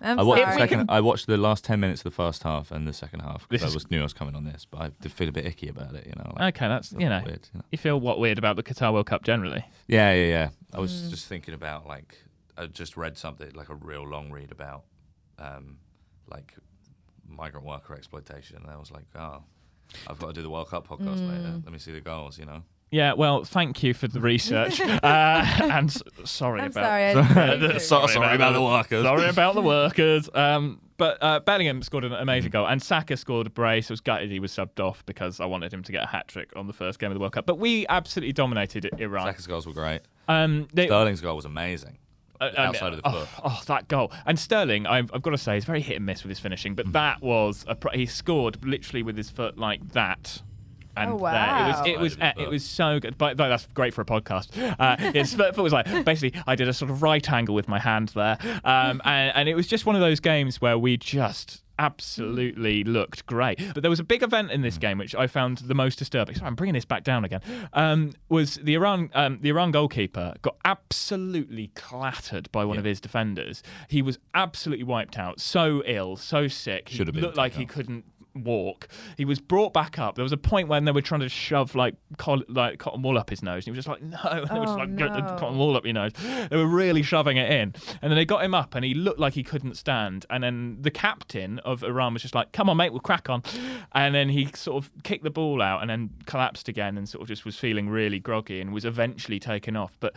I'm 0.00 0.18
I 0.18 0.22
watched 0.24 0.42
sorry. 0.42 0.52
the 0.54 0.58
second. 0.58 0.90
I 0.90 1.00
watched 1.00 1.26
the 1.28 1.36
last 1.36 1.64
ten 1.64 1.78
minutes 1.80 2.00
of 2.00 2.04
the 2.04 2.10
first 2.10 2.42
half 2.42 2.70
and 2.72 2.86
the 2.88 2.92
second 2.92 3.20
half. 3.20 3.48
Because 3.48 3.70
I 3.70 3.74
was 3.74 3.88
knew 3.90 4.00
I 4.00 4.02
was 4.02 4.12
coming 4.12 4.34
on 4.34 4.44
this, 4.44 4.66
but 4.70 4.80
I 4.80 4.90
did 5.00 5.12
feel 5.12 5.28
a 5.28 5.32
bit 5.32 5.46
icky 5.46 5.68
about 5.68 5.94
it. 5.94 6.06
You 6.06 6.12
know. 6.16 6.32
Like, 6.38 6.56
Okay, 6.56 6.68
that's 6.68 6.92
you 6.92 7.08
know, 7.08 7.22
weird, 7.24 7.48
you 7.54 7.58
know. 7.58 7.64
you 7.70 7.78
feel 7.78 8.00
what 8.00 8.18
weird 8.18 8.36
about 8.38 8.56
the 8.56 8.62
Qatar 8.64 8.92
World 8.92 9.06
Cup 9.06 9.22
generally. 9.22 9.64
Yeah, 9.86 10.12
yeah, 10.12 10.26
yeah. 10.26 10.48
I 10.74 10.80
was 10.80 10.92
Mm. 10.92 11.10
just 11.10 11.28
thinking 11.28 11.54
about 11.54 11.86
like 11.86 12.16
I 12.56 12.66
just 12.66 12.96
read 12.96 13.16
something 13.16 13.50
like 13.54 13.68
a 13.70 13.74
real 13.74 14.06
long 14.06 14.30
read 14.30 14.52
about 14.52 14.84
um, 15.38 15.78
like 16.30 16.54
migrant 17.26 17.66
worker 17.66 17.94
exploitation, 17.94 18.56
and 18.58 18.70
I 18.70 18.76
was 18.76 18.90
like, 18.90 19.04
oh, 19.16 19.42
I've 20.06 20.18
got 20.18 20.28
to 20.28 20.32
do 20.32 20.42
the 20.42 20.50
World 20.50 20.68
Cup 20.68 20.86
podcast 20.86 21.18
Mm. 21.20 21.28
later. 21.30 21.60
Let 21.64 21.72
me 21.72 21.78
see 21.78 21.92
the 21.92 22.00
goals. 22.00 22.38
You 22.38 22.46
know. 22.46 22.62
Yeah, 22.90 23.14
well, 23.14 23.42
thank 23.44 23.82
you 23.82 23.94
for 23.94 24.06
the 24.06 24.20
research. 24.20 24.78
uh, 24.80 24.96
and 25.02 25.90
sorry 26.24 26.60
I'm 26.60 26.66
about 26.72 26.84
sorry. 26.84 27.04
I 27.06 27.14
didn't 27.14 27.62
research. 27.62 27.72
the- 27.72 28.08
sorry 28.08 28.34
about 28.34 28.52
the 28.52 28.60
workers. 28.62 29.02
Sorry 29.04 29.28
about 29.30 29.54
the 29.54 29.62
workers. 29.76 30.28
Um, 30.34 30.78
but 30.98 31.16
uh, 31.22 31.40
Bellingham 31.40 31.82
scored 31.82 32.04
an 32.04 32.12
amazing 32.12 32.50
Mm. 32.50 32.52
goal, 32.52 32.66
and 32.68 32.82
Saka 32.82 33.16
scored 33.16 33.46
a 33.46 33.50
brace. 33.50 33.90
I 33.90 33.94
was 33.94 34.00
gutted 34.02 34.30
he 34.30 34.40
was 34.40 34.52
subbed 34.52 34.78
off 34.78 35.04
because 35.06 35.40
I 35.40 35.46
wanted 35.46 35.72
him 35.72 35.82
to 35.84 35.90
get 35.92 36.02
a 36.04 36.06
hat 36.06 36.28
trick 36.28 36.50
on 36.54 36.66
the 36.66 36.74
first 36.74 36.98
game 36.98 37.10
of 37.10 37.14
the 37.14 37.20
World 37.20 37.32
Cup. 37.32 37.46
But 37.46 37.58
we 37.58 37.86
absolutely 37.88 38.34
dominated 38.34 38.90
Iran. 38.98 39.26
Saka's 39.26 39.46
goals 39.46 39.66
were 39.66 39.72
great. 39.72 40.02
Um, 40.28 40.68
they, 40.74 40.86
Sterling's 40.86 41.22
goal 41.22 41.34
was 41.36 41.46
amazing. 41.46 41.96
Uh, 42.42 42.48
and- 42.48 42.58
outside 42.58 42.92
of 42.94 43.02
the 43.02 43.08
oh, 43.08 43.24
foot. 43.24 43.42
oh, 43.44 43.62
that 43.66 43.88
goal! 43.88 44.12
And 44.26 44.38
Sterling, 44.38 44.86
I've, 44.86 45.10
I've 45.14 45.22
got 45.22 45.30
to 45.30 45.38
say, 45.38 45.54
he's 45.54 45.64
very 45.64 45.80
hit 45.80 45.96
and 45.96 46.06
miss 46.06 46.22
with 46.22 46.30
his 46.30 46.38
finishing. 46.40 46.72
Mm. 46.72 46.76
But 46.76 46.92
that 46.92 47.22
was 47.22 47.64
a 47.68 47.74
pro- 47.74 47.92
he 47.92 48.06
scored 48.06 48.64
literally 48.64 49.02
with 49.02 49.16
his 49.16 49.30
foot 49.30 49.58
like 49.58 49.86
that. 49.92 50.42
And 50.94 51.12
Oh, 51.12 51.18
there. 51.20 51.34
it 51.34 51.66
was 51.68 51.86
it 51.86 51.98
was 51.98 52.16
it 52.36 52.48
was 52.50 52.64
so 52.64 53.00
good. 53.00 53.16
But, 53.16 53.38
but 53.38 53.48
that's 53.48 53.66
great 53.68 53.94
for 53.94 54.02
a 54.02 54.04
podcast. 54.04 54.48
Uh, 54.78 54.96
his 55.12 55.32
foot 55.34 55.56
was 55.56 55.72
like 55.72 55.86
basically 56.04 56.38
I 56.46 56.54
did 56.54 56.68
a 56.68 56.74
sort 56.74 56.90
of 56.90 57.00
right 57.02 57.26
angle 57.32 57.54
with 57.54 57.66
my 57.66 57.78
hand 57.78 58.10
there, 58.10 58.36
um, 58.62 59.00
and, 59.06 59.32
and 59.34 59.48
it 59.48 59.54
was 59.54 59.66
just 59.66 59.86
one 59.86 59.94
of 59.94 60.02
those 60.02 60.20
games 60.20 60.60
where 60.60 60.76
we 60.76 60.98
just 60.98 61.62
absolutely 61.78 62.84
looked 62.84 63.26
great. 63.26 63.60
But 63.74 63.82
there 63.82 63.90
was 63.90 64.00
a 64.00 64.04
big 64.04 64.22
event 64.22 64.50
in 64.50 64.60
Mm. 64.60 64.64
this 64.64 64.78
game 64.78 64.98
which 64.98 65.14
I 65.14 65.26
found 65.26 65.58
the 65.58 65.74
most 65.74 65.98
disturbing. 65.98 66.34
Sorry, 66.36 66.46
I'm 66.46 66.54
bringing 66.54 66.74
this 66.74 66.84
back 66.84 67.04
down 67.04 67.24
again. 67.24 67.40
Um, 67.72 68.12
was 68.28 68.56
the 68.56 68.74
Iran 68.74 69.10
um, 69.14 69.38
the 69.40 69.48
Iran 69.50 69.70
goalkeeper 69.70 70.34
got 70.42 70.56
absolutely 70.64 71.68
clattered 71.74 72.50
by 72.52 72.64
one 72.64 72.78
of 72.78 72.84
his 72.84 73.00
defenders. 73.00 73.62
He 73.88 74.02
was 74.02 74.18
absolutely 74.34 74.84
wiped 74.84 75.18
out, 75.18 75.40
so 75.40 75.82
ill, 75.86 76.16
so 76.16 76.48
sick. 76.48 76.88
He 76.88 76.96
Should 76.96 77.06
have 77.08 77.14
been 77.14 77.24
looked 77.24 77.36
like 77.36 77.54
he 77.54 77.66
couldn't 77.66 78.04
walk. 78.34 78.88
He 79.16 79.24
was 79.24 79.40
brought 79.40 79.72
back 79.72 79.98
up. 79.98 80.14
There 80.14 80.22
was 80.22 80.32
a 80.32 80.36
point 80.36 80.68
when 80.68 80.84
they 80.84 80.92
were 80.92 81.02
trying 81.02 81.20
to 81.20 81.28
shove 81.28 81.74
like 81.74 81.94
col- 82.16 82.42
like 82.48 82.78
cotton 82.78 83.02
wool 83.02 83.18
up 83.18 83.30
his 83.30 83.42
nose, 83.42 83.66
and 83.66 83.74
he 83.74 83.76
was 83.76 83.84
just 83.84 83.88
like, 83.88 84.02
"No!" 84.02 84.44
They 84.52 84.58
were 84.58 84.64
just 84.66 84.76
Oh, 84.78 84.80
like, 84.80 84.96
"Get 84.96 85.12
the 85.12 85.20
cotton 85.38 85.58
wool 85.58 85.76
up 85.76 85.84
your 85.84 85.94
nose." 85.94 86.12
They 86.50 86.56
were 86.56 86.66
really 86.66 87.02
shoving 87.02 87.36
it 87.36 87.50
in, 87.50 87.74
and 88.00 88.10
then 88.10 88.14
they 88.14 88.24
got 88.24 88.44
him 88.44 88.54
up, 88.54 88.74
and 88.74 88.84
he 88.84 88.94
looked 88.94 89.20
like 89.20 89.34
he 89.34 89.42
couldn't 89.42 89.76
stand. 89.76 90.26
And 90.30 90.42
then 90.42 90.78
the 90.80 90.90
captain 90.90 91.58
of 91.60 91.82
Iran 91.82 92.12
was 92.14 92.22
just 92.22 92.34
like, 92.34 92.52
"Come 92.52 92.68
on, 92.70 92.76
mate, 92.76 92.90
we'll 92.92 93.00
crack 93.00 93.28
on." 93.28 93.42
And 93.92 94.14
then 94.14 94.28
he 94.28 94.48
sort 94.54 94.82
of 94.84 94.90
kicked 95.02 95.24
the 95.24 95.30
ball 95.30 95.60
out, 95.62 95.80
and 95.82 95.90
then 95.90 96.10
collapsed 96.26 96.68
again, 96.68 96.96
and 96.98 97.08
sort 97.08 97.22
of 97.22 97.28
just 97.28 97.44
was 97.44 97.56
feeling 97.56 97.88
really 97.88 98.18
groggy, 98.18 98.60
and 98.60 98.72
was 98.72 98.84
eventually 98.84 99.38
taken 99.38 99.76
off. 99.76 99.96
But 100.00 100.14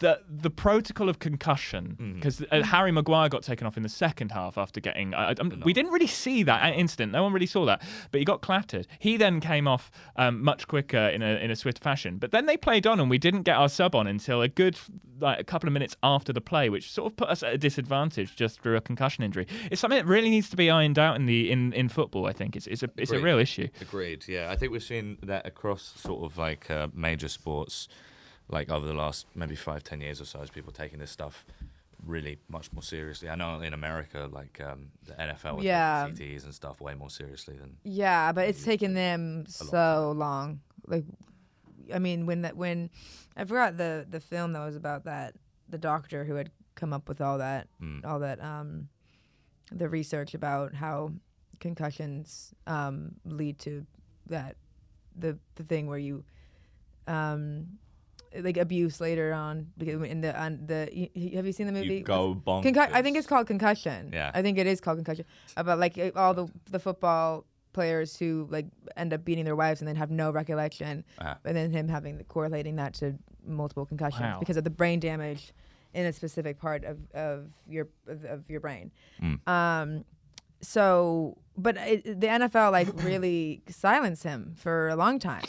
the 0.00 0.20
the 0.28 0.50
protocol 0.50 1.08
of 1.08 1.18
concussion 1.18 1.96
Mm. 2.00 2.14
because 2.14 2.42
uh, 2.52 2.62
Harry 2.62 2.92
Maguire 2.92 3.28
got 3.28 3.42
taken 3.42 3.66
off 3.66 3.76
in 3.76 3.82
the 3.82 3.88
second 3.88 4.32
half 4.32 4.56
after 4.58 4.80
getting. 4.80 5.12
I, 5.14 5.30
I, 5.30 5.34
we 5.64 5.72
didn't 5.72 5.90
really 5.92 6.06
see 6.06 6.42
that 6.44 6.74
incident. 6.74 7.12
No 7.12 7.22
one 7.22 7.32
really 7.32 7.46
saw 7.46 7.64
that, 7.66 7.82
but 8.12 8.18
he 8.20 8.24
got 8.24 8.40
clattered. 8.40 8.86
He 8.98 9.16
then 9.16 9.40
came 9.40 9.66
off 9.66 9.90
um, 10.16 10.42
much 10.44 10.68
quicker 10.68 11.08
in 11.08 11.22
a 11.22 11.36
in 11.42 11.50
a 11.50 11.56
swift 11.56 11.82
fashion. 11.82 12.18
But 12.18 12.30
then 12.30 12.46
they 12.46 12.56
played 12.56 12.86
on, 12.86 13.00
and 13.00 13.10
we 13.10 13.18
didn't 13.18 13.42
get 13.42 13.56
our 13.56 13.68
sub 13.68 13.94
on 13.94 14.06
until 14.06 14.42
a 14.42 14.48
good 14.48 14.78
like 15.20 15.40
a 15.40 15.44
couple 15.44 15.66
of 15.66 15.72
minutes 15.72 15.96
after 16.02 16.32
the 16.32 16.40
play, 16.40 16.68
which 16.70 16.92
sort 16.92 17.10
of 17.10 17.16
put 17.16 17.28
us 17.28 17.42
at 17.42 17.52
a 17.52 17.58
disadvantage 17.58 18.36
just 18.36 18.60
through 18.60 18.76
a 18.76 18.80
concussion 18.80 19.24
injury. 19.24 19.46
It's 19.70 19.80
something 19.80 19.98
that 19.98 20.06
really 20.06 20.30
needs 20.30 20.48
to 20.50 20.56
be 20.56 20.70
ironed 20.70 20.98
out 20.98 21.16
in 21.16 21.26
the 21.26 21.50
in, 21.50 21.72
in 21.72 21.88
football. 21.88 22.26
I 22.26 22.32
think 22.32 22.54
it's 22.54 22.66
it's 22.68 22.82
a 22.84 22.90
it's 22.96 23.10
a 23.10 23.18
real 23.18 23.38
issue. 23.38 23.68
Agreed. 23.80 24.24
Yeah, 24.28 24.50
I 24.52 24.56
think 24.56 24.70
we've 24.72 24.82
seen 24.82 25.18
that 25.22 25.44
across 25.46 25.82
sort 25.96 26.22
of 26.22 26.38
like 26.38 26.70
uh, 26.70 26.86
major 26.94 27.28
sports, 27.28 27.88
like 28.48 28.70
over 28.70 28.86
the 28.86 28.94
last 28.94 29.26
maybe 29.34 29.54
five, 29.56 29.84
ten 29.84 30.00
years 30.00 30.20
or 30.20 30.24
so, 30.24 30.40
as 30.40 30.50
people 30.50 30.72
taking 30.72 30.98
this 30.98 31.10
stuff 31.10 31.44
really 32.04 32.38
much 32.48 32.72
more 32.72 32.82
seriously. 32.82 33.28
I 33.28 33.34
know 33.34 33.60
in 33.60 33.74
America, 33.74 34.28
like 34.30 34.60
um, 34.64 34.88
the 35.04 35.14
NFL, 35.14 35.62
Yeah. 35.62 36.06
CTEs 36.08 36.44
and 36.44 36.54
stuff 36.54 36.80
way 36.80 36.94
more 36.94 37.10
seriously 37.10 37.56
than. 37.56 37.76
Yeah, 37.82 38.30
but 38.32 38.48
it's 38.48 38.62
taken 38.64 38.94
them 38.94 39.44
so 39.48 40.12
long. 40.16 40.60
Like, 40.86 41.04
I 41.92 41.98
mean, 41.98 42.24
when 42.26 42.42
that 42.42 42.56
when 42.56 42.90
I 43.36 43.44
forgot 43.44 43.76
the 43.76 44.06
the 44.08 44.20
film 44.20 44.52
that 44.52 44.64
was 44.64 44.76
about 44.76 45.04
that 45.04 45.34
the 45.68 45.78
doctor 45.78 46.24
who 46.24 46.34
had 46.36 46.50
come 46.76 46.92
up 46.92 47.08
with 47.08 47.20
all 47.20 47.38
that 47.38 47.66
Mm. 47.82 48.04
all 48.06 48.20
that 48.20 48.40
um 48.42 48.88
the 49.72 49.88
research 49.88 50.32
about 50.34 50.74
how 50.74 51.10
concussions 51.60 52.54
um 52.68 53.16
lead 53.24 53.58
to 53.58 53.84
that 54.26 54.56
the 55.16 55.36
the 55.56 55.64
thing 55.64 55.88
where 55.88 55.98
you 55.98 56.24
um 57.06 57.66
like 58.40 58.56
abuse 58.56 59.00
later 59.00 59.32
on 59.32 59.68
because 59.78 60.02
in 60.02 60.20
the 60.20 60.38
on 60.38 60.60
the 60.66 60.88
y- 60.94 61.10
y- 61.16 61.30
have 61.34 61.46
you 61.46 61.52
seen 61.52 61.66
the 61.66 61.72
movie 61.72 61.94
You 61.96 62.02
go 62.02 62.34
bonkers. 62.46 62.64
Concu- 62.74 62.92
I 62.92 63.02
think 63.02 63.16
it's 63.16 63.26
called 63.26 63.46
concussion. 63.46 64.10
Yeah. 64.12 64.30
I 64.34 64.42
think 64.42 64.58
it 64.58 64.66
is 64.66 64.80
called 64.80 64.98
concussion. 64.98 65.24
About 65.56 65.78
like 65.78 65.96
uh, 65.98 66.10
all 66.14 66.34
the 66.34 66.46
the 66.70 66.78
football 66.78 67.44
players 67.72 68.16
who 68.16 68.46
like 68.50 68.66
end 68.96 69.12
up 69.12 69.24
beating 69.24 69.44
their 69.44 69.56
wives 69.56 69.80
and 69.80 69.88
then 69.88 69.96
have 69.96 70.10
no 70.10 70.30
recollection, 70.30 71.04
Ah. 71.20 71.36
and 71.44 71.56
then 71.56 71.70
him 71.70 71.88
having 71.88 72.18
the, 72.18 72.24
correlating 72.24 72.76
that 72.76 72.94
to 72.94 73.14
multiple 73.46 73.86
concussions 73.86 74.20
Wow. 74.22 74.38
because 74.40 74.56
of 74.56 74.64
the 74.64 74.70
brain 74.70 75.00
damage 75.00 75.52
in 75.94 76.04
a 76.06 76.12
specific 76.12 76.58
part 76.58 76.84
of 76.84 76.98
of 77.14 77.46
your 77.68 77.88
of, 78.06 78.24
of 78.24 78.50
your 78.50 78.60
brain. 78.60 78.90
Mm. 79.22 79.48
Um, 79.48 80.04
so, 80.60 81.38
but 81.56 81.76
it, 81.76 82.04
the 82.20 82.26
NFL 82.26 82.72
like 82.72 82.88
really 83.04 83.62
silenced 83.68 84.24
him 84.24 84.54
for 84.56 84.88
a 84.88 84.96
long 84.96 85.18
time, 85.18 85.44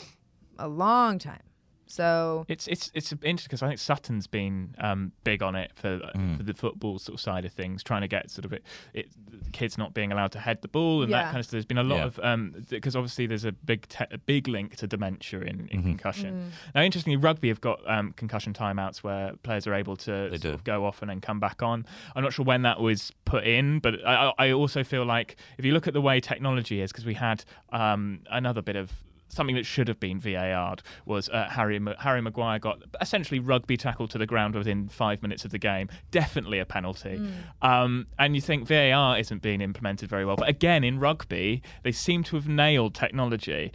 a 0.58 0.68
long 0.68 1.18
time. 1.18 1.42
So 1.90 2.44
It's 2.48 2.66
it's 2.68 2.90
it's 2.94 3.12
interesting 3.12 3.48
because 3.48 3.62
I 3.62 3.68
think 3.68 3.80
Sutton's 3.80 4.26
been 4.26 4.74
um, 4.78 5.12
big 5.24 5.42
on 5.42 5.54
it 5.56 5.72
for, 5.74 5.98
Mm. 6.14 6.36
for 6.36 6.42
the 6.44 6.54
football 6.54 6.98
sort 6.98 7.14
of 7.14 7.20
side 7.20 7.44
of 7.44 7.52
things, 7.52 7.82
trying 7.82 8.02
to 8.02 8.08
get 8.08 8.30
sort 8.30 8.44
of 8.44 8.52
it, 8.52 8.64
it 8.94 9.08
kids 9.52 9.76
not 9.76 9.92
being 9.94 10.12
allowed 10.12 10.32
to 10.32 10.38
head 10.38 10.62
the 10.62 10.68
ball 10.68 11.02
and 11.02 11.12
that 11.12 11.24
kind 11.26 11.38
of 11.38 11.44
stuff. 11.44 11.52
There's 11.52 11.64
been 11.64 11.78
a 11.78 11.82
lot 11.82 11.96
Yeah. 12.18 12.32
of 12.32 12.68
because 12.68 12.94
obviously 12.96 13.26
there's 13.26 13.44
a 13.44 13.52
big 13.52 13.88
te- 13.88 14.04
a 14.10 14.18
big 14.18 14.46
link 14.48 14.76
to 14.76 14.86
dementia 14.86 15.40
in, 15.40 15.68
in 15.68 15.80
Mhm. 15.82 15.84
concussion. 15.84 16.52
Now, 16.74 16.82
interestingly, 16.82 17.16
rugby 17.16 17.48
have 17.48 17.60
got 17.60 17.80
um, 17.90 18.12
concussion 18.12 18.52
timeouts 18.52 18.98
where 18.98 19.34
players 19.42 19.66
are 19.66 19.74
able 19.74 19.96
to 19.96 20.38
sort 20.38 20.54
of 20.54 20.62
go 20.64 20.84
off 20.84 21.02
and 21.02 21.10
then 21.10 21.20
come 21.20 21.40
back 21.40 21.62
on. 21.62 21.84
I'm 22.14 22.22
not 22.22 22.32
sure 22.32 22.44
when 22.44 22.62
that 22.62 22.80
was 22.80 23.12
put 23.24 23.44
in, 23.44 23.80
but 23.80 23.94
I, 24.06 24.32
I 24.38 24.46
I 24.50 24.52
also 24.52 24.82
feel 24.84 25.04
like 25.04 25.36
if 25.58 25.64
you 25.64 25.72
look 25.72 25.86
at 25.88 25.94
the 25.94 26.00
way 26.00 26.20
technology 26.20 26.80
is, 26.80 26.92
because 26.92 27.04
we 27.06 27.14
had 27.14 27.44
um, 27.72 28.20
another 28.30 28.62
bit 28.62 28.76
of 28.76 28.90
something 29.30 29.56
that 29.56 29.64
should 29.64 29.88
have 29.88 29.98
been 29.98 30.18
VAR'd 30.20 30.82
was 31.06 31.28
uh, 31.30 31.48
Harry 31.50 31.80
Harry 32.00 32.20
Maguire 32.20 32.58
got 32.58 32.82
essentially 33.00 33.40
rugby 33.40 33.76
tackled 33.76 34.10
to 34.10 34.18
the 34.18 34.26
ground 34.26 34.54
within 34.54 34.88
five 34.88 35.22
minutes 35.22 35.44
of 35.44 35.50
the 35.50 35.58
game. 35.58 35.88
Definitely 36.10 36.58
a 36.58 36.66
penalty. 36.66 37.20
Um, 37.62 38.06
and 38.18 38.34
you 38.34 38.42
think 38.42 38.66
VAR 38.68 39.18
isn't 39.18 39.40
being 39.40 39.60
implemented 39.62 40.10
very 40.10 40.24
well, 40.24 40.36
but 40.36 40.48
again 40.48 40.84
in 40.84 40.98
rugby 40.98 41.62
they 41.82 41.92
seem 41.92 42.22
to 42.24 42.36
have 42.36 42.48
nailed 42.48 42.94
technology. 42.94 43.72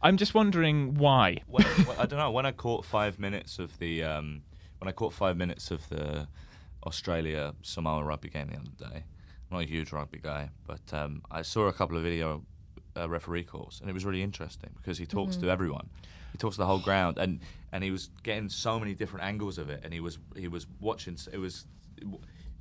I'm 0.00 0.16
just 0.16 0.34
wondering 0.34 0.94
why. 0.94 1.38
when, 1.46 1.64
when- 1.64 1.98
I 1.98 2.06
don't 2.06 2.18
know. 2.18 2.30
When 2.30 2.46
I 2.46 2.52
caught 2.52 2.84
five 2.84 3.18
minutes 3.18 3.58
of 3.58 3.78
the, 3.78 4.02
um, 4.04 4.42
when 4.78 4.88
I 4.88 4.92
caught 4.92 5.12
five 5.12 5.36
minutes 5.36 5.70
of 5.70 5.88
the, 5.88 6.26
Australia 6.86 7.54
Samoa 7.62 8.02
rugby 8.04 8.28
game 8.28 8.48
the 8.48 8.56
other 8.56 8.92
day. 8.92 9.04
I'm 9.04 9.58
not 9.58 9.62
a 9.62 9.66
huge 9.66 9.92
rugby 9.92 10.18
guy, 10.22 10.50
but 10.66 10.80
um, 10.92 11.22
I 11.30 11.42
saw 11.42 11.66
a 11.68 11.72
couple 11.72 11.96
of 11.96 12.02
video 12.02 12.44
uh, 12.96 13.08
referee 13.08 13.44
course, 13.44 13.80
and 13.80 13.88
it 13.88 13.92
was 13.92 14.04
really 14.04 14.22
interesting 14.22 14.70
because 14.76 14.98
he 14.98 15.06
talks 15.06 15.36
to 15.36 15.50
everyone. 15.50 15.88
He 16.32 16.38
talks 16.38 16.56
to 16.56 16.60
the 16.62 16.66
whole 16.66 16.80
ground, 16.80 17.18
and 17.18 17.40
and 17.72 17.82
he 17.84 17.90
was 17.90 18.10
getting 18.22 18.48
so 18.48 18.78
many 18.78 18.94
different 18.94 19.24
angles 19.24 19.58
of 19.58 19.70
it, 19.70 19.80
and 19.84 19.92
he 19.92 20.00
was 20.00 20.18
he 20.36 20.48
was 20.48 20.66
watching. 20.80 21.16
It 21.32 21.38
was. 21.38 21.66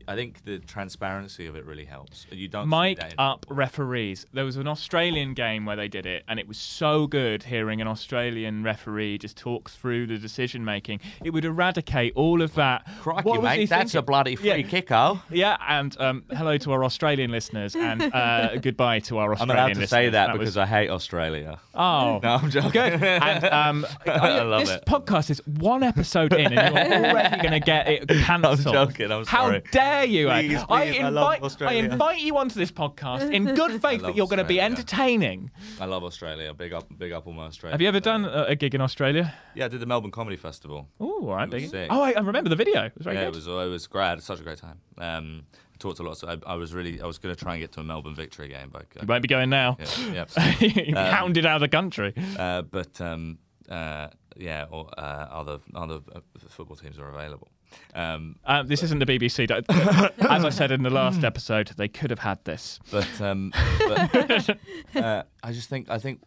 I 0.08 0.16
think 0.16 0.44
the 0.46 0.60
transparency 0.60 1.48
of 1.48 1.56
it 1.56 1.66
really 1.66 1.86
helps. 1.86 2.26
You 2.32 2.48
don't 2.48 2.68
Mic 2.70 3.00
up 3.18 3.46
referees. 3.50 4.26
There 4.34 4.46
was 4.46 4.58
an 4.58 4.68
Australian 4.68 5.34
game 5.34 5.66
where 5.66 5.76
they 5.76 5.88
did 5.88 6.06
it, 6.06 6.24
and 6.28 6.40
it 6.40 6.48
was 6.48 6.58
so 6.58 7.08
good 7.08 7.44
hearing 7.44 7.82
an 7.82 7.88
Australian 7.88 8.64
referee 8.64 9.18
just 9.18 9.38
talk 9.38 9.70
through 9.70 10.08
the 10.08 10.18
decision 10.18 10.66
making. 10.66 11.00
It 11.24 11.32
would 11.32 11.46
eradicate 11.46 12.14
all 12.16 12.42
of 12.42 12.56
that. 12.56 12.86
Crikey, 13.02 13.28
What 13.28 13.42
was 13.42 13.58
mate, 13.58 13.70
that's 13.70 13.96
a 13.96 14.02
bloody 14.02 14.36
free 14.36 14.48
Yeah. 14.50 14.62
kick, 14.64 14.92
oh. 14.92 15.22
Yeah, 15.30 15.58
and 15.68 15.96
um, 16.00 16.24
hello 16.32 16.58
to 16.58 16.72
our 16.72 16.84
Australian 16.84 17.32
listeners, 17.32 17.76
and 17.76 18.02
uh, 18.14 18.56
goodbye 18.62 19.00
to 19.02 19.18
our 19.20 19.32
Australian. 19.34 19.52
I'm 19.52 19.58
allowed 19.58 19.74
to 19.74 19.80
listeners. 19.82 19.90
say 19.90 20.10
that, 20.10 20.32
was- 20.32 20.40
because 20.40 20.58
I 20.58 20.66
hate 20.66 20.90
Australia. 20.90 21.60
Oh, 21.74 22.20
No, 22.24 22.36
I'm 22.36 22.50
joking. 22.50 22.72
good. 22.72 23.04
And 23.04 23.46
um, 23.46 23.86
I 24.06 24.42
love 24.42 24.62
this 24.62 24.70
it. 24.72 24.86
podcast 24.86 25.30
is 25.30 25.42
one 25.46 25.84
episode 25.84 26.34
in, 26.34 26.52
and 26.58 26.76
you're 26.76 27.12
already 27.12 27.38
going 27.38 27.52
to 27.52 27.60
get 27.60 27.88
it 27.88 28.08
cancelled. 28.10 28.74
joking, 28.74 29.12
I'm 29.12 29.26
How 29.26 29.46
sorry. 29.46 29.62
Dare 29.92 30.06
you? 30.06 30.28
Please, 30.28 30.64
I 30.70 30.92
please, 30.92 31.00
I 31.00 31.10
love 31.10 31.34
invite, 31.34 31.42
I 31.42 31.46
Australia. 31.46 31.84
invite 31.84 32.20
you 32.22 32.38
onto 32.38 32.56
this 32.56 32.72
podcast 32.72 33.32
in 33.32 33.46
good 33.56 33.82
faith 33.86 34.02
that 34.02 34.16
you're 34.16 34.28
going 34.28 34.38
to 34.40 34.44
be 34.44 34.60
entertaining. 34.62 35.52
I 35.80 35.86
love 35.86 36.04
Australia. 36.04 36.54
Big 36.54 36.74
up, 36.74 36.86
big 36.98 37.12
up 37.12 37.28
all 37.28 37.34
my 37.34 37.46
Australia. 37.46 37.74
Have 37.74 37.82
you 37.82 37.88
ever 37.88 38.00
done 38.00 38.26
a, 38.26 38.44
a 38.50 38.56
gig 38.56 38.76
in 38.76 38.82
Australia? 38.82 39.34
Yeah, 39.56 39.66
I 39.66 39.68
did 39.68 39.80
the 39.80 39.86
Melbourne 39.86 40.12
Comedy 40.12 40.38
Festival. 40.38 40.88
Oh, 41.00 41.22
all 41.28 41.36
right, 41.36 41.48
It 41.48 41.54
was 41.54 41.62
big. 41.64 41.72
sick. 41.72 41.88
Oh, 41.92 42.02
I, 42.02 42.12
I 42.12 42.20
remember 42.20 42.50
the 42.50 42.56
video. 42.56 42.84
It 42.86 42.94
was 42.98 43.04
very 43.06 43.16
yeah, 43.18 43.26
good. 43.26 43.36
it 43.36 43.36
was 43.36 43.48
it 43.48 43.70
was 43.70 43.88
great. 43.88 44.06
I 44.06 44.10
had 44.12 44.24
such 44.24 44.40
a 44.40 44.44
great 44.44 44.58
time. 44.58 44.80
Um, 44.98 45.44
I 45.54 45.78
talked 45.80 46.00
a 46.00 46.04
lot. 46.04 46.18
So 46.18 46.28
I, 46.28 46.38
I 46.54 46.56
was 46.56 46.74
really 46.74 47.02
I 47.02 47.06
was 47.06 47.18
going 47.18 47.34
to 47.36 47.42
try 47.44 47.54
and 47.54 47.62
get 47.62 47.72
to 47.74 47.80
a 47.80 47.84
Melbourne 47.84 48.16
victory 48.16 48.48
game, 48.48 48.70
but 48.72 48.86
You 49.00 49.08
won't 49.08 49.22
be 49.22 49.28
going 49.28 49.50
now. 49.50 49.78
yeah, 49.80 50.26
yeah. 50.36 50.56
You're 50.60 50.98
hounded 50.98 51.46
out 51.46 51.56
of 51.56 51.62
the 51.62 51.70
country. 51.70 52.14
uh, 52.38 52.62
but 52.64 53.00
um, 53.02 53.40
uh, 53.70 54.08
yeah, 54.38 54.66
or 54.72 54.90
uh, 54.98 55.02
other 55.32 55.60
other 55.76 56.00
uh, 56.16 56.20
football 56.50 56.76
teams 56.78 56.98
are 57.00 57.10
available. 57.10 57.50
Um, 57.96 58.36
Um, 58.46 58.68
this 58.68 58.84
isn't 58.84 59.00
the 59.00 59.06
BBC. 59.06 59.48
Don't- 59.48 59.66
As 60.30 60.46
I 60.46 60.50
said 60.50 60.72
in 60.72 60.84
the 60.84 60.90
last 60.90 61.24
episode, 61.24 61.70
they 61.78 61.88
could 61.88 62.10
have 62.10 62.20
had 62.20 62.44
this. 62.46 62.80
but 62.92 63.22
um, 63.22 63.52
but 63.88 64.58
uh, 64.96 65.24
I 65.44 65.52
just 65.52 65.70
think 65.70 65.90
I 65.90 65.98
think 66.00 66.22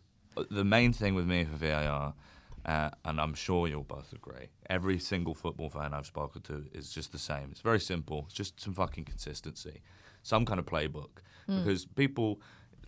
the 0.50 0.64
main 0.64 0.92
thing 0.92 1.14
with 1.14 1.26
me 1.26 1.44
for 1.44 1.56
VAR, 1.56 2.14
uh, 2.66 2.90
and 3.04 3.20
I'm 3.20 3.34
sure 3.34 3.68
you'll 3.68 3.84
both 3.84 4.12
agree, 4.12 4.48
every 4.68 4.98
single 4.98 5.34
football 5.34 5.70
fan 5.70 5.94
I've 5.94 6.06
spoken 6.06 6.42
to 6.42 6.64
is 6.72 6.90
just 6.90 7.12
the 7.12 7.18
same. 7.18 7.48
It's 7.50 7.60
very 7.60 7.80
simple. 7.80 8.24
It's 8.26 8.34
just 8.34 8.60
some 8.60 8.74
fucking 8.74 9.04
consistency, 9.04 9.80
some 10.22 10.44
kind 10.44 10.58
of 10.58 10.66
playbook, 10.66 11.20
because 11.46 11.86
people 11.86 12.40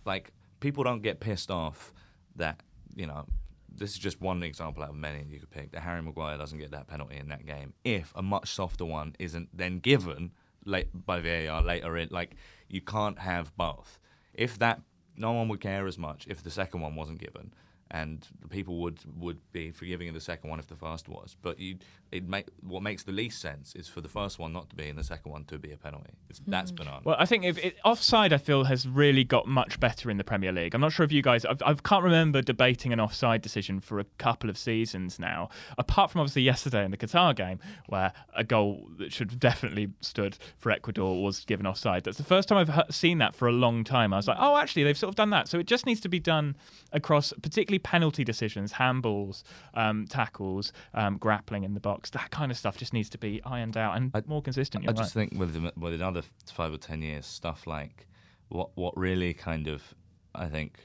like 0.05 0.31
people 0.59 0.83
don't 0.83 1.01
get 1.03 1.19
pissed 1.19 1.51
off 1.51 1.93
that 2.35 2.61
you 2.95 3.05
know. 3.07 3.25
This 3.73 3.91
is 3.91 3.99
just 3.99 4.21
one 4.21 4.43
example 4.43 4.83
out 4.83 4.89
of 4.89 4.95
many 4.95 5.23
you 5.29 5.39
could 5.39 5.51
pick. 5.51 5.71
That 5.71 5.81
Harry 5.81 6.01
Maguire 6.01 6.37
doesn't 6.37 6.59
get 6.59 6.71
that 6.71 6.87
penalty 6.87 7.17
in 7.17 7.29
that 7.29 7.45
game 7.45 7.73
if 7.83 8.11
a 8.15 8.21
much 8.21 8.49
softer 8.51 8.85
one 8.85 9.15
isn't 9.19 9.49
then 9.53 9.79
given 9.79 10.31
late 10.65 10.87
by 11.05 11.19
VAR 11.19 11.61
later 11.61 11.97
in. 11.97 12.09
Like 12.11 12.35
you 12.69 12.81
can't 12.81 13.19
have 13.19 13.55
both. 13.57 13.99
If 14.33 14.59
that, 14.59 14.81
no 15.15 15.31
one 15.31 15.47
would 15.49 15.61
care 15.61 15.87
as 15.87 15.97
much 15.97 16.27
if 16.27 16.43
the 16.43 16.51
second 16.51 16.81
one 16.81 16.95
wasn't 16.95 17.19
given, 17.19 17.53
and 17.89 18.27
the 18.41 18.47
people 18.47 18.79
would 18.81 18.99
would 19.19 19.39
be 19.51 19.71
forgiving 19.71 20.07
of 20.09 20.13
the 20.13 20.21
second 20.21 20.49
one 20.49 20.59
if 20.59 20.67
the 20.67 20.75
first 20.75 21.09
was. 21.09 21.35
But 21.41 21.59
you, 21.59 21.77
it 22.11 22.27
make 22.27 22.47
what 22.61 22.81
makes 22.83 23.03
the 23.03 23.11
least 23.11 23.41
sense 23.41 23.75
is 23.75 23.87
for 23.87 24.01
the 24.01 24.07
first 24.07 24.39
one 24.39 24.53
not 24.53 24.69
to 24.69 24.75
be 24.75 24.87
and 24.87 24.97
the 24.97 25.03
second 25.03 25.31
one 25.31 25.43
to 25.45 25.57
be 25.57 25.71
a 25.71 25.77
penalty. 25.77 26.11
It's, 26.29 26.41
That's 26.47 26.71
banana. 26.71 27.01
Well, 27.03 27.17
I 27.19 27.25
think 27.25 27.43
if 27.43 27.57
it, 27.57 27.77
offside, 27.83 28.31
I 28.31 28.37
feel 28.37 28.63
has 28.65 28.87
really 28.87 29.23
got 29.23 29.47
much 29.47 29.79
better 29.79 30.09
in 30.09 30.17
the 30.17 30.23
Premier 30.23 30.51
League. 30.51 30.73
I'm 30.73 30.81
not 30.81 30.93
sure 30.93 31.03
if 31.03 31.11
you 31.11 31.21
guys, 31.21 31.43
I've, 31.45 31.61
I 31.65 31.73
can't 31.73 32.03
remember 32.03 32.41
debating 32.41 32.93
an 32.93 32.99
offside 32.99 33.41
decision 33.41 33.79
for 33.79 33.99
a 33.99 34.05
couple 34.17 34.49
of 34.49 34.57
seasons 34.57 35.19
now, 35.19 35.49
apart 35.77 36.11
from 36.11 36.21
obviously 36.21 36.43
yesterday 36.43 36.85
in 36.85 36.91
the 36.91 36.97
Qatar 36.97 37.35
game, 37.35 37.59
where 37.87 38.13
a 38.35 38.43
goal 38.43 38.87
that 38.99 39.11
should 39.11 39.31
have 39.31 39.39
definitely 39.39 39.89
stood 40.01 40.37
for 40.57 40.71
Ecuador 40.71 41.21
was 41.21 41.43
given 41.45 41.67
offside. 41.67 42.03
That's 42.05 42.17
the 42.17 42.23
first 42.23 42.47
time 42.47 42.69
I've 42.69 42.95
seen 42.95 43.17
that 43.17 43.35
for 43.35 43.47
a 43.47 43.51
long 43.51 43.83
time. 43.83 44.13
I 44.13 44.17
was 44.17 44.27
like, 44.27 44.37
oh, 44.39 44.57
actually, 44.57 44.83
they've 44.83 44.97
sort 44.97 45.09
of 45.09 45.15
done 45.15 45.31
that. 45.31 45.47
So 45.47 45.59
it 45.59 45.67
just 45.67 45.85
needs 45.85 45.99
to 46.01 46.09
be 46.09 46.19
done 46.19 46.55
across, 46.93 47.33
particularly 47.41 47.79
penalty 47.79 48.23
decisions, 48.23 48.73
handballs, 48.73 49.43
um, 49.73 50.05
tackles, 50.07 50.71
um, 50.93 51.17
grappling 51.17 51.63
in 51.63 51.73
the 51.73 51.79
box. 51.79 51.96
That 52.11 52.31
kind 52.31 52.51
of 52.51 52.57
stuff 52.57 52.77
just 52.77 52.93
needs 52.93 53.09
to 53.09 53.17
be 53.17 53.41
ironed 53.43 53.77
out 53.77 53.97
and 53.97 54.11
I- 54.13 54.23
more 54.25 54.41
consistent. 54.41 54.83
I 54.83 54.85
You're 54.85 54.93
just 54.93 55.15
right. 55.15 55.29
think 55.29 55.39
with 55.39 55.53
the, 55.53 55.73
with 55.79 55.93
another 55.93 56.23
five 56.51 56.73
or 56.73 56.77
ten 56.77 57.01
years, 57.01 57.25
stuff 57.25 57.67
like 57.67 58.07
what 58.49 58.69
what 58.75 58.97
really 58.97 59.33
kind 59.33 59.67
of 59.67 59.93
I 60.33 60.47
think 60.47 60.79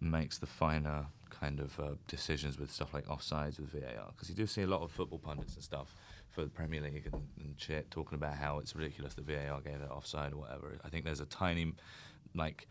makes 0.00 0.38
the 0.38 0.46
finer 0.46 1.06
kind 1.30 1.60
of 1.60 1.78
uh, 1.80 1.94
decisions 2.06 2.58
with 2.58 2.70
stuff 2.70 2.94
like 2.94 3.06
offsides 3.06 3.58
with 3.58 3.72
VAR 3.72 4.10
because 4.12 4.28
you 4.28 4.34
do 4.34 4.46
see 4.46 4.62
a 4.62 4.66
lot 4.66 4.82
of 4.82 4.90
football 4.92 5.18
pundits 5.18 5.54
and 5.54 5.64
stuff 5.64 5.94
for 6.30 6.42
the 6.44 6.50
Premier 6.50 6.80
League 6.80 7.08
and, 7.12 7.22
and 7.40 7.54
shit 7.58 7.90
talking 7.90 8.16
about 8.16 8.34
how 8.34 8.58
it's 8.58 8.74
ridiculous 8.76 9.14
that 9.14 9.24
VAR 9.24 9.60
gave 9.60 9.74
it 9.80 9.90
offside 9.90 10.32
or 10.32 10.36
whatever. 10.36 10.78
I 10.84 10.88
think 10.88 11.04
there's 11.04 11.20
a 11.20 11.26
tiny 11.26 11.72
like 12.34 12.68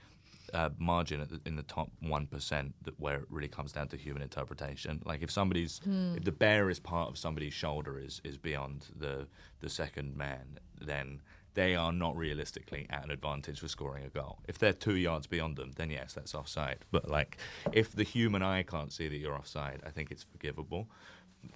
uh, 0.53 0.69
margin 0.77 1.21
at 1.21 1.29
the, 1.29 1.39
in 1.45 1.55
the 1.55 1.63
top 1.63 1.89
one 1.99 2.27
percent 2.27 2.73
that 2.83 2.99
where 2.99 3.17
it 3.17 3.25
really 3.29 3.47
comes 3.47 3.71
down 3.71 3.87
to 3.89 3.97
human 3.97 4.21
interpretation. 4.21 5.01
Like 5.05 5.21
if 5.21 5.31
somebody's 5.31 5.79
if 6.15 6.23
the 6.23 6.31
bear 6.31 6.69
is 6.69 6.79
part 6.79 7.09
of 7.09 7.17
somebody's 7.17 7.53
shoulder 7.53 7.99
is 7.99 8.21
is 8.23 8.37
beyond 8.37 8.87
the 8.95 9.27
the 9.59 9.69
second 9.69 10.15
man, 10.15 10.59
then 10.79 11.21
they 11.53 11.75
are 11.75 11.91
not 11.91 12.15
realistically 12.15 12.87
at 12.89 13.03
an 13.03 13.11
advantage 13.11 13.59
for 13.59 13.67
scoring 13.67 14.05
a 14.05 14.09
goal. 14.09 14.39
If 14.47 14.57
they're 14.57 14.73
two 14.73 14.95
yards 14.95 15.27
beyond 15.27 15.57
them, 15.57 15.71
then 15.75 15.89
yes, 15.89 16.13
that's 16.13 16.33
offside. 16.33 16.85
But 16.91 17.09
like 17.09 17.37
if 17.73 17.91
the 17.91 18.03
human 18.03 18.41
eye 18.41 18.63
can't 18.63 18.91
see 18.91 19.07
that 19.09 19.17
you're 19.17 19.35
offside, 19.35 19.81
I 19.85 19.89
think 19.89 20.11
it's 20.11 20.23
forgivable. 20.23 20.87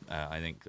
Uh, 0.10 0.28
I 0.30 0.40
think 0.40 0.68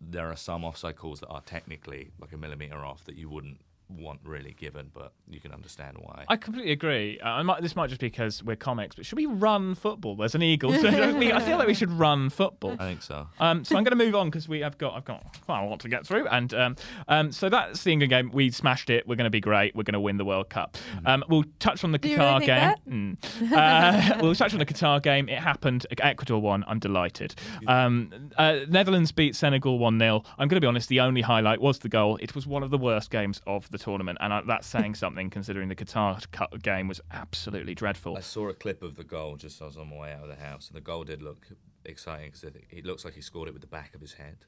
there 0.00 0.30
are 0.30 0.36
some 0.36 0.64
offside 0.64 0.96
calls 0.96 1.20
that 1.20 1.28
are 1.28 1.42
technically 1.42 2.10
like 2.20 2.32
a 2.32 2.36
millimeter 2.36 2.84
off 2.84 3.04
that 3.04 3.16
you 3.16 3.28
wouldn't 3.28 3.60
want 3.88 4.20
really 4.24 4.52
given, 4.52 4.90
but 4.92 5.12
you 5.28 5.40
can 5.40 5.52
understand 5.52 5.96
why. 6.00 6.24
I 6.28 6.36
completely 6.36 6.72
agree. 6.72 7.20
Uh, 7.20 7.28
I 7.28 7.42
might, 7.42 7.62
this 7.62 7.76
might 7.76 7.88
just 7.88 8.00
be 8.00 8.08
because 8.08 8.42
we're 8.42 8.56
comics, 8.56 8.96
but 8.96 9.06
should 9.06 9.16
we 9.16 9.26
run 9.26 9.74
football? 9.74 10.16
There's 10.16 10.34
an 10.34 10.42
eagle. 10.42 10.72
So 10.72 10.88
I 10.88 11.40
feel 11.40 11.58
like 11.58 11.66
we 11.66 11.74
should 11.74 11.92
run 11.92 12.30
football. 12.30 12.76
I 12.78 12.84
think 12.84 13.02
so. 13.02 13.26
Um, 13.38 13.64
so 13.64 13.76
I'm 13.76 13.84
going 13.84 13.96
to 13.96 14.04
move 14.04 14.14
on 14.14 14.28
because 14.28 14.48
we 14.48 14.60
have 14.60 14.78
got 14.78 14.94
I've 14.94 15.04
got 15.04 15.24
quite 15.44 15.64
a 15.64 15.68
lot 15.68 15.80
to 15.80 15.88
get 15.88 16.06
through, 16.06 16.26
and 16.28 16.52
um, 16.54 16.76
um, 17.08 17.32
so 17.32 17.48
that's 17.48 17.82
the 17.84 17.92
England 17.92 18.10
game. 18.10 18.30
We 18.32 18.50
smashed 18.50 18.90
it. 18.90 19.06
We're 19.06 19.16
going 19.16 19.24
to 19.24 19.30
be 19.30 19.40
great. 19.40 19.74
We're 19.74 19.84
going 19.84 19.94
to 19.94 20.00
win 20.00 20.16
the 20.16 20.24
World 20.24 20.48
Cup. 20.48 20.76
Um, 21.04 21.24
we'll 21.28 21.44
touch 21.58 21.84
on 21.84 21.92
the 21.92 21.98
Do 21.98 22.08
you 22.08 22.16
Qatar 22.16 22.34
really 22.34 22.46
game. 22.46 23.16
Mm. 23.18 23.56
Uh, 23.56 24.18
we'll 24.20 24.34
touch 24.34 24.52
on 24.52 24.58
the 24.58 24.66
Qatar 24.66 25.02
game. 25.02 25.28
It 25.28 25.38
happened. 25.38 25.86
Ecuador 25.98 26.40
won. 26.40 26.64
I'm 26.66 26.78
delighted. 26.78 27.34
Um, 27.66 28.30
uh, 28.36 28.60
Netherlands 28.68 29.12
beat 29.12 29.34
Senegal 29.34 29.78
one 29.78 29.98
0 29.98 30.22
I'm 30.38 30.48
going 30.48 30.56
to 30.56 30.60
be 30.60 30.66
honest. 30.66 30.88
The 30.88 31.00
only 31.00 31.22
highlight 31.22 31.60
was 31.60 31.78
the 31.78 31.88
goal. 31.88 32.18
It 32.20 32.34
was 32.34 32.46
one 32.46 32.62
of 32.62 32.70
the 32.70 32.78
worst 32.78 33.10
games 33.10 33.40
of 33.46 33.70
the 33.70 33.75
tournament, 33.78 34.18
and 34.20 34.32
uh, 34.32 34.42
that's 34.46 34.66
saying 34.66 34.94
something 35.04 35.30
considering 35.30 35.68
the 35.68 35.76
Qatar 35.76 36.24
cu- 36.32 36.58
game 36.58 36.88
was 36.88 37.00
absolutely 37.12 37.74
dreadful. 37.74 38.16
I 38.16 38.20
saw 38.20 38.48
a 38.48 38.54
clip 38.54 38.82
of 38.82 38.96
the 38.96 39.04
goal 39.04 39.36
just 39.36 39.56
as 39.56 39.62
I 39.62 39.64
was 39.66 39.76
on 39.78 39.90
my 39.90 39.96
way 39.96 40.12
out 40.12 40.22
of 40.22 40.28
the 40.28 40.36
house, 40.44 40.68
and 40.68 40.76
the 40.76 40.80
goal 40.80 41.04
did 41.04 41.22
look 41.22 41.46
exciting 41.84 42.32
because 42.32 42.44
it 42.70 42.84
looks 42.84 43.04
like 43.04 43.14
he 43.14 43.20
scored 43.20 43.48
it 43.48 43.52
with 43.52 43.60
the 43.62 43.68
back 43.68 43.94
of 43.94 44.00
his 44.00 44.14
head. 44.14 44.38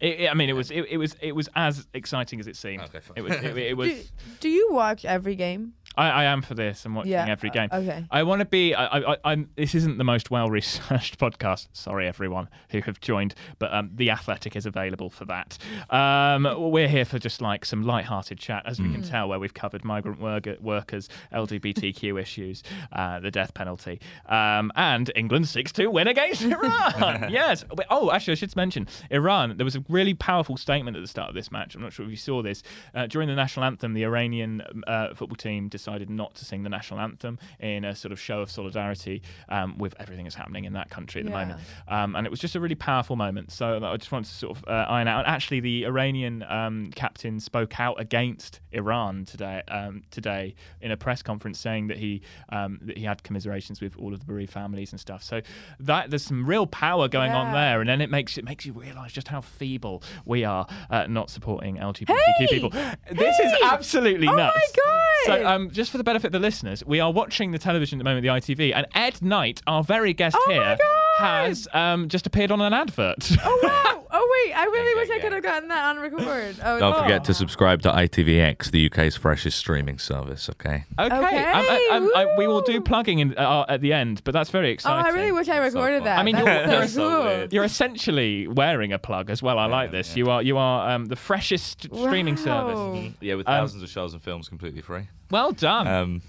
It, 0.00 0.20
it- 0.20 0.30
I 0.30 0.34
mean, 0.34 0.50
it 0.50 0.52
was 0.54 0.70
it, 0.70 0.84
it 0.90 0.98
was 0.98 1.16
it 1.20 1.32
was 1.34 1.48
as 1.54 1.86
exciting 1.94 2.38
as 2.40 2.46
it 2.46 2.56
seemed. 2.56 2.82
Okay, 2.82 3.00
fine. 3.00 3.14
It 3.16 3.22
was 3.22 3.32
it, 3.32 3.56
it 3.56 3.76
was. 3.78 3.88
Do, 3.90 4.04
do 4.40 4.48
you 4.50 4.68
watch 4.72 5.04
every 5.04 5.34
game? 5.34 5.72
I, 5.96 6.10
I 6.10 6.24
am 6.24 6.42
for 6.42 6.54
this. 6.54 6.84
I'm 6.84 6.94
watching 6.94 7.12
Yeah, 7.12 7.26
every 7.28 7.50
uh, 7.50 7.52
game. 7.52 7.68
okay. 7.72 8.04
I 8.10 8.22
want 8.22 8.40
to 8.40 8.44
be. 8.44 8.74
I, 8.74 8.98
I, 9.12 9.16
I'm. 9.24 9.48
This 9.56 9.74
isn't 9.74 9.98
the 9.98 10.04
most 10.04 10.30
well 10.30 10.48
researched 10.50 11.18
podcast. 11.20 11.68
Sorry, 11.72 12.06
everyone 12.06 12.48
who 12.70 12.80
have 12.82 13.00
joined, 13.00 13.34
but 13.58 13.72
um, 13.72 13.90
the 13.94 14.10
Athletic 14.10 14.56
is 14.56 14.66
available 14.66 15.08
for 15.10 15.24
that. 15.26 15.56
Um, 15.90 16.70
we're 16.70 16.88
here 16.88 17.04
for 17.04 17.18
just 17.18 17.40
like 17.40 17.64
some 17.64 17.82
light-hearted 17.82 18.38
chat, 18.38 18.62
as 18.66 18.80
we 18.80 18.90
can 18.92 19.02
tell, 19.02 19.28
where 19.28 19.38
we've 19.38 19.54
covered 19.54 19.84
migrant 19.84 20.20
worker, 20.20 20.56
workers, 20.60 21.08
LGBTQ 21.32 22.20
issues, 22.20 22.62
uh, 22.92 23.20
the 23.20 23.30
death 23.30 23.54
penalty, 23.54 24.00
um, 24.28 24.70
and 24.76 25.10
England 25.16 25.48
six-two 25.48 25.90
win 25.90 26.08
against 26.08 26.42
Iran. 26.44 27.30
yes. 27.30 27.64
But- 27.74 27.86
Oh, 27.88 28.10
actually, 28.10 28.32
I 28.32 28.34
should 28.34 28.56
mention 28.56 28.88
Iran. 29.10 29.56
There 29.56 29.64
was 29.64 29.76
a 29.76 29.84
really 29.88 30.12
powerful 30.12 30.56
statement 30.56 30.96
at 30.96 31.00
the 31.00 31.06
start 31.06 31.28
of 31.28 31.34
this 31.36 31.52
match. 31.52 31.74
I'm 31.76 31.82
not 31.82 31.92
sure 31.92 32.04
if 32.04 32.10
you 32.10 32.16
saw 32.16 32.42
this. 32.42 32.62
Uh, 32.94 33.06
during 33.06 33.28
the 33.28 33.34
national 33.36 33.64
anthem, 33.64 33.94
the 33.94 34.04
Iranian 34.04 34.60
uh, 34.88 35.14
football 35.14 35.36
team 35.36 35.68
decided 35.68 35.85
decided 35.86 36.10
not 36.10 36.34
to 36.34 36.44
sing 36.44 36.62
the 36.64 36.68
national 36.68 36.98
anthem 37.00 37.38
in 37.60 37.84
a 37.84 37.94
sort 37.94 38.10
of 38.10 38.18
show 38.18 38.40
of 38.40 38.50
solidarity 38.50 39.22
um, 39.48 39.78
with 39.78 39.94
everything 40.00 40.24
that's 40.24 40.34
happening 40.34 40.64
in 40.64 40.72
that 40.72 40.90
country 40.90 41.20
at 41.20 41.24
the 41.26 41.30
moment. 41.30 41.60
Um, 41.86 42.16
and 42.16 42.26
it 42.26 42.30
was 42.30 42.40
just 42.40 42.56
a 42.56 42.60
really 42.60 42.74
powerful 42.74 43.14
moment. 43.14 43.52
So 43.52 43.84
I 43.84 43.96
just 43.96 44.10
wanted 44.10 44.28
to 44.28 44.34
sort 44.34 44.56
of 44.58 44.64
uh, 44.66 44.86
iron 44.88 45.06
out. 45.06 45.20
And 45.20 45.28
actually, 45.28 45.60
the 45.60 45.84
Iranian 45.86 46.42
um, 46.48 46.90
captain 46.96 47.38
spoke 47.38 47.78
out 47.78 48.00
against 48.00 48.60
Iran 48.72 49.24
today. 49.26 49.62
Um, 49.68 50.02
today 50.10 50.54
in 50.80 50.90
a 50.90 50.96
press 50.96 51.22
conference, 51.22 51.58
saying 51.60 51.86
that 51.88 51.98
he 51.98 52.22
um, 52.48 52.80
that 52.82 52.98
he 52.98 53.04
had 53.04 53.22
commiserations 53.22 53.80
with 53.80 53.96
all 53.96 54.12
of 54.12 54.18
the 54.20 54.26
bereaved 54.26 54.52
families 54.52 54.92
and 54.92 55.00
stuff. 55.00 55.22
So 55.22 55.40
that 55.80 56.10
there's 56.10 56.24
some 56.24 56.44
real 56.44 56.66
power 56.66 57.06
going 57.08 57.32
on 57.32 57.52
there, 57.52 57.80
and 57.80 57.88
then 57.88 58.00
it 58.00 58.10
makes 58.10 58.36
it 58.38 58.44
makes 58.44 58.66
you 58.66 58.72
realise 58.72 59.12
just 59.12 59.28
how 59.28 59.40
feeble 59.40 60.02
we 60.24 60.44
are 60.44 60.66
uh, 60.90 61.06
not 61.06 61.30
supporting 61.30 61.76
LGBTQ 61.76 62.06
Hey! 62.38 62.46
people. 62.48 62.70
This 62.70 63.38
is 63.38 63.52
Hey! 63.52 63.58
absolutely 63.64 64.26
Oh 64.28 64.32
my 64.32 64.46
nuts. 64.46 64.72
God! 64.74 65.02
So 65.26 65.46
um, 65.46 65.70
just 65.76 65.90
for 65.90 65.98
the 65.98 66.04
benefit 66.04 66.28
of 66.28 66.32
the 66.32 66.38
listeners, 66.38 66.82
we 66.86 67.00
are 67.00 67.12
watching 67.12 67.52
the 67.52 67.58
television 67.58 67.98
at 67.98 68.00
the 68.00 68.04
moment, 68.04 68.22
the 68.22 68.28
ITV, 68.28 68.72
and 68.74 68.86
Ed 68.94 69.20
Night, 69.20 69.60
our 69.66 69.84
very 69.84 70.14
guest 70.14 70.36
Oh 70.38 70.50
here, 70.50 70.78
has 71.18 71.68
um, 71.74 72.08
just 72.08 72.26
appeared 72.26 72.50
on 72.50 72.62
an 72.62 72.72
advert. 72.72 73.30
Oh 73.44 73.60
wow! 73.62 74.05
Oh 74.18 74.44
wait, 74.46 74.54
I 74.54 74.64
really 74.64 74.94
Gang, 74.94 74.96
wish 74.96 75.10
I 75.10 75.18
could 75.20 75.32
have 75.32 75.42
gotten 75.42 75.68
that 75.68 75.84
on 75.84 75.98
record. 75.98 76.56
Oh, 76.64 76.78
Don't 76.78 76.92
no. 76.96 77.02
forget 77.02 77.24
to 77.24 77.34
subscribe 77.34 77.82
to 77.82 77.90
ITVX, 77.90 78.70
the 78.70 78.86
UK's 78.86 79.14
freshest 79.16 79.58
streaming 79.58 79.98
service. 79.98 80.48
Okay. 80.48 80.84
Okay, 80.98 81.16
Okay, 81.16 81.44
um, 81.46 81.64
I- 81.68 81.88
um, 81.92 82.10
I- 82.16 82.34
we 82.38 82.46
will 82.46 82.62
do 82.62 82.80
plugging 82.80 83.18
in, 83.18 83.36
uh, 83.36 83.66
at 83.68 83.80
the 83.82 83.92
end, 83.92 84.22
but 84.24 84.32
that's 84.32 84.48
very 84.50 84.70
exciting. 84.70 84.96
Oh, 84.96 85.00
exciting. 85.00 85.18
I 85.18 85.20
really 85.22 85.32
wish 85.32 85.48
I 85.48 85.60
That's 85.60 85.74
so 85.74 85.80
recorded 85.80 86.04
that. 86.04 86.18
I 86.18 86.22
mean, 86.22 86.34
That's 86.36 86.70
you're- 86.72 86.86
so 86.88 87.08
you're 87.28 87.38
cool. 87.40 87.48
You're 87.52 87.64
essentially 87.64 88.48
wearing 88.48 88.92
a 88.92 88.98
plug 88.98 89.28
as 89.30 89.42
well. 89.42 89.58
I 89.58 89.66
like 89.66 89.90
this. 89.90 90.10
yeah. 90.10 90.16
You 90.24 90.30
are 90.30 90.42
you 90.42 90.56
are 90.56 90.90
um, 90.90 91.04
the 91.06 91.16
freshest 91.16 91.82
streaming 91.84 92.36
service. 92.36 93.12
Yeah, 93.20 93.34
with 93.34 93.46
Um, 93.48 93.52
thousands 93.54 93.82
of 93.82 93.88
shows 93.90 94.12
and 94.14 94.22
films 94.22 94.48
completely 94.48 94.80
free. 94.80 95.08
Well 95.30 95.52
done. 95.52 95.86
Um, 95.86 96.22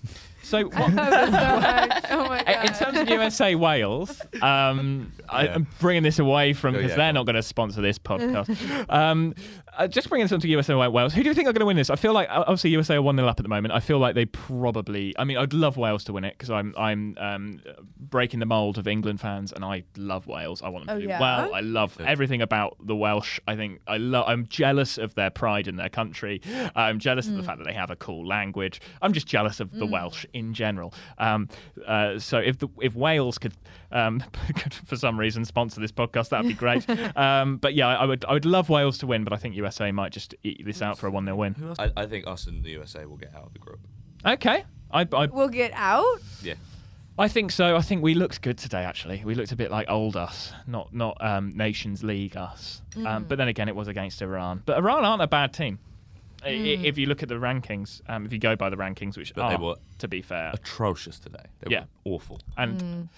so 0.47 0.63
what? 0.69 0.75
I 0.77 1.19
love 1.19 1.89
this 1.89 2.09
so. 2.09 2.15
Oh 2.19 2.27
my 2.29 2.43
god. 2.43 2.65
In 2.65 2.73
terms 2.73 2.97
of 2.99 3.09
USA 3.09 3.55
Wales, 3.55 4.21
um, 4.41 5.11
I, 5.29 5.43
Yeah. 5.45 5.53
I'm 5.55 5.67
bringing 5.79 6.03
this 6.03 6.19
away 6.19 6.53
from 6.53 6.73
Oh, 6.75 6.77
because 6.77 6.91
yeah, 6.91 6.97
they're 6.97 7.13
not 7.13 7.25
going 7.25 7.35
to 7.35 7.43
sponsor 7.43 7.81
this 7.81 7.99
podcast. 8.11 8.85
um, 8.89 9.35
uh, 9.77 9.87
just 9.87 10.09
bringing 10.09 10.25
this 10.25 10.31
on 10.31 10.39
to 10.41 10.47
USA 10.47 10.73
Wales. 10.75 11.13
Who 11.13 11.23
do 11.23 11.29
you 11.29 11.35
think 11.35 11.47
are 11.47 11.53
going 11.53 11.59
to 11.61 11.65
win 11.65 11.77
this? 11.77 11.89
I 11.89 11.95
feel 11.95 12.13
like 12.13 12.27
obviously 12.29 12.71
USA 12.71 12.95
are 12.95 13.01
one 13.01 13.15
0 13.15 13.27
up 13.27 13.39
at 13.39 13.43
the 13.43 13.49
moment. 13.49 13.73
I 13.73 13.79
feel 13.79 13.99
like 13.99 14.15
they 14.15 14.25
probably. 14.25 15.13
I 15.17 15.23
mean, 15.23 15.37
I'd 15.37 15.53
love 15.53 15.77
Wales 15.77 16.03
to 16.05 16.13
win 16.13 16.23
it 16.23 16.33
because 16.37 16.49
I'm 16.49 16.73
I'm 16.77 17.17
um, 17.19 17.61
breaking 17.99 18.39
the 18.39 18.45
mold 18.45 18.77
of 18.77 18.87
England 18.87 19.19
fans, 19.21 19.51
and 19.53 19.63
I 19.63 19.83
love 19.95 20.27
Wales. 20.27 20.61
I 20.61 20.69
want 20.69 20.87
them 20.87 20.95
Oh, 20.95 20.99
to 20.99 21.05
do 21.05 21.09
yeah? 21.09 21.19
well. 21.19 21.53
I 21.53 21.59
love 21.61 21.97
everything 22.01 22.41
about 22.41 22.75
the 22.85 22.95
Welsh. 22.95 23.39
I 23.47 23.55
think 23.55 23.81
I 23.87 23.97
love. 23.97 24.25
I'm 24.27 24.47
jealous 24.47 24.97
of 24.97 25.15
their 25.15 25.29
pride 25.29 25.67
in 25.67 25.75
their 25.75 25.89
country. 25.89 26.41
I'm 26.75 26.99
jealous 26.99 27.27
of 27.27 27.33
Mm. 27.33 27.37
the 27.37 27.43
fact 27.43 27.57
that 27.59 27.65
they 27.67 27.73
have 27.73 27.91
a 27.91 27.95
cool 27.95 28.25
language. 28.25 28.81
I'm 29.01 29.13
just 29.13 29.27
jealous 29.27 29.59
of 29.59 29.71
the 29.71 29.85
Welsh 29.85 30.25
in 30.33 30.53
general. 30.53 30.93
Um, 31.17 31.49
uh, 31.85 32.17
so 32.19 32.37
if 32.39 32.57
the 32.57 32.67
if 32.81 32.95
Wales 32.95 33.37
could, 33.37 33.53
um, 33.91 34.23
could 34.55 34.73
for 34.85 34.95
some 34.95 35.19
reason 35.19 35.45
sponsor 35.45 35.79
this 35.79 35.91
podcast, 35.91 36.29
that'd 36.29 36.47
be 36.47 36.53
great. 36.53 36.85
um, 37.17 37.57
but 37.57 37.73
yeah, 37.73 37.87
I, 37.87 37.93
I 37.95 38.05
would 38.05 38.25
I 38.25 38.33
would 38.33 38.45
love 38.45 38.69
Wales 38.69 38.97
to 38.99 39.07
win, 39.07 39.23
but 39.23 39.33
I 39.33 39.37
think 39.37 39.55
USA 39.55 39.91
might 39.91 40.11
just 40.11 40.35
eat 40.43 40.63
this 40.65 40.81
out 40.81 40.97
for 40.97 41.07
a 41.07 41.11
one 41.11 41.25
0 41.25 41.35
win. 41.35 41.75
I, 41.79 41.91
I 41.95 42.05
think 42.05 42.27
us 42.27 42.47
and 42.47 42.63
the 42.63 42.71
USA 42.71 43.05
will 43.05 43.17
get 43.17 43.33
out 43.35 43.43
of 43.45 43.53
the 43.53 43.59
group. 43.59 43.79
Okay. 44.25 44.63
I, 44.91 45.07
I, 45.13 45.25
We'll 45.27 45.49
get 45.49 45.71
out. 45.75 46.19
Yeah. 46.41 46.55
I 47.19 47.27
think 47.27 47.51
so. 47.51 47.75
I 47.75 47.81
think 47.81 48.03
we 48.03 48.13
looked 48.13 48.41
good 48.41 48.57
today. 48.59 48.83
Actually, 48.83 49.23
we 49.25 49.33
looked 49.35 49.51
a 49.51 49.55
bit 49.55 49.71
like 49.71 49.89
old 49.89 50.15
us, 50.15 50.53
not 50.67 50.93
not 50.93 51.17
um, 51.19 51.51
Nations 51.55 52.03
League 52.03 52.37
us. 52.37 52.81
Um, 52.95 53.03
Mm. 53.03 53.27
but 53.27 53.37
then 53.37 53.47
again, 53.47 53.67
it 53.69 53.75
was 53.75 53.87
against 53.87 54.21
Iran. 54.21 54.61
But 54.65 54.77
Iran 54.77 55.03
aren't 55.03 55.21
a 55.23 55.27
bad 55.27 55.51
team. 55.53 55.79
I- 56.43 56.49
I- 56.49 56.51
Mm. 56.51 56.83
If 56.85 56.97
you 56.99 57.07
look 57.07 57.23
at 57.23 57.29
the 57.29 57.35
rankings, 57.35 58.01
um, 58.07 58.25
if 58.27 58.31
you 58.31 58.37
go 58.39 58.55
by 58.55 58.69
the 58.69 58.75
rankings, 58.77 59.17
which 59.17 59.33
But 59.33 59.49
they 59.49 59.55
are, 59.55 59.59
were- 59.61 59.75
to 59.97 60.07
be 60.07 60.21
fair, 60.21 60.51
Atrocious 60.53 61.19
today. 61.19 61.43
They 61.61 61.71
Yeah. 61.71 61.85
were 62.05 62.13
awful. 62.13 62.39
and 62.55 62.79
Mm. 62.81 63.09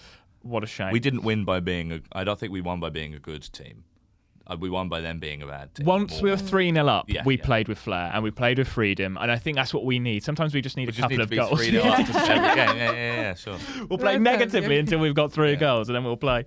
What 0.42 0.62
a 0.64 0.66
shame. 0.66 0.92
We 0.92 1.00
didn't 1.00 1.22
win 1.22 1.44
by 1.44 1.60
being 1.60 1.92
a. 1.92 2.00
I 2.12 2.24
don't 2.24 2.38
think 2.38 2.52
we 2.52 2.60
won 2.60 2.80
by 2.80 2.90
being 2.90 3.14
a 3.14 3.18
good 3.18 3.42
team. 3.52 3.84
Uh, 4.46 4.56
we 4.58 4.68
won 4.68 4.88
by 4.88 5.00
them 5.00 5.18
being 5.20 5.42
a 5.42 5.46
bad 5.46 5.72
team. 5.74 5.86
Once 5.86 6.20
we 6.20 6.28
More. 6.30 6.36
were 6.36 6.42
3 6.42 6.72
0 6.72 6.88
up, 6.88 7.04
Yeah, 7.08 7.22
we 7.24 7.36
yeah. 7.38 7.44
played 7.44 7.68
with 7.68 7.78
flair 7.78 8.10
and 8.12 8.24
we 8.24 8.32
played 8.32 8.58
with 8.58 8.66
freedom. 8.66 9.16
And 9.20 9.30
I 9.30 9.36
think 9.36 9.54
that's 9.56 9.72
what 9.72 9.84
we 9.84 10.00
need. 10.00 10.24
Sometimes 10.24 10.54
we 10.54 10.60
just 10.60 10.76
need 10.76 10.86
We 10.86 10.88
a 10.88 10.92
just 10.92 11.02
couple 11.02 11.18
need 11.18 11.22
of 11.22 11.30
be 11.30 11.36
goals. 11.36 11.64
3 11.64 11.78
up 11.78 11.96
to 12.06 12.16
every 12.16 12.48
game. 12.56 12.76
Yeah, 12.76 12.90
yeah, 12.92 13.14
yeah, 13.20 13.34
sure. 13.34 13.58
we'll 13.88 13.98
play 13.98 14.18
negatively 14.18 14.78
until 14.78 14.98
we've 14.98 15.14
got 15.14 15.30
three 15.30 15.54
goals 15.54 15.88
and 15.88 15.94
then 15.94 16.02
we'll 16.02 16.16
play. 16.16 16.46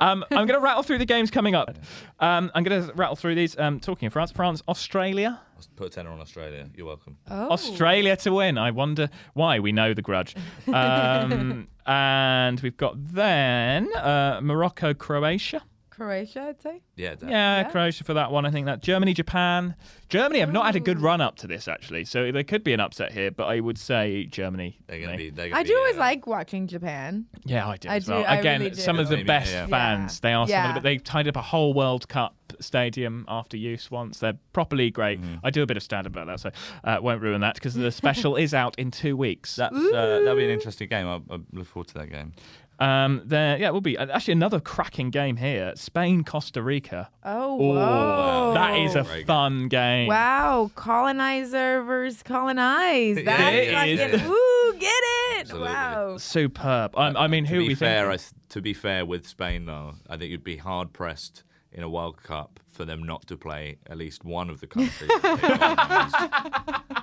Um, 0.00 0.24
I'm 0.30 0.46
going 0.46 0.58
to 0.58 0.64
rattle 0.64 0.82
through 0.82 0.98
the 0.98 1.04
games 1.04 1.30
coming 1.30 1.54
up. 1.54 1.76
Um, 2.18 2.50
I'm 2.54 2.64
going 2.64 2.86
to 2.86 2.92
rattle 2.94 3.16
through 3.16 3.34
these. 3.34 3.58
Um, 3.58 3.80
talking 3.80 4.06
of 4.06 4.12
France, 4.12 4.30
France, 4.30 4.62
Australia. 4.68 5.40
Put 5.76 5.88
a 5.88 5.90
tenner 5.90 6.10
on 6.10 6.20
Australia. 6.20 6.70
You're 6.74 6.86
welcome. 6.86 7.18
Oh. 7.30 7.50
Australia 7.50 8.16
to 8.16 8.32
win. 8.32 8.56
I 8.56 8.70
wonder 8.70 9.10
why. 9.34 9.58
We 9.60 9.72
know 9.72 9.94
the 9.94 10.02
grudge. 10.02 10.34
Um, 10.72 11.68
and 11.86 12.60
we've 12.60 12.76
got 12.76 12.94
then 12.96 13.92
uh, 13.96 14.40
Morocco, 14.42 14.94
Croatia. 14.94 15.62
Croatia, 16.00 16.46
I'd 16.48 16.62
say. 16.62 16.80
Yeah. 16.96 17.14
That, 17.14 17.28
Yeah, 17.28 17.56
Yeah. 17.60 17.70
Croatia 17.70 18.04
for 18.04 18.14
that 18.14 18.30
one. 18.32 18.46
I 18.46 18.50
think 18.50 18.64
that 18.66 18.80
Germany, 18.82 19.12
Japan. 19.12 19.74
Germany 20.08 20.40
have 20.40 20.50
not 20.52 20.64
had 20.66 20.74
a 20.76 20.80
good 20.80 20.98
run 21.00 21.20
up 21.20 21.36
to 21.36 21.46
this 21.46 21.68
actually, 21.68 22.04
so 22.04 22.32
there 22.32 22.42
could 22.42 22.64
be 22.64 22.72
an 22.72 22.80
upset 22.80 23.12
here. 23.12 23.30
But 23.30 23.44
I 23.44 23.60
would 23.60 23.76
say 23.78 24.24
Germany. 24.24 24.78
They're 24.86 24.98
for 24.98 25.04
gonna 25.06 25.16
me. 25.18 25.24
be. 25.24 25.30
They're 25.30 25.48
gonna 25.50 25.60
I 25.60 25.62
be, 25.62 25.68
do 25.68 25.76
always 25.78 25.96
uh, 25.96 26.00
like 26.00 26.26
watching 26.26 26.66
Japan. 26.66 27.26
Yeah, 27.44 27.68
I 27.68 27.76
do. 27.76 27.88
I 27.88 27.96
as 27.96 28.06
do, 28.06 28.12
well. 28.12 28.24
I 28.26 28.36
Again, 28.36 28.60
really 28.62 28.74
some 28.74 28.96
do. 28.96 29.02
of 29.02 29.08
the 29.08 29.18
Yeah. 29.18 29.24
best 29.24 29.52
Yeah. 29.52 29.66
fans. 29.66 30.20
They 30.20 30.32
are 30.32 30.46
some 30.48 30.54
of 30.58 30.66
Yeah. 30.70 30.72
the, 30.74 30.80
They 30.80 30.96
tied 30.98 31.28
up 31.28 31.36
a 31.36 31.42
whole 31.42 31.74
World 31.74 32.08
Cup 32.08 32.34
stadium 32.58 33.24
after 33.28 33.56
use 33.56 33.90
once. 33.90 34.18
They're 34.18 34.38
properly 34.52 34.90
great. 34.90 35.20
Mm-hmm. 35.20 35.34
I 35.44 35.48
I 35.48 35.52
do 35.52 35.62
a 35.62 35.66
bit 35.66 35.76
of 35.76 35.82
stand 35.82 36.06
about 36.06 36.26
that, 36.28 36.38
so 36.40 36.50
uh, 36.84 36.98
won't 37.02 37.20
ruin 37.22 37.40
that 37.40 37.54
because 37.54 37.74
the 37.74 37.90
special 37.90 38.36
is 38.44 38.54
out 38.54 38.78
in 38.78 38.90
two 38.92 39.16
weeks. 39.16 39.56
That's 39.56 39.74
uh, 39.76 40.20
that'll 40.24 40.36
be 40.36 40.44
an 40.44 40.50
interesting 40.50 40.88
game. 40.88 41.06
I, 41.08 41.16
I 41.34 41.38
look 41.52 41.66
forward 41.66 41.88
to 41.88 41.94
that 41.94 42.10
game. 42.10 42.32
Um, 42.80 43.20
there, 43.26 43.58
yeah, 43.58 43.68
it 43.68 43.72
will 43.74 43.80
be 43.82 43.98
uh, 43.98 44.06
actually 44.06 44.32
another 44.32 44.58
cracking 44.58 45.10
game 45.10 45.36
here. 45.36 45.72
Spain, 45.76 46.24
Costa 46.24 46.62
Rica. 46.62 47.10
Oh, 47.24 47.58
Oh, 47.60 47.74
whoa. 47.74 48.52
that 48.54 48.78
is 48.78 48.94
a 48.94 49.02
Very 49.02 49.18
good. 49.20 49.26
fun 49.26 49.68
game. 49.68 50.06
Wow, 50.08 50.70
colonizer 50.74 51.82
versus 51.82 52.22
colonized. 52.22 53.26
That's 53.26 53.54
it 53.56 53.74
fucking, 53.74 54.20
is. 54.20 54.22
ooh, 54.26 54.74
get 54.78 54.92
it. 54.92 55.40
Absolutely. 55.40 55.68
Wow. 55.68 56.16
Superb. 56.16 56.96
I, 56.96 57.08
I 57.08 57.26
mean, 57.28 57.44
to 57.44 57.50
who 57.50 57.58
be 57.60 57.68
we 57.68 57.74
fair, 57.74 58.10
I 58.10 58.16
think? 58.16 58.20
th- 58.32 58.48
to 58.50 58.60
be 58.62 58.72
fair 58.74 59.04
with 59.04 59.26
Spain 59.28 59.66
though, 59.66 59.94
I 60.08 60.16
think 60.16 60.30
you'd 60.30 60.42
be 60.44 60.56
hard 60.56 60.92
pressed 60.92 61.44
in 61.72 61.82
a 61.82 61.88
World 61.88 62.22
Cup 62.22 62.60
for 62.68 62.84
them 62.84 63.02
not 63.02 63.26
to 63.28 63.36
play 63.36 63.76
at 63.88 63.96
least 63.98 64.24
one 64.24 64.48
of 64.50 64.60
the 64.60 64.66
countries. 64.66 65.10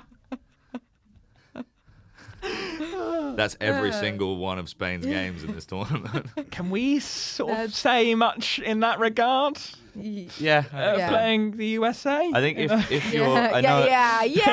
that 2.48 2.78
they 2.78 2.90
colonised. 2.90 3.36
That's 3.36 3.56
every 3.60 3.92
single 3.92 4.36
one 4.36 4.58
of 4.58 4.68
Spain's 4.68 5.06
games 5.06 5.44
in 5.44 5.54
this 5.54 5.66
tournament. 5.66 6.26
Can 6.50 6.70
we 6.70 6.98
sort 7.00 7.50
of 7.52 7.56
That's- 7.58 7.76
say 7.76 8.14
much 8.14 8.58
in 8.58 8.80
that 8.80 8.98
regard? 8.98 9.58
Yeah, 10.00 10.62
Uh, 10.72 10.94
Yeah. 10.96 11.08
Playing 11.08 11.56
the 11.56 11.66
USA. 11.68 12.30
I 12.32 12.40
think 12.40 12.58
if, 12.58 12.70
if 12.92 13.12
you're, 13.12 13.26
Yeah, 13.26 13.50
I 13.54 13.60
know, 13.60 13.84
yeah, 13.86 14.22
yeah, 14.22 14.44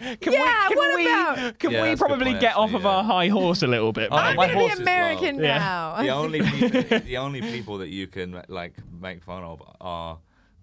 yeah. 0.00 0.14
Can 0.16 0.32
yeah, 0.32 0.68
we, 0.68 0.74
can 0.74 0.76
what 0.78 0.96
we, 0.96 1.06
about? 1.06 1.58
Can 1.60 1.70
Yeah, 1.70 1.82
we 1.82 1.88
that's 1.90 2.00
a 2.00 2.04
good 2.04 2.08
probably 2.08 2.24
point, 2.32 2.40
get 2.40 2.56
off 2.56 2.64
actually, 2.70 2.76
of 2.80 2.86
our 2.86 3.04
high 3.04 3.28
horse 3.28 3.62
a 3.62 3.66
little 3.68 3.92
bit? 3.92 4.08
Oh, 4.10 4.16
Mike? 4.16 4.24
I'm 4.30 4.36
my 4.36 4.46
gonna 4.48 4.58
be 4.58 4.64
is 4.72 4.80
American 4.80 5.36
low. 5.36 5.42
Yeah. 5.44 5.58
now. 5.58 6.02
the 6.02 6.08
only 6.10 6.40
people, 6.50 6.98
the 6.98 7.16
only 7.18 7.40
people 7.40 7.78
that 7.78 7.88
you 7.88 8.06
can 8.08 8.42
like 8.48 8.74
make 9.00 9.22
fun 9.22 9.44
of 9.44 9.62
are 9.80 10.18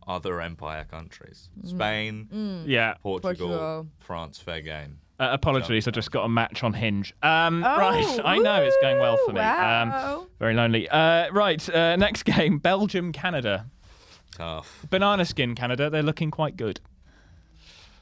other 0.07 0.41
empire 0.41 0.83
countries: 0.89 1.47
Spain, 1.63 2.63
yeah. 2.67 2.95
Portugal, 3.01 3.21
Portugal. 3.47 3.87
France. 3.99 4.39
Fair 4.39 4.61
game. 4.61 4.97
Uh, 5.21 5.29
apologies, 5.33 5.87
I 5.87 5.91
just 5.91 6.11
got 6.11 6.25
a 6.25 6.29
match 6.29 6.63
on 6.63 6.73
Hinge. 6.73 7.13
Um, 7.21 7.63
Oh, 7.63 7.77
right, 7.77 8.19
I 8.25 8.39
know 8.39 8.63
it's 8.63 8.75
going 8.81 8.97
well 8.97 9.17
for 9.25 9.33
me. 9.33 9.39
wow. 9.39 10.21
Um, 10.21 10.27
very 10.39 10.55
lonely. 10.55 10.89
Uh, 10.89 11.31
right, 11.31 11.69
uh, 11.69 11.95
next 11.95 12.23
game: 12.25 12.57
Belgium, 12.57 13.11
Canada. 13.11 13.67
Tough. 14.35 14.85
Banana 14.89 15.25
skin, 15.25 15.53
Canada. 15.53 15.89
They're 15.91 16.01
looking 16.01 16.31
quite 16.31 16.57
good. 16.57 16.79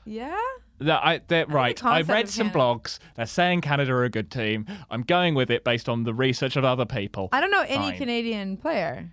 Yeah. 0.05 0.38
That 0.80 1.01
I, 1.03 1.20
they're, 1.28 1.45
right. 1.47 1.84
I've 1.84 2.07
read 2.07 2.30
some 2.30 2.51
Canada. 2.51 2.59
blogs. 2.80 2.99
They're 3.15 3.26
saying 3.26 3.61
Canada 3.61 3.91
are 3.91 4.05
a 4.05 4.09
good 4.09 4.32
team. 4.32 4.65
I'm 4.89 5.01
going 5.01 5.36
with 5.36 5.51
it 5.51 5.65
based 5.65 5.89
on 5.89 6.03
the 6.05 6.13
research 6.13 6.55
of 6.55 6.63
other 6.63 6.86
people. 6.86 7.28
I 7.34 7.41
don't 7.41 7.51
know 7.51 7.65
any 7.67 7.89
Fine. 7.89 7.97
Canadian 7.97 8.55
player. 8.57 9.11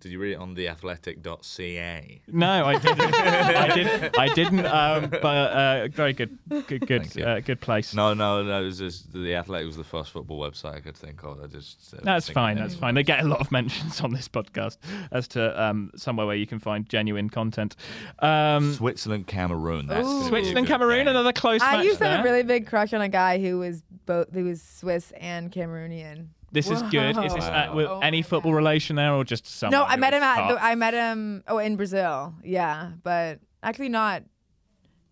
Did 0.00 0.12
you 0.12 0.18
read 0.18 0.32
it 0.32 0.38
on 0.38 0.54
theathletic.ca? 0.54 2.22
No, 2.28 2.64
I 2.66 2.78
didn't. 2.78 3.00
I 3.14 3.74
didn't. 3.74 4.18
I 4.18 4.34
didn't. 4.34 4.66
Um, 4.66 5.10
but 5.10 5.24
uh, 5.24 5.88
very 5.88 6.14
good, 6.14 6.38
good, 6.66 6.86
good, 6.86 7.20
uh, 7.20 7.40
good 7.40 7.60
place. 7.60 7.94
No, 7.94 8.14
no, 8.14 8.42
no. 8.42 8.62
It 8.62 8.64
was 8.64 8.78
just 8.78 9.12
the 9.12 9.34
Athletic 9.34 9.66
was 9.66 9.76
the 9.76 9.84
first 9.84 10.10
football 10.10 10.40
website 10.40 10.76
I 10.76 10.80
could 10.80 10.96
think 10.96 11.22
of. 11.22 11.42
I 11.42 11.46
just 11.48 11.94
uh, 11.94 11.98
That's 12.02 12.30
fine. 12.30 12.56
That's 12.56 12.74
fine. 12.74 12.94
They 12.94 13.02
get 13.02 13.20
a 13.20 13.28
lot 13.28 13.40
of 13.40 13.52
mentions 13.52 14.00
on 14.00 14.12
this 14.12 14.26
podcast 14.26 14.78
as 15.12 15.28
to 15.28 15.62
um, 15.62 15.90
somewhere 15.96 16.26
where 16.26 16.36
you 16.36 16.46
can 16.46 16.58
find 16.58 16.88
genuine 16.88 17.28
content. 17.28 17.76
Um, 18.20 18.72
Switzerland, 18.72 19.26
Cameroon. 19.26 19.86
That's 19.86 20.06
gonna 20.06 20.20
be 20.20 20.24
a 20.24 20.28
Switzerland, 20.28 20.66
good 20.66 20.72
Cameroon, 20.72 20.98
game. 21.00 21.08
another 21.08 21.32
close 21.34 21.60
I 21.60 21.76
match 21.76 21.84
used 21.84 21.98
to 21.98 22.06
have 22.06 22.20
a 22.20 22.22
really 22.22 22.42
big 22.42 22.66
crush 22.66 22.94
on 22.94 23.02
a 23.02 23.08
guy 23.08 23.38
who 23.38 23.58
was 23.58 23.82
both 24.06 24.32
who 24.32 24.44
was 24.44 24.62
Swiss 24.62 25.12
and 25.20 25.52
Cameroonian. 25.52 26.28
This 26.52 26.68
is 26.70 26.82
good. 26.82 27.16
Is 27.24 27.34
this 27.34 27.44
uh, 27.44 27.66
Wow. 27.68 27.74
with 27.76 27.86
Oh 27.86 28.00
any 28.00 28.18
my 28.18 28.22
football 28.22 28.52
God. 28.52 28.56
relation 28.56 28.96
there, 28.96 29.12
or 29.14 29.24
just 29.24 29.46
someone? 29.46 29.78
No, 29.80 29.84
I 29.86 29.94
who 29.94 30.00
met 30.00 30.12
was 30.12 30.18
him 30.18 30.22
at 30.24 30.36
hot? 30.36 30.48
the, 30.54 30.64
I 30.64 30.74
met 30.74 30.94
him 30.94 31.44
oh 31.46 31.58
in 31.58 31.76
Brazil. 31.76 32.34
Yeah, 32.44 32.90
but 33.02 33.38
actually 33.62 33.88
not 33.90 34.24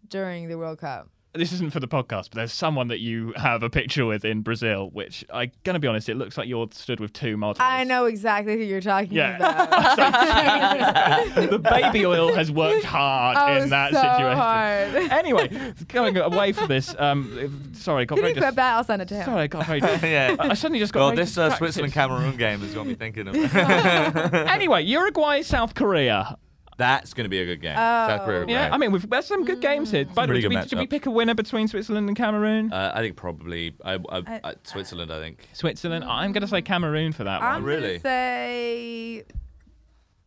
during 0.08 0.48
the 0.48 0.56
World 0.58 0.78
Cup. 0.78 1.08
This 1.34 1.52
isn't 1.52 1.72
for 1.72 1.80
the 1.80 1.86
podcast, 1.88 2.30
but 2.30 2.34
there's 2.36 2.52
someone 2.52 2.88
that 2.88 3.00
you 3.00 3.32
have 3.36 3.62
a 3.62 3.68
picture 3.70 4.06
with 4.06 4.24
in 4.24 4.40
Brazil, 4.40 4.88
which 4.92 5.24
I'm 5.32 5.52
gonna 5.62 5.78
be 5.78 5.86
honest, 5.86 6.08
it 6.08 6.16
looks 6.16 6.38
like 6.38 6.48
you're 6.48 6.68
stood 6.72 7.00
with 7.00 7.12
two 7.12 7.36
models. 7.36 7.58
I 7.60 7.84
know 7.84 8.06
exactly 8.06 8.56
who 8.56 8.62
you're 8.64 8.80
talking 8.80 9.12
Yeah. 9.12 9.36
about. 9.36 11.34
the 11.50 11.58
baby 11.58 12.06
oil 12.06 12.34
has 12.34 12.50
worked 12.50 12.84
hard 12.84 13.36
oh, 13.38 13.62
in 13.62 13.68
that 13.70 13.92
so 13.92 14.00
situation. 14.00 14.38
hard. 14.38 15.12
Anyway, 15.18 15.74
going 15.88 16.16
away 16.16 16.52
from 16.52 16.68
this. 16.68 16.94
Um, 16.98 17.36
if- 17.38 17.76
sorry, 17.76 18.06
got 18.06 18.16
Can 18.16 18.22
very 18.22 18.34
you 18.34 18.40
clip 18.40 18.50
dis- 18.50 18.56
that? 18.56 18.76
I'll 18.76 18.84
send 18.84 19.02
it 19.02 19.08
to 19.08 19.14
him. 19.16 19.24
Sorry, 19.24 19.42
I 19.42 19.46
got 19.48 19.66
very. 19.66 19.80
yeah. 20.02 20.36
I 20.38 20.54
suddenly 20.54 20.78
just 20.78 20.92
got 20.92 21.00
Well, 21.08 21.16
this 21.16 21.36
uh. 21.36 21.54
Switzerland 21.56 21.92
Cameroon 21.92 22.36
game 22.36 22.60
has 22.60 22.72
got 22.74 22.86
me 22.86 22.94
thinking 22.94 23.28
of. 23.28 23.34
Anyway, 23.36 24.82
Uruguay, 24.84 25.42
South 25.42 25.74
Korea. 25.74 26.36
That's 26.78 27.12
going 27.12 27.24
to 27.24 27.28
be 27.28 27.40
a 27.40 27.44
good 27.44 27.60
game. 27.60 27.76
Oh. 27.76 28.08
South 28.08 28.24
Korea. 28.24 28.46
Yeah, 28.48 28.62
right? 28.62 28.72
I 28.72 28.78
mean, 28.78 28.92
we've 28.92 29.08
there's 29.10 29.26
some 29.26 29.44
good 29.44 29.60
games 29.60 29.90
here. 29.90 30.04
By 30.06 30.26
the 30.26 30.32
way, 30.32 30.38
Really 30.38 30.48
did 30.48 30.62
we, 30.62 30.68
did 30.68 30.78
we 30.78 30.86
pick 30.86 31.06
a 31.06 31.10
winner 31.10 31.34
between 31.34 31.68
Switzerland 31.68 32.08
and 32.08 32.16
Cameroon? 32.16 32.72
Uh, 32.72 32.92
I 32.94 33.00
think 33.00 33.16
probably 33.16 33.74
I, 33.84 33.94
I, 33.94 33.98
I- 34.08 34.40
uh, 34.44 34.52
Switzerland. 34.62 35.12
I 35.12 35.18
think. 35.18 35.48
Switzerland. 35.52 36.04
I'm 36.04 36.32
going 36.32 36.42
to 36.42 36.48
say 36.48 36.62
Cameroon 36.62 37.12
for 37.12 37.24
that 37.24 37.42
I'm 37.42 37.54
one. 37.56 37.64
really? 37.64 37.98
say 37.98 39.24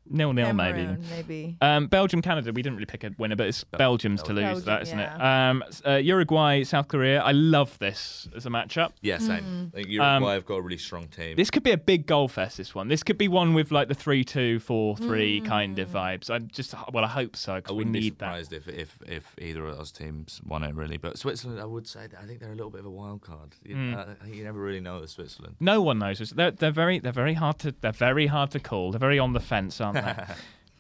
Nil 0.09 0.33
nil 0.33 0.51
maybe. 0.53 0.87
Maybe. 1.09 1.57
Um, 1.61 1.87
Belgium, 1.87 2.21
Canada. 2.21 2.51
We 2.51 2.61
didn't 2.61 2.75
really 2.77 2.85
pick 2.85 3.03
a 3.03 3.11
winner, 3.17 3.35
but 3.35 3.47
it's 3.47 3.63
Belgium's 3.63 4.21
to 4.23 4.33
lose 4.33 4.43
Belgium, 4.43 4.65
that, 4.65 4.81
isn't 4.83 4.99
it? 4.99 5.21
Um, 5.21 5.63
uh, 5.87 5.95
Uruguay, 5.95 6.63
South 6.63 6.87
Korea. 6.87 7.21
I 7.21 7.31
love 7.31 7.77
this 7.79 8.27
as 8.35 8.45
a 8.45 8.49
matchup. 8.49 8.91
Yeah, 9.01 9.19
same. 9.19 9.71
I 9.73 9.77
think 9.77 9.87
Uruguay 9.89 10.33
have 10.33 10.45
got 10.45 10.55
a 10.55 10.61
really 10.61 10.77
strong 10.77 11.07
team. 11.07 11.37
This 11.37 11.49
could 11.49 11.63
be 11.63 11.71
a 11.71 11.77
big 11.77 12.07
goal 12.07 12.27
fest. 12.27 12.57
This 12.57 12.75
one. 12.75 12.87
This 12.87 13.03
could 13.03 13.17
be 13.17 13.27
one 13.27 13.53
with 13.53 13.71
like 13.71 13.87
the 13.87 13.93
three-two, 13.95 14.59
four-three 14.59 15.41
kind 15.41 15.79
of 15.79 15.89
vibes. 15.89 16.29
I 16.29 16.39
just 16.39 16.73
well, 16.91 17.05
I 17.05 17.07
hope 17.07 17.35
so 17.35 17.55
because 17.55 17.71
we 17.71 17.77
wouldn't 17.77 17.93
be 17.93 17.99
need 18.01 18.19
that. 18.19 18.45
surprised 18.45 18.53
if, 18.53 18.67
if 18.67 18.97
if 19.07 19.35
either 19.39 19.65
of 19.65 19.77
those 19.77 19.91
teams 19.91 20.41
won 20.45 20.63
it 20.63 20.75
really. 20.75 20.97
But 20.97 21.17
Switzerland, 21.17 21.59
I 21.61 21.65
would 21.65 21.87
say, 21.87 22.07
that 22.07 22.19
I 22.21 22.25
think 22.25 22.39
they're 22.39 22.51
a 22.51 22.55
little 22.55 22.71
bit 22.71 22.79
of 22.81 22.85
a 22.87 22.91
wild 22.91 23.21
card. 23.21 23.55
You, 23.63 23.75
Mm. 23.75 23.97
I 24.21 24.23
think 24.25 24.35
you 24.35 24.43
never 24.43 24.59
really 24.59 24.79
know 24.81 24.99
with 24.99 25.09
Switzerland. 25.09 25.55
No 25.59 25.81
one 25.81 25.97
knows. 25.99 26.19
They're, 26.19 26.51
they're 26.51 26.71
very 26.71 26.99
they're 26.99 27.11
very 27.11 27.33
hard 27.35 27.59
to 27.59 27.73
they're 27.81 27.91
very 27.91 28.27
hard 28.27 28.51
to 28.51 28.59
call. 28.59 28.91
They're 28.91 28.99
very 28.99 29.17
on 29.19 29.33
the 29.33 29.39
fence, 29.39 29.79
aren't 29.81 29.95
they? 29.95 30.00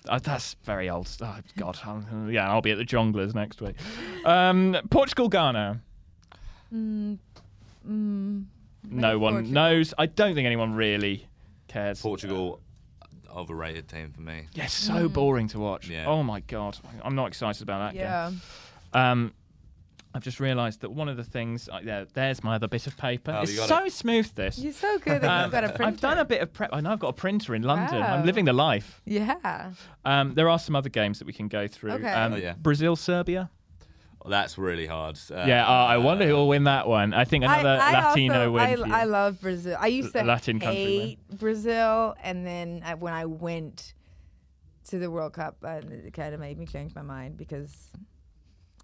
Uh, 0.09 0.19
that's 0.23 0.55
very 0.63 0.89
old. 0.89 1.07
Oh, 1.21 1.37
God, 1.57 1.77
I'm- 1.85 2.29
yeah, 2.31 2.49
I'll 2.49 2.61
be 2.61 2.71
at 2.71 2.77
the 2.77 2.85
Jongleurs 2.85 3.33
next 3.35 3.61
week. 3.61 3.75
Um, 4.25 4.77
Portugal, 4.89 5.29
Ghana. 5.29 5.81
Mm, 6.73 7.17
mm, 7.87 8.45
No 8.89 9.19
one 9.19 9.33
Portugal. 9.33 9.53
knows. 9.53 9.93
I 9.97 10.05
don't 10.05 10.35
think 10.35 10.45
anyone 10.45 10.73
really 10.73 11.27
cares. 11.67 12.01
Portugal, 12.01 12.59
overrated 13.33 13.87
team 13.87 14.11
for 14.11 14.21
me. 14.21 14.47
Yeah, 14.53 14.67
so 14.67 15.07
boring 15.09 15.47
to 15.49 15.59
watch. 15.59 15.87
Yeah. 15.89 16.05
Oh 16.07 16.23
my 16.23 16.39
god, 16.41 16.77
I'm 17.03 17.15
not 17.15 17.27
excited 17.27 17.61
about 17.61 17.93
that 17.93 17.99
yeah. 17.99 18.29
game. 18.29 18.41
Um, 18.93 19.33
I've 20.13 20.23
just 20.23 20.39
realised 20.41 20.81
that 20.81 20.89
one 20.91 21.07
of 21.07 21.15
the 21.15 21.23
things. 21.23 21.69
Uh, 21.69 21.79
yeah, 21.83 22.03
there's 22.13 22.43
my 22.43 22.55
other 22.55 22.67
bit 22.67 22.85
of 22.85 22.97
paper. 22.97 23.31
Oh, 23.31 23.43
it's 23.43 23.51
you 23.53 23.57
got 23.59 23.69
so 23.69 23.87
smooth. 23.87 24.29
This. 24.35 24.59
You're 24.59 24.73
so 24.73 24.99
good 24.99 25.21
that 25.21 25.29
Um, 25.29 25.43
you've 25.43 25.51
got 25.53 25.63
a 25.63 25.69
printer. 25.69 25.83
I've 25.85 26.01
done 26.01 26.17
a 26.17 26.25
bit 26.25 26.41
of 26.41 26.51
prep. 26.51 26.69
I 26.73 26.81
know 26.81 26.91
I've 26.91 26.99
got 26.99 27.09
a 27.09 27.13
printer 27.13 27.55
in 27.55 27.61
London. 27.61 28.01
I'm 28.01 28.25
living 28.25 28.43
the 28.45 28.53
life. 28.53 29.01
Yeah. 29.05 29.71
Um, 30.03 30.33
there 30.33 30.49
are 30.49 30.59
some 30.59 30.75
other 30.75 30.89
games 30.89 31.19
that 31.19 31.25
we 31.25 31.33
can 31.33 31.47
go 31.47 31.67
through. 31.67 31.91
Okay. 31.93 32.11
Um, 32.11 32.33
Oh, 32.33 32.35
yeah. 32.35 32.55
Brazil, 32.57 32.95
Serbia. 32.97 33.49
Well, 34.23 34.29
that's 34.31 34.57
really 34.57 34.85
hard. 34.85 35.17
Uh, 35.31 35.45
yeah, 35.47 35.65
oh, 35.67 35.71
I 35.71 35.97
wonder 35.97 36.27
who 36.27 36.33
will 36.35 36.47
win 36.47 36.65
that 36.65 36.87
one. 36.87 37.13
I 37.13 37.23
think 37.25 37.43
another 37.43 37.69
I, 37.81 37.91
I 37.93 38.09
Latino 38.09 38.51
also, 38.51 38.51
win. 38.83 38.91
I. 38.91 39.01
I 39.01 39.03
love 39.05 39.41
Brazil. 39.41 39.77
I 39.79 39.87
used 39.87 40.11
to 40.13 40.19
L- 40.19 40.25
Latin 40.27 40.59
country 40.59 40.83
win. 40.83 40.99
hate 41.07 41.39
Brazil, 41.39 42.15
and 42.21 42.45
then 42.45 42.83
I, 42.85 42.93
when 42.93 43.13
I 43.13 43.25
went 43.25 43.93
to 44.89 44.99
the 44.99 45.09
World 45.09 45.33
Cup, 45.33 45.57
uh, 45.63 45.81
it 45.89 46.13
kind 46.13 46.33
of 46.35 46.39
made 46.39 46.59
me 46.59 46.67
change 46.67 46.93
my 46.93 47.01
mind 47.01 47.35
because 47.37 47.73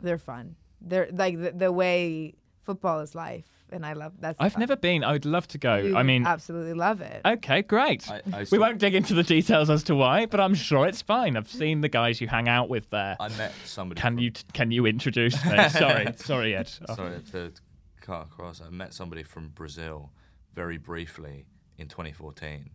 they're 0.02 0.18
fun. 0.18 0.56
They're 0.82 1.10
like 1.12 1.40
the, 1.42 1.52
the 1.52 1.72
way 1.72 2.34
football 2.64 3.00
is 3.00 3.16
life, 3.16 3.46
and 3.72 3.86
I 3.86 3.94
love 3.94 4.14
that. 4.22 4.36
I've 4.40 4.54
fun. 4.54 4.60
never 4.60 4.76
been. 4.76 5.04
I 5.04 5.14
would 5.14 5.26
love 5.26 5.48
to 5.50 5.58
go. 5.58 5.76
You 5.78 5.98
I 5.98 6.04
mean, 6.04 6.26
absolutely 6.26 6.74
love 6.74 7.02
it. 7.02 7.22
okay, 7.26 7.62
great. 7.62 8.10
I, 8.10 8.22
I, 8.34 8.46
we 8.52 8.60
won't 8.60 8.78
dig 8.78 8.94
into 8.94 9.14
the 9.14 9.24
details 9.24 9.70
as 9.70 9.84
to 9.84 9.96
why, 9.96 10.26
but 10.26 10.40
I'm 10.40 10.54
sure 10.54 10.86
it's 10.86 11.02
fine. 11.02 11.36
I've 11.38 11.50
seen 11.50 11.82
the 11.82 11.90
guys 11.90 12.22
you 12.22 12.28
hang 12.28 12.48
out 12.48 12.70
with 12.70 12.90
there. 12.90 13.16
I 13.20 13.30
met 13.30 13.54
somebody. 13.66 14.00
Can 14.02 14.16
from- 14.16 14.20
you 14.20 14.32
can 14.54 14.72
you 14.72 14.86
introduce 14.86 15.44
me? 15.46 15.70
sorry, 15.70 16.08
sorry, 16.18 16.56
Ed. 16.56 16.72
Oh. 16.88 16.96
Sorry 16.96 17.20
to 17.32 17.52
cut 18.02 18.24
across. 18.24 18.62
I 18.62 18.70
met 18.70 18.94
somebody 18.94 19.24
from 19.24 19.50
Brazil 19.50 20.12
very 20.54 20.78
briefly 20.78 21.46
in 21.78 21.88
2014, 21.88 22.70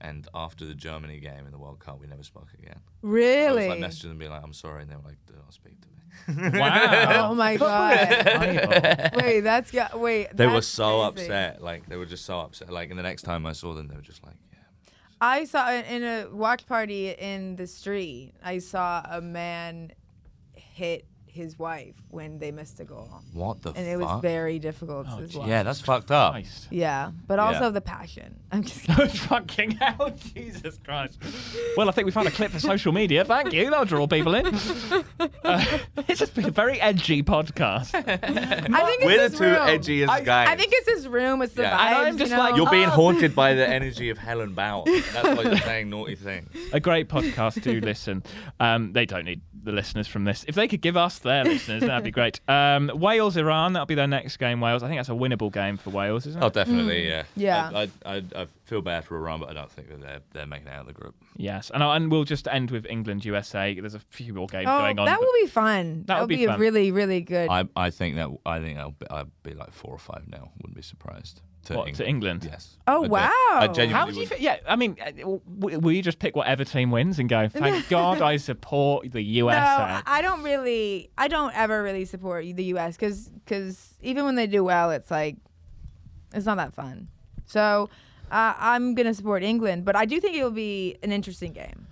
and 0.00 0.26
after 0.34 0.64
the 0.64 0.74
Germany 0.74 1.20
game 1.20 1.46
in 1.46 1.52
the 1.52 1.58
World 1.58 1.78
Cup, 1.80 2.00
we 2.00 2.06
never 2.06 2.22
spoke 2.22 2.48
again. 2.58 2.80
really? 3.02 3.66
I 3.66 3.68
was 3.68 3.80
like 3.80 3.90
messaging 3.90 4.08
them, 4.08 4.18
being 4.18 4.30
like, 4.30 4.42
"I'm 4.42 4.52
sorry," 4.52 4.82
and 4.82 4.90
they 4.90 4.96
were 4.96 5.02
like, 5.02 5.18
"Do 5.26 5.34
not 5.34 5.52
speak 5.52 5.80
to 5.80 5.88
me." 5.88 6.58
Wow. 6.58 7.28
oh 7.30 7.34
my 7.34 7.56
god! 7.56 9.12
Wait, 9.16 9.40
that's 9.40 9.72
yeah. 9.72 9.94
wait. 9.96 10.28
They 10.36 10.46
were 10.46 10.62
so 10.62 11.10
crazy. 11.12 11.26
upset. 11.26 11.62
Like 11.62 11.86
they 11.88 11.96
were 11.96 12.06
just 12.06 12.24
so 12.24 12.40
upset. 12.40 12.70
Like, 12.70 12.90
and 12.90 12.98
the 12.98 13.02
next 13.02 13.22
time 13.22 13.46
I 13.46 13.52
saw 13.52 13.74
them, 13.74 13.88
they 13.88 13.94
were 13.94 14.02
just 14.02 14.24
like, 14.24 14.36
"Yeah." 14.52 14.92
I 15.20 15.44
saw 15.44 15.70
in 15.70 16.02
a 16.02 16.28
watch 16.32 16.66
party 16.66 17.10
in 17.10 17.56
the 17.56 17.66
street. 17.66 18.32
I 18.44 18.58
saw 18.58 19.04
a 19.08 19.20
man 19.20 19.92
hit 20.54 21.06
his 21.32 21.58
wife 21.58 21.94
when 22.10 22.38
they 22.38 22.50
missed 22.50 22.80
a 22.80 22.84
goal, 22.84 23.08
What 23.32 23.62
the 23.62 23.70
and 23.72 23.86
it 23.86 23.96
was 23.96 24.06
fuck? 24.06 24.22
very 24.22 24.58
difficult 24.58 25.06
Oh, 25.10 25.20
to 25.20 25.26
gee. 25.26 25.40
yeah, 25.46 25.62
that's 25.62 25.80
fucked 25.80 26.10
up. 26.10 26.32
Christ. 26.32 26.68
Yeah, 26.70 27.12
but 27.26 27.38
Yeah. 27.38 27.46
also 27.46 27.70
the 27.70 27.80
passion. 27.80 28.36
I'm 28.52 28.62
just 28.64 28.82
kidding. 28.84 29.08
Fucking 29.08 29.70
hell, 29.72 30.10
Jesus 30.34 30.78
Christ. 30.84 31.18
Well, 31.76 31.88
I 31.88 31.92
think 31.92 32.06
we 32.06 32.12
found 32.12 32.26
a 32.28 32.30
clip 32.32 32.50
for 32.50 32.58
social 32.60 32.92
media. 32.92 33.24
Thank 33.24 33.52
you. 33.52 33.70
That'll 33.70 33.84
draw 33.84 34.06
people 34.06 34.34
in. 34.34 34.46
Uh, 35.44 35.78
it's 36.08 36.18
just 36.18 36.34
been 36.34 36.46
a 36.46 36.50
very 36.50 36.80
edgy 36.80 37.22
podcast. 37.22 37.94
I 37.94 38.16
think 38.86 39.04
We're 39.04 39.10
it's 39.12 39.20
the 39.20 39.28
his 39.30 39.38
two 39.38 39.44
room. 39.44 39.54
edgiest 39.68 40.08
I- 40.08 40.20
guys. 40.20 40.48
I 40.48 40.56
think 40.56 40.72
it's 40.74 40.88
his 40.88 41.08
room. 41.08 41.42
It's 41.42 41.54
the 41.54 41.62
Yeah. 41.62 41.78
vibes. 41.78 41.86
And 41.98 42.06
I'm 42.08 42.18
just 42.18 42.30
you 42.30 42.36
know? 42.36 42.42
like, 42.42 42.56
You're 42.56 42.70
being 42.70 42.86
Oh. 42.88 42.90
haunted 42.90 43.34
by 43.34 43.54
the 43.54 43.66
energy 43.68 44.10
of 44.10 44.18
Helen 44.18 44.52
Bauer. 44.54 44.84
That's 44.86 45.28
why 45.36 45.42
you're 45.44 45.56
saying 45.58 45.90
naughty 45.90 46.16
things. 46.16 46.48
a 46.72 46.80
great 46.80 47.08
podcast. 47.08 47.62
to 47.62 47.80
listen. 47.80 48.22
Um, 48.58 48.92
they 48.92 49.06
don't 49.06 49.24
need 49.24 49.40
the 49.62 49.72
listeners 49.72 50.06
from 50.08 50.24
this. 50.24 50.44
If 50.48 50.54
they 50.54 50.66
could 50.68 50.80
give 50.80 50.96
us 50.96 51.18
their 51.20 51.44
listeners, 51.44 51.82
that'd 51.82 52.04
be 52.04 52.10
great. 52.10 52.40
Um, 52.48 52.90
Wales, 52.94 53.36
Iran. 53.36 53.72
That'll 53.74 53.86
be 53.86 53.94
their 53.94 54.06
next 54.06 54.36
game. 54.38 54.60
Wales. 54.60 54.82
I 54.82 54.88
think 54.88 54.98
that's 54.98 55.08
a 55.08 55.12
winnable 55.12 55.52
game 55.52 55.76
for 55.76 55.90
Wales, 55.90 56.26
isn't 56.26 56.42
it? 56.42 56.44
Oh, 56.44 56.48
definitely, 56.50 57.06
yeah. 57.08 57.24
Yeah. 57.36 57.70
I, 57.74 57.82
I, 58.04 58.14
I, 58.16 58.22
I 58.42 58.46
feel 58.64 58.82
bad 58.82 59.04
for 59.04 59.16
Iran, 59.16 59.40
but 59.40 59.48
I 59.50 59.52
don't 59.54 59.70
think 59.70 59.88
that 59.88 60.00
they're 60.00 60.20
they're 60.32 60.46
making 60.46 60.68
it 60.68 60.72
out 60.72 60.80
of 60.82 60.86
the 60.86 60.92
group. 60.92 61.14
Yes, 61.36 61.70
and, 61.72 61.82
I- 61.82 61.96
and 61.96 62.10
we'll 62.10 62.24
just 62.24 62.46
end 62.48 62.70
with 62.70 62.86
England, 62.86 63.24
USA. 63.24 63.74
There's 63.78 63.94
a 63.94 63.98
few 64.00 64.34
more 64.34 64.46
games 64.46 64.66
Oh, 64.68 64.78
going 64.78 64.98
on. 64.98 65.06
that 65.06 65.20
will 65.20 65.32
be 65.40 65.46
fun. 65.46 66.04
That, 66.06 66.16
would 66.16 66.20
would 66.22 66.28
be 66.28 66.36
be, 66.36 66.46
fun. 66.46 66.56
a 66.56 66.58
really, 66.58 66.90
really 66.92 67.20
good. 67.20 67.48
I, 67.50 67.64
I 67.76 67.90
think 67.90 68.16
that 68.16 68.28
I 68.46 68.60
think 68.60 68.78
I'll 68.78 68.90
be, 68.92 69.06
I'll 69.10 69.28
be 69.42 69.54
like 69.54 69.72
four 69.72 69.92
or 69.92 69.98
five 69.98 70.26
now. 70.28 70.50
Wouldn't 70.60 70.76
be 70.76 70.82
surprised. 70.82 71.40
To 71.66 71.74
What, 71.76 71.94
to 71.94 72.08
England? 72.08 72.48
Yes. 72.50 72.78
Oh, 72.86 73.04
I 73.04 73.08
wow. 73.08 73.20
I 73.28 73.32
How 73.66 73.66
genuinely 73.66 73.92
How 73.92 74.06
do 74.06 74.12
you? 74.12 74.18
would- 74.20 74.28
Feel? 74.30 74.38
Yeah, 74.38 74.56
I 74.66 74.76
mean, 74.76 74.96
uh, 75.04 75.10
will 75.46 75.92
you 75.92 76.00
just 76.02 76.18
pick 76.18 76.34
whatever 76.34 76.64
team 76.64 76.90
wins 76.90 77.18
and 77.18 77.28
go? 77.28 77.48
Thank 77.48 77.88
God 77.90 78.22
I 78.22 78.38
support 78.38 79.12
the 79.12 79.20
USA. 79.22 79.58
No, 79.60 79.66
I- 79.66 80.02
I 80.06 80.22
don't 80.22 80.42
really. 80.42 81.10
I 81.18 81.28
don't 81.28 81.54
ever 81.54 81.82
really 81.82 82.06
support 82.06 82.44
the 82.56 82.64
U.S. 82.64 82.96
because 82.96 83.28
because 83.28 83.94
even 84.00 84.24
when 84.24 84.36
they 84.36 84.46
do 84.46 84.64
well, 84.64 84.90
it's 84.90 85.10
like 85.10 85.36
it's 86.32 86.46
not 86.46 86.56
that 86.56 86.72
fun. 86.72 87.08
So 87.44 87.90
uh, 88.30 88.54
I'm 88.58 88.94
gonna 88.94 89.12
support 89.12 89.42
England, 89.42 89.84
but 89.84 89.96
I 89.96 90.06
do 90.06 90.18
think 90.18 90.36
it 90.36 90.42
will 90.42 90.50
be 90.50 90.96
an 91.02 91.12
interesting 91.12 91.52
game. 91.52 91.86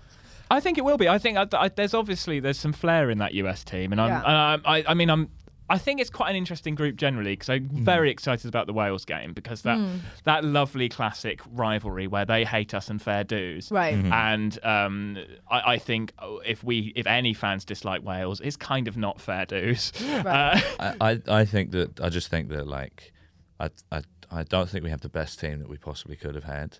I 0.51 0.61
think 0.61 0.79
it 0.79 0.85
will 0.85 0.97
be. 0.97 1.11
I 1.11 1.19
think 1.19 1.37
I, 1.37 1.47
I, 1.53 1.69
there's 1.69 1.93
obviously 1.93 2.41
there's 2.41 2.59
some 2.59 2.73
flair 2.73 3.11
in 3.11 3.19
that 3.19 3.35
US 3.35 3.65
team, 3.65 3.93
and 3.93 4.01
I'm, 4.01 4.09
Yeah. 4.09 4.23
and 4.57 4.63
I, 4.67 4.77
I, 4.79 4.85
I 4.89 4.95
mean, 4.95 5.11
I'm. 5.11 5.29
I 5.71 5.79
think 5.79 6.01
it's 6.01 6.11
quite 6.11 6.31
an 6.31 6.37
interesting 6.37 6.75
group 6.75 6.97
generally 6.97 7.33
because 7.33 7.49
I'm 7.51 7.69
very 7.69 8.11
excited 8.11 8.49
about 8.49 8.67
the 8.67 8.73
Wales 8.73 9.05
game 9.05 9.33
because 9.33 9.63
that 9.63 9.79
that 10.25 10.45
lovely 10.45 10.89
classic 10.89 11.41
rivalry 11.53 12.07
where 12.07 12.25
they 12.25 12.45
hate 12.45 12.75
us 12.75 12.89
and 12.91 13.01
fair 13.01 13.25
dues, 13.25 13.71
Right. 13.71 13.95
Mhm. 13.97 14.13
And 14.13 14.65
um, 14.65 15.19
I, 15.51 15.75
I 15.75 15.79
think 15.79 16.13
if 16.47 16.65
we 16.65 16.93
if 16.97 17.07
any 17.07 17.35
fans 17.35 17.65
dislike 17.65 18.03
Wales, 18.03 18.41
it's 18.41 18.57
kind 18.57 18.89
of 18.89 18.97
not 18.97 19.21
fair 19.21 19.45
dues. 19.47 19.93
Right. 20.03 20.63
Uh, 20.79 20.95
I, 21.01 21.11
I, 21.13 21.21
I 21.41 21.45
think 21.45 21.71
that 21.73 22.01
I 22.01 22.09
just 22.09 22.29
think 22.29 22.49
that 22.49 22.67
like 22.67 23.13
I, 23.61 23.71
I 23.93 24.03
I 24.31 24.43
don't 24.45 24.69
think 24.69 24.85
we 24.85 24.91
have 24.91 25.01
the 25.03 25.09
best 25.09 25.39
team 25.41 25.59
that 25.59 25.69
we 25.69 25.77
possibly 25.79 26.17
could 26.17 26.35
have 26.35 26.45
had, 26.45 26.79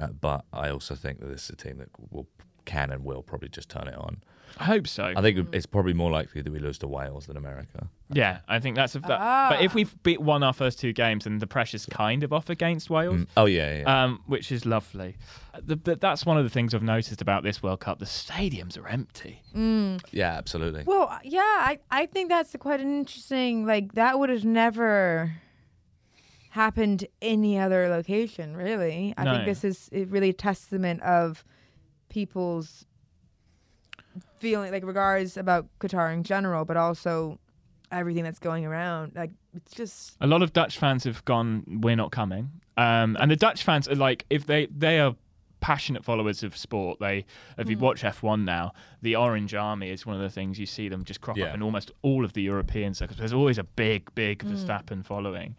uh, 0.00 0.08
but 0.08 0.44
I 0.52 0.70
also 0.70 0.94
think 0.94 1.20
that 1.20 1.26
this 1.26 1.44
is 1.44 1.50
a 1.50 1.56
team 1.56 1.78
that 1.78 1.88
will 2.10 2.26
can 2.64 2.90
and 2.90 3.04
will 3.04 3.22
probably 3.22 3.48
just 3.48 3.68
turn 3.68 3.88
it 3.88 3.94
on. 3.94 4.22
I 4.58 4.64
hope 4.64 4.86
so. 4.86 5.12
I 5.16 5.20
think 5.20 5.48
it's 5.52 5.66
probably 5.66 5.92
more 5.94 6.10
likely 6.10 6.40
that 6.40 6.50
we 6.52 6.58
lose 6.58 6.78
to 6.78 6.86
Wales 6.88 7.26
than 7.26 7.36
America. 7.36 7.88
Yeah, 8.14 8.38
I 8.48 8.60
think 8.60 8.76
that's 8.76 8.94
a. 8.94 9.00
That, 9.00 9.48
But 9.50 9.60
if 9.62 9.72
Ah. 9.72 9.74
we've 9.74 10.02
beat 10.02 10.20
won 10.20 10.42
our 10.42 10.52
first 10.52 10.78
two 10.78 10.92
games, 10.92 11.24
then 11.24 11.38
the 11.38 11.46
pressure's 11.46 11.84
kind 11.86 12.22
of 12.22 12.32
off 12.32 12.48
against 12.48 12.88
Wales. 12.90 13.16
Mm. 13.16 13.26
Oh 13.36 13.46
yeah, 13.46 13.78
yeah. 13.80 14.04
Um, 14.04 14.22
which 14.26 14.52
is 14.52 14.64
lovely. 14.64 15.16
Uh, 15.52 15.60
The, 15.64 15.76
the, 15.76 15.96
that's 15.96 16.24
one 16.24 16.38
of 16.38 16.44
the 16.44 16.50
things 16.50 16.74
I've 16.74 16.82
noticed 16.82 17.20
about 17.20 17.42
this 17.42 17.62
World 17.62 17.80
Cup. 17.80 17.98
The 17.98 18.04
stadiums 18.06 18.78
are 18.78 18.86
empty. 18.88 19.42
yeah, 20.12 20.32
absolutely. 20.32 20.84
Well, 20.84 21.18
yeah, 21.24 21.40
I, 21.40 21.78
I 21.90 22.06
think 22.06 22.28
that's 22.28 22.54
quite 22.58 22.80
an 22.80 22.96
interesting. 22.98 23.66
Like 23.66 23.94
that 23.94 24.18
would 24.18 24.30
have 24.30 24.44
never 24.44 25.32
happened 26.50 27.06
any 27.20 27.58
other 27.58 27.88
location, 27.88 28.56
really. 28.56 29.12
I 29.16 29.24
No. 29.24 29.32
think 29.34 29.46
this 29.46 29.64
is 29.64 29.90
really 30.08 30.28
a 30.28 30.32
testament 30.34 31.02
of 31.02 31.44
people's 32.08 32.86
feeling, 34.38 34.70
like 34.70 34.84
regards 34.84 35.36
about 35.36 35.66
Qatar 35.80 36.12
in 36.12 36.22
general, 36.22 36.64
but 36.64 36.76
also 36.76 37.38
everything 37.92 38.24
that's 38.24 38.38
going 38.38 38.64
around. 38.64 39.12
Like 39.14 39.30
it's 39.54 39.72
just 39.72 40.16
A 40.20 40.26
lot 40.26 40.42
of 40.42 40.52
Dutch 40.52 40.78
fans 40.78 41.04
have 41.04 41.24
gone, 41.24 41.64
"We're 41.82 41.96
not 41.96 42.10
coming," 42.12 42.50
um, 42.76 43.16
and 43.20 43.30
the 43.30 43.36
Dutch 43.36 43.62
fans 43.62 43.88
are 43.88 43.94
like, 43.94 44.24
if 44.30 44.46
they 44.46 44.66
they 44.66 45.00
are 45.00 45.14
passionate 45.60 46.04
followers 46.04 46.42
of 46.42 46.54
sport. 46.54 46.98
They, 47.00 47.24
if 47.56 47.66
Mm. 47.66 47.70
you 47.70 47.78
watch 47.78 48.02
F1 48.04 48.44
now, 48.44 48.74
the 49.00 49.16
Orange 49.16 49.54
Army 49.54 49.88
is 49.88 50.04
one 50.04 50.14
of 50.14 50.20
the 50.20 50.28
things 50.28 50.58
you 50.58 50.66
see 50.66 50.90
them 50.90 51.04
just 51.04 51.22
crop 51.22 51.38
Yeah. 51.38 51.46
up 51.46 51.54
in 51.54 51.62
almost 51.62 51.90
all 52.02 52.22
of 52.22 52.34
the 52.34 52.42
European 52.42 52.92
circuits. 52.92 53.18
There's 53.18 53.32
always 53.32 53.56
a 53.56 53.64
big, 53.64 54.14
big 54.14 54.44
Mm. 54.44 54.50
Verstappen 54.52 55.02
following. 55.02 55.56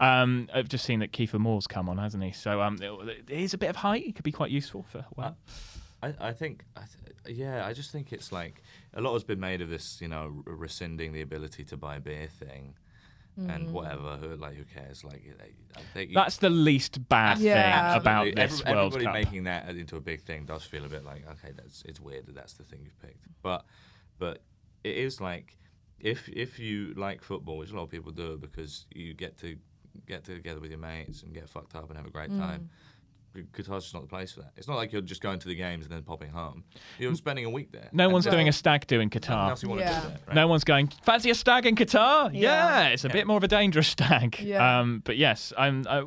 Um, 0.00 0.48
I've 0.54 0.70
just 0.70 0.86
seen 0.86 1.00
that 1.00 1.12
Kiefer 1.12 1.38
Moore's 1.38 1.66
come 1.66 1.90
on, 1.90 1.98
hasn't 1.98 2.24
he? 2.24 2.32
So 2.32 2.62
um, 2.62 2.78
it, 2.80 2.90
it 3.28 3.30
is 3.30 3.52
a 3.52 3.58
bit 3.58 3.68
of 3.68 3.76
height. 3.76 4.06
It 4.06 4.14
could 4.14 4.24
be 4.24 4.32
quite 4.32 4.50
useful 4.50 4.84
for. 4.84 5.04
Well, 5.16 5.36
I, 6.02 6.14
I 6.20 6.32
think, 6.32 6.64
I 6.76 6.82
th- 7.24 7.36
yeah, 7.36 7.64
I 7.66 7.72
just 7.72 7.90
think 7.92 8.12
it's 8.12 8.32
like 8.32 8.62
a 8.94 9.00
lot 9.00 9.12
has 9.12 9.24
been 9.24 9.40
made 9.40 9.60
of 9.60 9.68
this, 9.70 10.00
you 10.00 10.08
know, 10.08 10.42
r- 10.46 10.54
rescinding 10.54 11.12
the 11.12 11.20
ability 11.20 11.64
to 11.64 11.76
buy 11.76 11.98
beer 11.98 12.26
thing, 12.26 12.74
and 13.36 13.68
mm. 13.68 13.70
whatever. 13.70 14.16
Who 14.16 14.36
like 14.36 14.56
who 14.56 14.64
cares? 14.64 15.04
Like, 15.04 15.22
I 15.76 15.80
think 15.94 16.12
that's 16.12 16.36
the 16.38 16.50
least 16.50 17.08
bad 17.08 17.38
Yeah. 17.38 17.92
thing 17.92 18.00
about 18.00 18.26
Absolutely. 18.26 18.42
this 18.42 18.60
Every- 18.60 18.74
World 18.74 18.94
everybody 18.94 19.04
Cup. 19.04 19.14
making 19.14 19.44
that 19.44 19.68
into 19.76 19.96
a 19.96 20.00
big 20.00 20.22
thing 20.22 20.44
does 20.44 20.64
feel 20.64 20.84
a 20.84 20.88
bit 20.88 21.04
like 21.04 21.24
okay, 21.26 21.52
that's 21.54 21.82
it's 21.82 22.00
weird 22.00 22.26
that 22.26 22.34
that's 22.34 22.54
the 22.54 22.64
thing 22.64 22.80
you've 22.82 23.00
picked. 23.00 23.24
But 23.42 23.64
but 24.18 24.42
it 24.84 24.96
is 24.96 25.20
like 25.20 25.56
if 25.98 26.28
if 26.28 26.58
you 26.58 26.94
like 26.96 27.22
football, 27.22 27.58
which 27.58 27.70
a 27.70 27.76
lot 27.76 27.84
of 27.84 27.90
people 27.90 28.12
do, 28.12 28.36
because 28.36 28.86
you 28.94 29.14
get 29.14 29.38
to 29.38 29.56
get 30.06 30.24
together 30.24 30.60
with 30.60 30.70
your 30.70 30.80
mates 30.80 31.22
and 31.22 31.32
get 31.32 31.48
fucked 31.48 31.74
up 31.76 31.88
and 31.88 31.96
have 31.96 32.06
a 32.06 32.10
great 32.10 32.30
mm. 32.30 32.38
time. 32.38 32.70
Qatar's 33.34 33.84
just 33.84 33.94
not 33.94 34.02
the 34.02 34.08
place 34.08 34.32
for 34.32 34.40
that. 34.40 34.52
It's 34.56 34.68
not 34.68 34.76
like 34.76 34.92
you're 34.92 35.00
just 35.02 35.20
going 35.22 35.38
to 35.38 35.48
the 35.48 35.54
games 35.54 35.86
and 35.86 35.94
then 35.94 36.02
popping 36.02 36.30
home. 36.30 36.64
You're 36.98 37.14
spending 37.14 37.44
a 37.44 37.50
week 37.50 37.72
there. 37.72 37.88
No 37.92 38.04
And 38.04 38.12
one's 38.12 38.24
there's 38.24 38.34
doing 38.34 38.48
a 38.48 38.52
stag 38.52 38.86
do 38.86 39.00
in 39.00 39.10
Qatar. 39.10 39.50
else 39.50 39.62
you 39.62 39.68
want 39.68 39.80
Yeah. 39.80 39.88
to 40.00 40.00
do 40.02 40.08
there, 40.08 40.18
right? 40.26 40.34
No 40.34 40.46
one's 40.48 40.64
going. 40.64 40.88
Fancy 41.02 41.30
a 41.30 41.34
stag 41.34 41.66
in 41.66 41.74
Qatar? 41.76 42.30
Yeah, 42.32 42.40
Yeah. 42.84 42.88
it's 42.88 43.04
a 43.04 43.08
bit 43.08 43.26
more 43.26 43.36
of 43.36 43.44
a 43.44 43.48
dangerous 43.48 43.88
stag. 43.88 44.38
Yeah. 44.40 44.80
Um, 44.80 45.02
but 45.04 45.16
yes, 45.16 45.52
I'm. 45.56 45.84
Uh, 45.88 46.02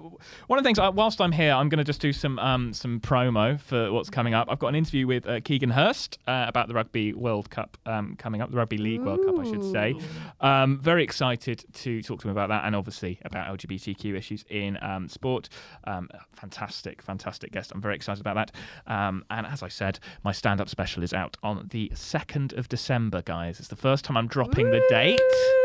one 0.48 0.58
of 0.60 0.64
the 0.64 0.68
things. 0.68 0.80
Uh, 0.80 0.92
whilst 0.94 1.20
I'm 1.22 1.32
here, 1.32 1.54
I'm 1.54 1.70
going 1.70 1.78
to 1.80 1.84
just 1.84 2.02
do 2.02 2.14
some 2.14 2.38
um, 2.40 2.74
some 2.74 3.00
promo 3.00 3.60
for 3.60 3.92
what's 3.92 4.10
coming 4.10 4.34
up. 4.34 4.48
I've 4.52 4.60
got 4.60 4.68
an 4.68 4.76
interview 4.76 5.08
with 5.08 5.28
uh, 5.28 5.40
Keegan 5.42 5.70
Hirst 5.72 6.20
uh, 6.28 6.46
about 6.48 6.68
the 6.68 6.74
Rugby 6.74 7.14
World 7.14 7.50
Cup 7.50 7.78
um, 7.86 8.16
coming 8.18 8.42
up, 8.42 8.52
the 8.52 8.58
Rugby 8.58 8.78
League 8.78 9.02
World 9.02 9.26
Cup, 9.26 9.40
I 9.40 9.44
should 9.44 9.64
say. 9.72 9.96
Um, 10.42 10.80
very 10.80 11.04
excited 11.04 11.66
to 11.74 12.02
talk 12.02 12.20
to 12.22 12.28
him 12.28 12.32
about 12.32 12.50
that, 12.50 12.66
and 12.66 12.76
obviously 12.76 13.20
about 13.26 13.48
LGBTQ 13.58 14.16
issues 14.16 14.46
in 14.50 14.78
um, 14.84 15.08
sport. 15.10 15.50
Um, 15.86 16.10
fantastic, 16.36 17.02
fantastic 17.16 17.52
guest. 17.52 17.72
I'm 17.74 17.82
very 17.82 17.96
excited 17.96 18.20
about 18.20 18.36
that. 18.36 18.52
Um, 18.94 19.24
and 19.30 19.48
as 19.48 19.64
I 19.64 19.70
said, 19.70 20.00
my 20.24 20.34
stand-up 20.34 20.68
special 20.68 21.02
is 21.02 21.14
out 21.14 21.38
on 21.44 21.68
the 21.72 21.90
second 21.94 22.54
of 22.54 22.68
December, 22.68 23.22
guys. 23.22 23.60
It's 23.60 23.70
the 23.70 23.76
first 23.76 24.04
time 24.04 24.18
I'm 24.18 24.28
dropping 24.28 24.70
the 24.70 24.84
date. 24.90 25.65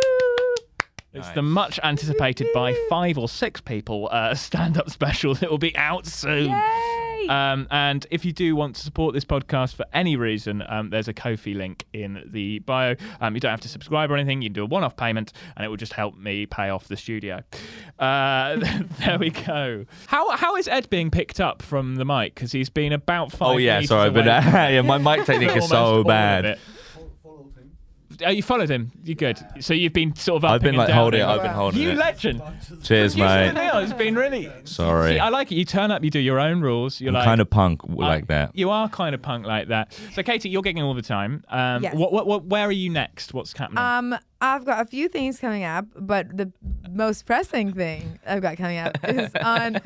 It's 1.12 1.30
the 1.30 1.42
much 1.42 1.80
anticipated 1.82 2.48
by 2.54 2.74
five 2.88 3.18
or 3.18 3.28
six 3.28 3.60
people 3.60 4.08
uh, 4.12 4.34
stand-up 4.36 4.90
special 4.90 5.34
that 5.34 5.50
will 5.50 5.58
be 5.58 5.76
out 5.76 6.06
soon. 6.06 6.50
Yay! 6.50 7.26
Um, 7.28 7.68
and 7.70 8.06
if 8.10 8.24
you 8.24 8.32
do 8.32 8.56
want 8.56 8.76
to 8.76 8.82
support 8.82 9.14
this 9.14 9.24
podcast 9.24 9.74
for 9.74 9.84
any 9.92 10.16
reason, 10.16 10.62
um, 10.68 10.90
there's 10.90 11.08
a 11.08 11.12
Ko-fi 11.12 11.54
link 11.54 11.84
in 11.92 12.22
the 12.26 12.60
bio. 12.60 12.96
Um, 13.20 13.34
you 13.34 13.40
don't 13.40 13.50
have 13.50 13.60
to 13.60 13.68
subscribe 13.68 14.10
or 14.10 14.16
anything. 14.16 14.42
You 14.42 14.48
can 14.48 14.54
do 14.54 14.62
a 14.62 14.66
one-off 14.66 14.96
payment, 14.96 15.32
and 15.56 15.64
it 15.64 15.68
will 15.68 15.76
just 15.76 15.92
help 15.92 16.16
me 16.16 16.46
pay 16.46 16.70
off 16.70 16.88
the 16.88 16.96
studio. 16.96 17.42
Uh, 17.98 18.56
there 19.00 19.18
we 19.18 19.30
go. 19.30 19.84
How 20.06 20.30
how 20.36 20.56
is 20.56 20.66
Ed 20.68 20.88
being 20.90 21.10
picked 21.10 21.40
up 21.40 21.62
from 21.62 21.96
the 21.96 22.04
mic? 22.04 22.34
Because 22.34 22.52
he's 22.52 22.70
been 22.70 22.92
about 22.92 23.32
five. 23.32 23.48
Oh 23.48 23.56
yeah, 23.58 23.80
sorry, 23.82 24.10
but 24.10 24.26
uh, 24.28 24.40
yeah, 24.44 24.82
my 24.82 24.98
mic 24.98 25.26
technique 25.26 25.56
is 25.56 25.68
so 25.68 26.04
bad. 26.04 26.58
It. 28.10 28.22
Oh, 28.26 28.30
you 28.30 28.42
followed 28.42 28.68
him. 28.70 28.90
You're 29.04 29.14
good. 29.14 29.38
So 29.60 29.72
you've 29.74 29.92
been 29.92 30.14
sort 30.16 30.42
of. 30.42 30.50
I've 30.50 30.60
been 30.62 30.74
like 30.76 30.90
holding 30.90 31.20
it. 31.20 31.22
downing. 31.22 31.38
I've 31.38 31.42
been 31.44 31.54
holding 31.54 31.80
You 31.82 31.90
it. 31.90 31.96
legend. 31.96 32.42
Cheers, 32.82 33.16
You 33.16 33.24
mate. 33.24 33.48
stood 33.50 33.58
out. 33.58 33.82
It's 33.84 33.92
been 33.92 34.14
really. 34.14 34.50
Sorry. 34.64 35.14
See, 35.14 35.18
I 35.18 35.28
like 35.28 35.50
it. 35.52 35.54
You 35.56 35.64
turn 35.64 35.90
up. 35.90 36.02
You 36.04 36.10
do 36.10 36.18
your 36.18 36.38
own 36.40 36.60
rules. 36.60 37.00
You're 37.00 37.10
I'm 37.10 37.14
like 37.14 37.24
kind 37.24 37.40
of 37.40 37.48
punk 37.50 37.82
w- 37.82 38.02
I- 38.02 38.08
like 38.08 38.26
that. 38.28 38.50
You 38.54 38.70
are 38.70 38.88
kind 38.88 39.14
of 39.14 39.22
punk 39.22 39.46
like 39.46 39.68
that. 39.68 39.96
So, 40.14 40.22
Katie, 40.22 40.48
you're 40.48 40.62
getting 40.62 40.82
all 40.82 40.94
the 40.94 41.02
time. 41.02 41.44
Um, 41.48 41.82
Yes. 41.82 41.94
what, 41.94 42.12
what, 42.12 42.26
what, 42.26 42.44
where 42.46 42.66
are 42.66 42.72
you 42.72 42.90
next? 42.90 43.32
What's 43.34 43.52
happening? 43.56 43.78
Um, 43.78 44.18
I've 44.40 44.64
got 44.64 44.80
a 44.80 44.84
few 44.86 45.08
things 45.08 45.38
coming 45.38 45.64
up, 45.64 45.86
but 45.96 46.36
the 46.36 46.50
most 46.90 47.26
pressing 47.26 47.72
thing 47.74 48.18
I've 48.26 48.40
got 48.42 48.56
coming 48.56 48.78
up 48.78 48.96
is 49.04 49.30
on 49.44 49.80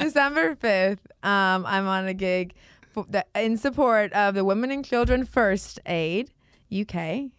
December 0.00 0.54
5th. 0.56 0.98
Um, 1.22 1.64
I'm 1.66 1.86
on 1.86 2.06
a 2.06 2.14
gig 2.14 2.54
for 2.92 3.06
the, 3.08 3.24
in 3.34 3.56
support 3.56 4.12
of 4.12 4.34
the 4.34 4.44
Women 4.44 4.70
and 4.70 4.84
Children 4.84 5.24
First 5.24 5.80
Aid 5.86 6.30
UK. 6.72 7.30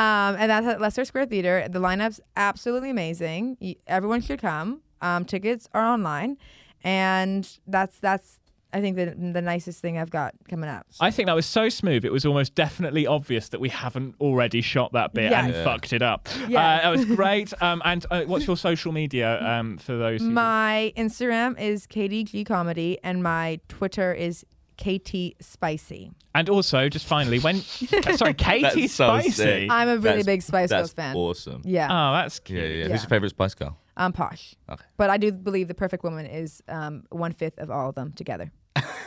Um, 0.00 0.36
and 0.38 0.50
that's 0.50 0.66
at 0.66 0.80
Leicester 0.80 1.04
Square 1.04 1.26
Theater. 1.26 1.66
The 1.68 1.78
lineup's 1.80 2.20
absolutely 2.36 2.90
amazing. 2.90 3.56
Y- 3.60 3.76
Everyone 3.86 4.20
should 4.22 4.40
come. 4.40 4.80
Um, 5.02 5.24
tickets 5.24 5.68
are 5.74 5.84
online, 5.84 6.36
and 6.84 7.48
that's 7.66 7.98
that's 7.98 8.38
I 8.72 8.80
think 8.80 8.96
the 8.96 9.06
the 9.32 9.42
nicest 9.42 9.80
thing 9.80 9.98
I've 9.98 10.10
got 10.10 10.34
coming 10.48 10.70
up. 10.70 10.86
I 11.00 11.10
think 11.10 11.26
that 11.26 11.34
was 11.34 11.44
so 11.46 11.68
smooth. 11.68 12.04
It 12.04 12.12
was 12.12 12.24
almost 12.24 12.54
definitely 12.54 13.06
obvious 13.06 13.48
that 13.48 13.60
we 13.60 13.68
haven't 13.68 14.14
already 14.20 14.60
shot 14.60 14.92
that 14.92 15.12
bit 15.12 15.32
and 15.32 15.52
Yeah. 15.52 15.64
fucked 15.64 15.92
it 15.92 16.02
up. 16.02 16.28
Yes. 16.48 16.58
Uh, 16.82 16.82
that 16.82 16.88
was 16.90 17.04
great. 17.16 17.52
Um, 17.62 17.82
and 17.84 18.06
uh, 18.10 18.22
what's 18.24 18.46
your 18.46 18.56
social 18.56 18.92
media 18.92 19.42
um, 19.42 19.78
for 19.78 19.96
those? 19.96 20.20
Who 20.20 20.30
My 20.30 20.92
Instagram 20.96 21.58
is 21.60 21.86
KDG 21.86 22.46
Comedy, 22.46 22.98
and 23.02 23.22
my 23.22 23.58
Twitter 23.68 24.12
is 24.14 24.44
KT 24.80 25.34
Spicy. 25.44 26.10
and 26.34 26.48
also, 26.48 26.88
just 26.88 27.06
finally, 27.06 27.38
when 27.38 27.56
uh, 28.06 28.16
sorry, 28.16 28.34
Katie 28.34 28.62
That's 28.82 28.92
so 28.94 29.08
Spicy. 29.08 29.30
sick. 29.30 29.70
I'm 29.70 29.88
a 29.88 29.92
really 29.92 30.02
That's- 30.22 30.26
big 30.26 30.42
Spice 30.42 30.70
That's 30.70 30.80
Girls 30.80 30.92
fan. 30.94 31.16
awesome. 31.16 31.62
Yeah, 31.64 31.86
Oh, 31.90 32.12
that's 32.14 32.38
cute. 32.40 32.58
Yeah, 32.58 32.64
yeah, 32.66 32.72
yeah. 32.74 32.82
Yeah. 32.86 32.88
Who's 32.92 33.02
your 33.02 33.08
favorite 33.10 33.30
Spice 33.30 33.54
Girl? 33.54 33.76
I'm 33.96 34.12
posh. 34.12 34.54
Okay. 34.68 34.84
But 34.96 35.10
I 35.10 35.18
do 35.18 35.30
believe 35.30 35.68
the 35.68 35.74
perfect 35.74 36.02
woman 36.04 36.24
is 36.24 36.62
um, 36.68 37.04
one 37.10 37.32
fifth 37.32 37.58
of 37.58 37.70
all 37.70 37.90
of 37.90 37.94
them 37.96 38.12
together. 38.12 38.50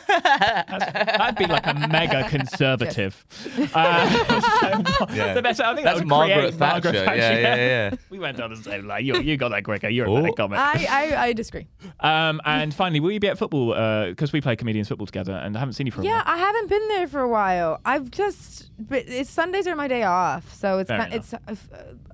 That'd 0.08 1.38
be 1.38 1.46
like 1.46 1.66
a 1.66 1.74
mega 1.90 2.28
conservative. 2.30 3.26
Uh, 3.74 4.10
so, 4.10 5.14
Yeah. 5.14 5.34
the 5.36 5.42
best, 5.42 5.60
I 5.60 5.74
think 5.74 5.84
that 5.86 5.92
That's 5.92 6.00
would 6.00 6.08
Margaret 6.08 6.36
create 6.36 6.54
Thatcher. 6.56 6.92
Margaret 6.92 7.06
Thatcher. 7.06 7.18
Yeah, 7.18 7.40
yeah, 7.40 7.56
yeah. 7.56 7.96
We 8.10 8.20
went 8.20 8.38
down 8.38 8.50
the 8.52 8.56
same 8.62 8.88
line. 8.88 9.06
You, 9.06 9.20
you 9.20 9.38
got 9.38 9.50
that 9.50 9.64
quicker. 9.64 9.90
You're 9.90 10.06
a 10.08 10.12
Oh. 10.12 10.22
better 10.22 10.34
comic. 10.34 10.60
I, 10.60 10.86
I, 10.90 11.24
I 11.28 11.34
disagree. 11.34 11.68
Um, 12.00 12.40
and 12.46 12.74
finally, 12.74 13.00
will 13.00 13.12
you 13.12 13.20
be 13.20 13.28
at 13.30 13.38
football? 13.38 13.70
Because 14.10 14.32
we 14.34 14.42
play 14.42 14.56
comedians 14.56 14.88
football 14.90 15.08
together, 15.08 15.34
and 15.34 15.56
I 15.56 15.60
haven't 15.60 15.74
seen 15.74 15.86
you 15.88 15.92
for 15.92 16.02
a 16.02 16.04
Yeah, 16.06 16.16
while. 16.16 16.24
I 16.26 16.38
haven't 16.38 16.70
been 16.70 16.88
there 16.90 17.08
for 17.08 17.22
a 17.22 17.28
while. 17.30 17.80
I've 17.86 18.12
just, 18.12 18.70
but 18.80 19.04
it's 19.08 19.30
Sundays 19.30 19.66
are 19.68 19.76
my 19.76 19.88
day 19.88 20.04
off, 20.04 20.54
so 20.54 20.80
it's 20.80 20.90
kind, 20.90 21.14
it's 21.14 21.34
uh, 21.34 21.38
uh, 21.48 21.56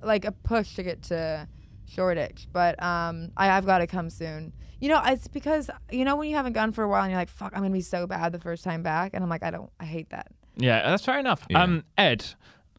like 0.02 0.24
a 0.24 0.32
push 0.32 0.74
to 0.76 0.82
get 0.82 1.02
to 1.04 1.46
Shoreditch. 1.90 2.46
But 2.52 2.82
um, 2.82 3.32
I, 3.36 3.50
I've 3.50 3.66
got 3.66 3.78
to 3.78 3.86
come 3.86 4.10
soon. 4.10 4.52
You 4.80 4.88
know, 4.88 5.02
it's 5.04 5.28
because 5.28 5.68
you 5.90 6.04
know 6.06 6.16
when 6.16 6.28
you 6.30 6.36
haven't 6.36 6.54
gone 6.54 6.72
for 6.72 6.82
a 6.84 6.88
while 6.88 7.02
and 7.02 7.10
you're 7.10 7.20
like, 7.20 7.28
"Fuck, 7.28 7.52
I'm 7.54 7.60
gonna 7.62 7.72
be 7.72 7.80
so 7.82 8.06
bad 8.06 8.32
the 8.32 8.38
first 8.40 8.64
time 8.64 8.82
back," 8.82 9.10
and 9.14 9.22
I'm 9.22 9.28
like, 9.28 9.42
I 9.42 9.50
don't, 9.50 9.70
I 9.78 9.84
hate 9.84 10.08
that. 10.10 10.28
Yeah, 10.56 10.82
that's 10.88 11.04
fair 11.04 11.18
enough. 11.18 11.44
Yeah. 11.50 11.62
Um, 11.62 11.84
Ed, 11.98 12.24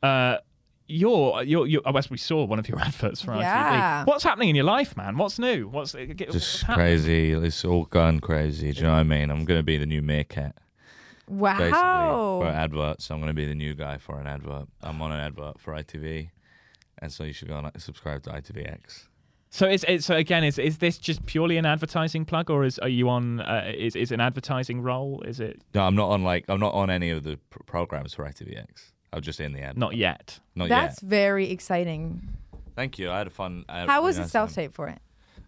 uh, 0.01 0.37
you're, 0.87 1.43
you're, 1.43 1.67
you're, 1.67 1.81
oh, 1.85 1.99
we 2.09 2.17
saw 2.17 2.43
one 2.43 2.59
of 2.59 2.67
your 2.67 2.79
adverts 2.87 3.21
for 3.21 3.35
Yeah. 3.35 4.03
ITV. 4.03 4.07
What's 4.07 4.23
happening 4.23 4.49
in 4.49 4.55
your 4.55 4.65
life, 4.65 4.97
man? 4.97 5.17
What's 5.17 5.37
new? 5.39 5.67
What's, 5.67 5.93
what's 5.93 6.13
Just 6.33 6.63
happening? 6.63 6.85
crazy. 6.85 7.31
It's 7.31 7.63
all 7.63 7.85
gone 7.85 8.19
crazy. 8.19 8.71
Do 8.71 8.77
you 8.79 8.83
know 8.85 8.91
what 8.93 8.97
I 8.99 9.03
mean? 9.03 9.29
I'm 9.31 9.45
gonna 9.45 9.63
be 9.63 9.77
the 9.77 9.85
new 9.85 10.01
meerkat, 10.01 10.55
basically, 11.27 11.71
Wow. 11.71 12.39
for 12.41 12.47
adverts. 12.47 13.09
I'm 13.11 13.19
gonna 13.19 13.33
be 13.33 13.45
the 13.45 13.55
new 13.55 13.73
guy 13.73 13.97
for 13.99 14.19
an 14.19 14.27
advert. 14.27 14.67
I'm 14.81 15.01
on 15.01 15.11
an 15.11 15.19
advert 15.19 15.59
for 15.61 15.73
ITV, 15.73 16.29
and 17.01 17.11
so 17.11 17.23
you 17.23 17.33
should 17.33 17.47
go 17.47 17.55
on 17.55 17.65
and 17.65 17.81
subscribe 17.81 18.23
to 18.23 18.29
ITVX. 18.31 19.07
So 19.49 19.67
is 19.67 19.83
it, 19.87 20.03
so 20.03 20.15
again? 20.15 20.43
Is 20.45 20.57
is 20.57 20.77
this 20.77 20.97
just 20.97 21.25
purely 21.25 21.57
an 21.57 21.65
advertising 21.65 22.23
plug, 22.23 22.49
or 22.49 22.63
is 22.63 22.79
are 22.79 22.87
you 22.87 23.09
on? 23.09 23.41
Uh, 23.41 23.71
is 23.75 23.95
is 23.97 24.11
an 24.11 24.21
advertising 24.21 24.81
role? 24.81 25.21
Is 25.27 25.39
it 25.41 25.61
No, 25.73 25.81
I'm 25.81 25.95
not 25.95 26.09
on 26.09 26.23
like 26.23 26.45
I'm 26.47 26.59
not 26.59 26.73
on 26.73 26.89
any 26.89 27.09
of 27.09 27.23
the 27.23 27.37
pr- 27.49 27.63
programs 27.65 28.13
for 28.13 28.23
ITVX. 28.23 28.91
I'm 29.11 29.21
just 29.21 29.41
in 29.41 29.51
the 29.51 29.59
ad. 29.61 29.77
not 29.77 29.97
yet? 29.97 30.39
not 30.55 30.69
That's 30.69 31.03
yet. 31.03 31.09
very 31.09 31.51
exciting. 31.51 32.29
Thank 32.77 32.97
you. 32.97 33.11
I 33.11 33.17
had 33.17 33.27
a 33.27 33.31
fun. 33.31 33.65
I 33.67 33.79
had 33.81 33.89
How 33.89 33.99
a 33.99 34.03
was 34.03 34.15
really 34.15 34.25
the 34.27 34.29
self 34.29 34.53
tape 34.53 34.73
for 34.73 34.87
it? 34.87 34.99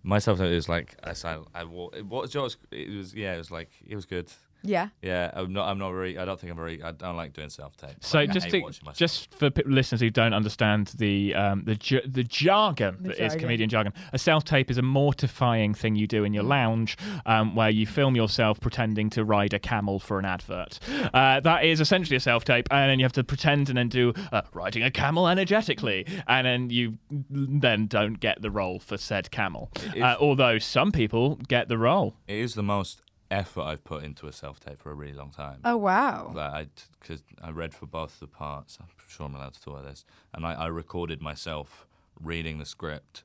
My 0.04 0.20
self 0.20 0.38
tape 0.38 0.52
is 0.52 0.68
like 0.68 0.98
I 1.02 1.14
said. 1.14 1.40
I 1.56 1.64
wa- 1.64 1.92
what 2.06 2.24
was 2.24 2.34
yours? 2.34 2.58
It 2.72 2.90
was 2.90 3.14
yeah. 3.16 3.36
It 3.36 3.38
was 3.38 3.52
like 3.52 3.70
it 3.88 3.96
was 3.96 4.06
good. 4.06 4.30
Yeah. 4.64 4.90
Yeah, 5.02 5.30
I'm 5.34 5.52
not. 5.54 5.68
I'm 5.68 5.78
not 5.78 5.92
very. 5.92 6.18
I 6.18 6.26
don't 6.26 6.40
think 6.40 6.52
I'm 6.52 6.58
very. 6.58 6.82
I 6.82 6.92
don't 6.94 7.18
like 7.18 7.34
doing 7.34 7.50
self 7.50 7.76
tape. 7.78 7.98
So 8.00 8.20
I 8.20 8.26
just 8.26 8.50
to, 8.50 8.64
just 8.96 9.34
for 9.36 9.50
p- 9.50 9.64
listeners 9.66 10.00
who 10.02 10.10
don't 10.10 10.34
understand 10.34 10.88
the 10.98 11.36
um, 11.36 11.64
the 11.66 11.76
j- 11.76 12.06
the 12.08 12.24
jargon 12.24 12.98
The 13.02 13.10
that 13.10 13.12
is 13.14 13.18
jargon. 13.20 13.40
comedian 13.40 13.70
jargon, 13.70 13.94
a 14.14 14.18
self 14.18 14.44
tape 14.46 14.72
is 14.72 14.78
a 14.78 14.82
mortifying 14.82 15.74
thing 15.74 15.96
you 15.96 16.08
do 16.08 16.24
in 16.24 16.32
Mm. 16.32 16.36
your 16.36 16.44
lounge, 16.46 16.98
um, 17.26 17.56
where 17.56 17.70
you 17.70 17.86
film 17.86 18.16
yourself 18.16 18.60
pretending 18.60 19.10
to 19.12 19.24
ride 19.24 19.54
a 19.54 19.60
camel 19.60 20.00
for 20.00 20.18
an 20.18 20.26
advert. 20.26 20.80
Uh, 21.14 21.40
that 21.42 21.64
is 21.66 21.80
essentially 21.80 22.16
a 22.16 22.20
self 22.22 22.44
tape, 22.46 22.68
and 22.72 22.90
then 22.90 23.00
you 23.00 23.06
have 23.06 23.14
to 23.14 23.24
pretend 23.24 23.70
and 23.70 23.78
then 23.78 23.90
do 23.90 24.14
uh, 24.32 24.42
riding 24.54 24.82
a 24.82 24.90
camel 24.90 25.28
energetically, 25.28 26.06
and 26.28 26.48
then 26.48 26.70
you 26.70 26.98
then 27.30 27.86
don't 27.88 28.20
get 28.20 28.42
the 28.42 28.50
role 28.50 28.80
for 28.80 28.98
said 28.98 29.30
camel. 29.30 29.70
Uh, 30.02 30.16
although 30.20 30.58
some 30.58 30.92
people 30.92 31.36
get 31.48 31.68
the 31.68 31.78
role. 31.78 32.16
it 32.28 32.38
is 32.38 32.56
the 32.56 32.64
most 32.64 33.02
effort 33.34 33.64
I've 33.64 33.84
put 33.84 34.04
into 34.04 34.28
a 34.28 34.32
self 34.32 34.60
tape 34.60 34.80
for 34.80 34.92
a 34.92 34.94
really 34.94 35.14
long 35.14 35.32
time. 35.32 35.60
Oh 35.66 35.78
wow. 35.78 36.32
Like 36.34 36.54
I, 36.54 36.68
because 37.00 37.24
I 37.42 37.50
read 37.52 37.74
for 37.74 37.86
both 37.86 38.20
the 38.20 38.28
parts. 38.28 38.78
I'm 38.80 38.88
sure 39.08 39.26
I'm 39.26 39.36
allowed 39.36 39.54
to 39.54 39.62
talk 39.62 39.80
about 39.80 39.86
this. 39.90 40.06
And 40.34 40.46
I, 40.46 40.54
I 40.54 40.68
recorded 40.68 41.22
myself 41.22 41.86
reading 42.22 42.60
the 42.60 42.66
script 42.66 43.24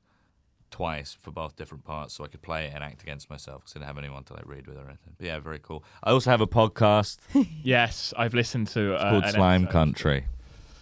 twice 0.71 1.17
for 1.19 1.31
both 1.31 1.57
different 1.57 1.85
parts, 1.85 2.15
so 2.15 2.25
I 2.25 2.29
could 2.29 2.43
play 2.43 2.67
it 2.67 2.73
and 2.75 2.85
act 2.85 3.03
against 3.03 3.31
myself 3.31 3.63
because 3.63 3.73
I 3.77 3.79
didn't 3.79 3.89
have 3.89 3.99
anyone 3.99 4.25
to 4.25 4.35
like 4.35 4.47
read 4.47 4.67
with 4.67 4.77
or 4.77 4.85
anything. 4.85 5.15
But 5.17 5.27
yeah, 5.27 5.39
very 5.39 5.59
cool. 5.61 5.85
I 6.03 6.11
also 6.11 6.31
have 6.31 6.41
a 6.41 6.47
podcast 6.47 7.19
Yes, 7.63 8.13
I've 8.17 8.35
listened 8.35 8.69
to 8.69 8.95
uh, 8.97 9.11
called 9.11 9.27
Slime 9.27 9.63
episode. 9.63 9.73
Country. 9.73 10.27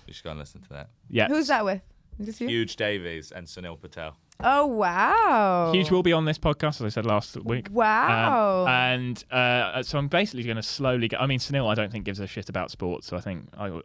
You 0.07 0.12
should 0.14 0.24
go 0.24 0.31
and 0.31 0.39
listen 0.39 0.61
to 0.62 0.68
that. 0.70 0.89
Yeah, 1.11 1.29
Who's 1.29 1.49
that 1.49 1.64
with? 1.64 1.83
Just 2.23 2.41
you? 2.41 2.49
Huge 2.49 2.77
Davies 2.77 3.33
and 3.33 3.47
Sunil 3.47 3.81
Patel. 3.81 4.17
Oh 4.41 4.67
wow. 4.67 5.73
Huge 5.73 5.91
will 5.91 6.03
be 6.03 6.12
on 6.12 6.25
this 6.27 6.39
podcast, 6.39 6.77
as 6.77 6.83
I 6.83 6.89
said 6.91 7.07
last 7.07 7.37
week. 7.45 7.69
Wow. 7.71 8.62
Um, 8.62 8.69
and 8.69 9.25
uh, 9.31 9.83
so 9.83 9.99
I'm 9.99 10.09
basically 10.09 10.43
going 10.43 10.57
to 10.57 10.62
slowly 10.62 11.09
get. 11.09 11.21
I 11.21 11.27
mean, 11.27 11.39
Sunil, 11.39 11.71
I 11.71 11.75
don't 11.75 11.91
think 11.91 12.05
gives 12.05 12.21
a 12.21 12.27
shit 12.27 12.49
about 12.49 12.71
sports, 12.71 13.07
so 13.07 13.17
I 13.17 13.21
think 13.21 13.49
I. 13.57 13.81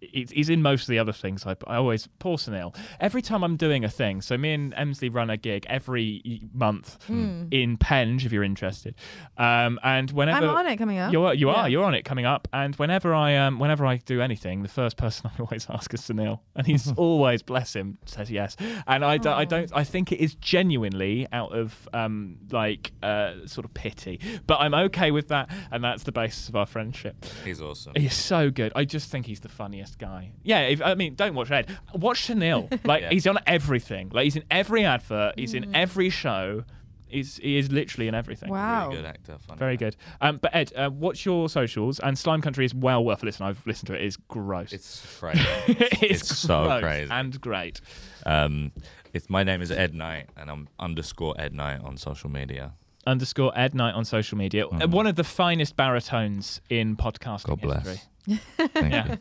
He's 0.00 0.30
he's 0.30 0.48
in 0.48 0.62
most 0.62 0.82
of 0.82 0.88
the 0.88 0.98
other 0.98 1.12
things. 1.12 1.44
I, 1.46 1.56
I 1.66 1.76
always 1.76 2.08
poor 2.20 2.36
Sunil. 2.36 2.74
Every 3.00 3.20
time 3.20 3.42
I'm 3.42 3.56
doing 3.56 3.84
a 3.84 3.88
thing, 3.88 4.20
so 4.22 4.38
me 4.38 4.52
and 4.52 4.72
Emsley 4.74 5.12
run 5.12 5.28
a 5.30 5.36
gig 5.36 5.66
every 5.68 6.42
month 6.52 6.98
in 7.08 7.76
Penge, 7.78 8.24
if 8.24 8.32
you're 8.32 8.44
interested. 8.44 8.94
Um, 9.36 9.78
and 9.82 10.10
whenever. 10.12 10.46
I'm 10.46 10.54
on 10.56 10.66
it 10.66 10.76
coming 10.76 10.98
up. 10.98 11.12
You're, 11.12 11.34
you 11.34 11.48
Yeah. 11.48 11.54
are. 11.54 11.68
You're 11.68 11.84
on 11.84 11.94
it 11.94 12.04
coming 12.04 12.26
up. 12.26 12.46
And 12.52 12.76
whenever 12.76 13.12
I 13.14 13.34
um, 13.36 13.58
whenever 13.58 13.84
I 13.86 13.96
do 13.96 14.20
anything, 14.20 14.62
the 14.62 14.68
first 14.68 14.96
person 14.96 15.30
I 15.36 15.40
always 15.42 15.66
ask 15.68 15.92
is 15.92 16.00
Sunil, 16.02 16.40
and 16.54 16.66
he's 16.66 16.92
always 16.96 17.42
bless 17.42 17.74
him 17.74 17.98
says 18.06 18.30
yes. 18.30 18.56
And 18.86 19.04
I, 19.04 19.18
do, 19.18 19.30
I 19.30 19.44
don't. 19.44 19.70
I 19.74 19.84
think 19.84 20.12
it 20.12 20.20
is 20.20 20.34
genuinely 20.36 21.26
out 21.32 21.52
of 21.52 21.88
um, 21.92 22.36
like 22.52 22.92
uh, 23.02 23.32
sort 23.46 23.64
of 23.64 23.74
pity, 23.74 24.20
but 24.46 24.60
I'm 24.60 24.74
okay 24.74 25.10
with 25.10 25.28
that, 25.28 25.50
and 25.72 25.82
that's 25.82 26.04
the 26.04 26.12
basis 26.12 26.48
of 26.48 26.56
our 26.56 26.66
friendship. 26.66 27.24
He's 27.44 27.60
awesome. 27.60 27.94
He's 27.96 28.14
so 28.14 28.50
good. 28.50 28.72
I 28.76 28.84
just 28.84 29.10
think 29.10 29.26
he's 29.26 29.40
the 29.40 29.48
funniest 29.48 29.87
guy. 29.96 30.32
Yeah, 30.42 30.60
if, 30.62 30.82
I 30.82 30.94
mean, 30.94 31.14
don't 31.14 31.34
watch 31.34 31.50
Ed. 31.50 31.76
Watch 31.94 32.18
Chanel. 32.18 32.68
Like 32.84 33.02
Yeah. 33.02 33.10
he's 33.10 33.26
on 33.26 33.38
everything. 33.46 34.10
Like 34.12 34.24
he's 34.24 34.36
in 34.36 34.44
every 34.50 34.84
advert. 34.84 35.38
He's 35.38 35.54
in 35.54 35.74
every 35.74 36.10
show. 36.10 36.64
He's 37.06 37.38
he 37.38 37.56
is 37.56 37.72
literally 37.72 38.06
in 38.08 38.14
everything. 38.14 38.50
Wow. 38.50 38.88
Really 38.88 38.96
good 39.02 39.06
actor. 39.06 39.36
Funny 39.46 39.58
Very 39.58 39.76
guy. 39.78 39.86
good. 39.86 39.96
Um, 40.20 40.36
but 40.42 40.54
Ed, 40.54 40.72
uh, 40.76 40.90
what's 40.90 41.24
your 41.24 41.48
socials? 41.48 42.00
And 42.00 42.18
Slime 42.18 42.42
Country 42.42 42.66
is 42.66 42.74
well 42.74 43.02
worth 43.04 43.22
a 43.22 43.26
listen. 43.26 43.46
I've 43.46 43.66
listened 43.66 43.86
to 43.86 43.94
it. 43.94 44.02
It's 44.04 44.16
gross. 44.16 44.72
It's 44.74 45.16
crazy. 45.18 45.40
it's, 45.68 46.02
it's 46.02 46.36
so 46.38 46.64
gross 46.64 46.82
crazy. 46.82 47.10
and 47.10 47.40
great. 47.40 47.80
um, 48.26 48.72
it's 49.14 49.30
my 49.30 49.42
name 49.42 49.62
is 49.62 49.70
Ed 49.70 49.94
Night, 49.94 50.28
and 50.36 50.50
I'm 50.50 50.68
underscore 50.78 51.34
Ed 51.40 51.54
Night 51.54 51.80
on 51.82 51.96
social 51.96 52.28
media. 52.30 52.74
Underscore 53.06 53.52
Ed 53.58 53.74
Night 53.74 53.94
on 53.94 54.04
social 54.04 54.36
media. 54.36 54.66
Uh, 54.66 54.86
One 54.86 55.06
of 55.06 55.16
the 55.16 55.24
finest 55.24 55.76
baritones 55.76 56.60
in 56.68 56.94
podcasting 56.94 57.46
God 57.46 57.60
bless. 57.62 57.86
history. 58.26 58.40
Thank 58.74 58.92
Yeah. 58.92 59.12
you. 59.12 59.18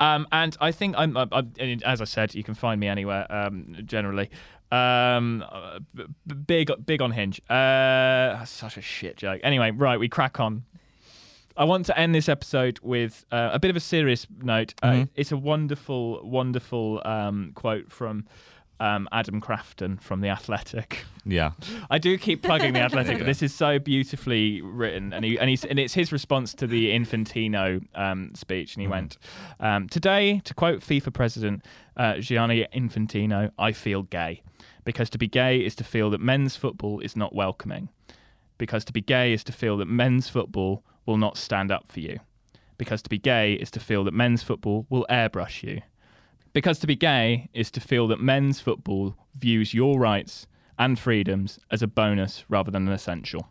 Um, 0.00 0.26
and 0.32 0.56
I 0.60 0.72
think 0.72 0.94
I'm, 0.96 1.16
I'm, 1.16 1.28
I'm- 1.32 1.52
as 1.84 2.00
I 2.00 2.04
said, 2.04 2.34
you 2.34 2.42
can 2.44 2.54
find 2.54 2.80
me 2.80 2.86
anywhere. 2.88 3.26
Um, 3.30 3.76
generally, 3.84 4.30
um, 4.70 5.44
big, 6.46 6.70
big 6.84 7.00
on 7.02 7.10
Hinge. 7.12 7.40
Uh, 7.50 8.44
such 8.44 8.76
a 8.76 8.82
shit 8.82 9.16
joke. 9.16 9.40
Anyway, 9.42 9.70
right, 9.70 9.98
we 9.98 10.08
crack 10.08 10.40
on. 10.40 10.64
I 11.56 11.64
want 11.64 11.86
to 11.86 11.98
end 11.98 12.14
this 12.14 12.28
episode 12.28 12.78
with 12.82 13.24
uh, 13.32 13.50
a 13.52 13.58
bit 13.58 13.70
of 13.70 13.76
a 13.76 13.80
serious 13.80 14.26
note. 14.42 14.74
Uh, 14.82 14.90
Mhm. 14.92 15.08
it's 15.16 15.32
a 15.32 15.36
wonderful, 15.36 16.20
wonderful 16.22 17.02
um, 17.04 17.50
quote 17.54 17.90
from 17.90 18.26
um, 18.80 19.08
Adam 19.12 19.40
Crafton 19.40 20.00
from 20.00 20.20
The 20.20 20.28
Athletic. 20.28 21.04
Yeah. 21.24 21.52
I 21.90 21.98
do 21.98 22.16
keep 22.18 22.42
plugging 22.42 22.72
the 22.72 22.80
Athletic, 22.80 23.12
Yeah. 23.12 23.18
but 23.18 23.26
this 23.26 23.42
is 23.42 23.54
so 23.54 23.78
beautifully 23.78 24.60
written, 24.62 25.12
and 25.12 25.24
he 25.24 25.38
and 25.38 25.50
he's 25.50 25.64
and 25.64 25.78
it's 25.78 25.94
his 25.94 26.12
response 26.12 26.54
to 26.54 26.66
the 26.66 26.90
Infantino 26.90 27.84
um, 27.94 28.32
speech, 28.34 28.74
and 28.74 28.82
he 28.82 28.86
went 28.88 29.18
um, 29.60 29.88
today 29.88 30.40
to 30.44 30.54
quote 30.54 30.80
FIFA 30.80 31.12
president 31.12 31.64
uh, 31.96 32.18
Gianni 32.18 32.66
Infantino, 32.74 33.50
"I 33.58 33.72
feel 33.72 34.02
gay 34.04 34.42
because 34.84 35.10
to 35.10 35.18
be 35.18 35.28
gay 35.28 35.58
is 35.58 35.74
to 35.76 35.84
feel 35.84 36.08
that 36.10 36.20
men's 36.20 36.56
football 36.56 37.00
is 37.00 37.14
not 37.14 37.34
welcoming, 37.34 37.88
because 38.56 38.84
to 38.86 38.92
be 38.92 39.02
gay 39.02 39.32
is 39.34 39.44
to 39.44 39.52
feel 39.52 39.76
that 39.76 39.84
men's 39.86 40.28
football 40.30 40.82
will 41.04 41.18
not 41.18 41.36
stand 41.36 41.70
up 41.70 41.86
for 41.88 42.00
you, 42.00 42.18
because 42.78 43.02
to 43.02 43.10
be 43.10 43.18
gay 43.18 43.52
is 43.54 43.70
to 43.70 43.80
feel 43.80 44.02
that 44.04 44.14
men's 44.14 44.42
football 44.42 44.86
will 44.88 45.04
airbrush 45.10 45.62
you." 45.62 45.82
Because 46.58 46.80
to 46.80 46.88
be 46.88 46.96
gay 46.96 47.48
is 47.54 47.70
to 47.70 47.80
feel 47.80 48.08
that 48.08 48.18
men's 48.18 48.60
football 48.60 49.14
views 49.36 49.72
your 49.72 50.00
rights 50.00 50.48
and 50.76 50.98
freedoms 50.98 51.60
as 51.70 51.82
a 51.82 51.86
bonus 51.86 52.44
rather 52.48 52.72
than 52.72 52.88
an 52.88 52.92
essential. 52.92 53.46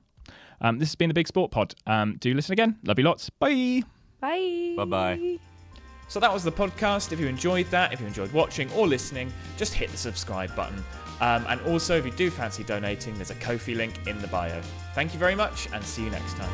Um, 0.59 0.79
this 0.79 0.89
has 0.89 0.95
been 0.95 1.07
the 1.07 1.13
Big 1.13 1.29
Sport 1.29 1.51
Pod. 1.51 1.73
Um, 1.85 2.17
do 2.19 2.33
listen 2.33 2.51
again. 2.51 2.77
Love 2.83 2.99
you 2.99 3.05
lots. 3.05 3.29
Bye. 3.29 3.83
Bye. 4.19 4.73
Bye-bye. 4.75 5.39
So 6.09 6.19
that 6.19 6.33
was 6.33 6.43
the 6.43 6.51
podcast. 6.51 7.13
If 7.13 7.21
you 7.21 7.27
enjoyed 7.27 7.67
that, 7.67 7.93
if 7.93 8.01
you 8.01 8.07
enjoyed 8.07 8.33
watching 8.33 8.69
or 8.73 8.85
listening, 8.85 9.31
just 9.55 9.73
hit 9.73 9.89
the 9.89 9.97
subscribe 9.97 10.53
button. 10.53 10.83
Um, 11.21 11.45
and 11.47 11.61
also, 11.61 11.97
if 11.97 12.05
you 12.05 12.11
do 12.11 12.29
fancy 12.29 12.65
donating, 12.65 13.15
there's 13.15 13.31
a 13.31 13.35
Ko-fi 13.35 13.73
link 13.73 14.05
in 14.05 14.19
the 14.21 14.27
bio. 14.27 14.61
Thank 14.95 15.13
you 15.13 15.19
very 15.19 15.33
much, 15.33 15.69
and 15.71 15.81
see 15.81 16.03
you 16.03 16.09
next 16.09 16.35
time. 16.35 16.51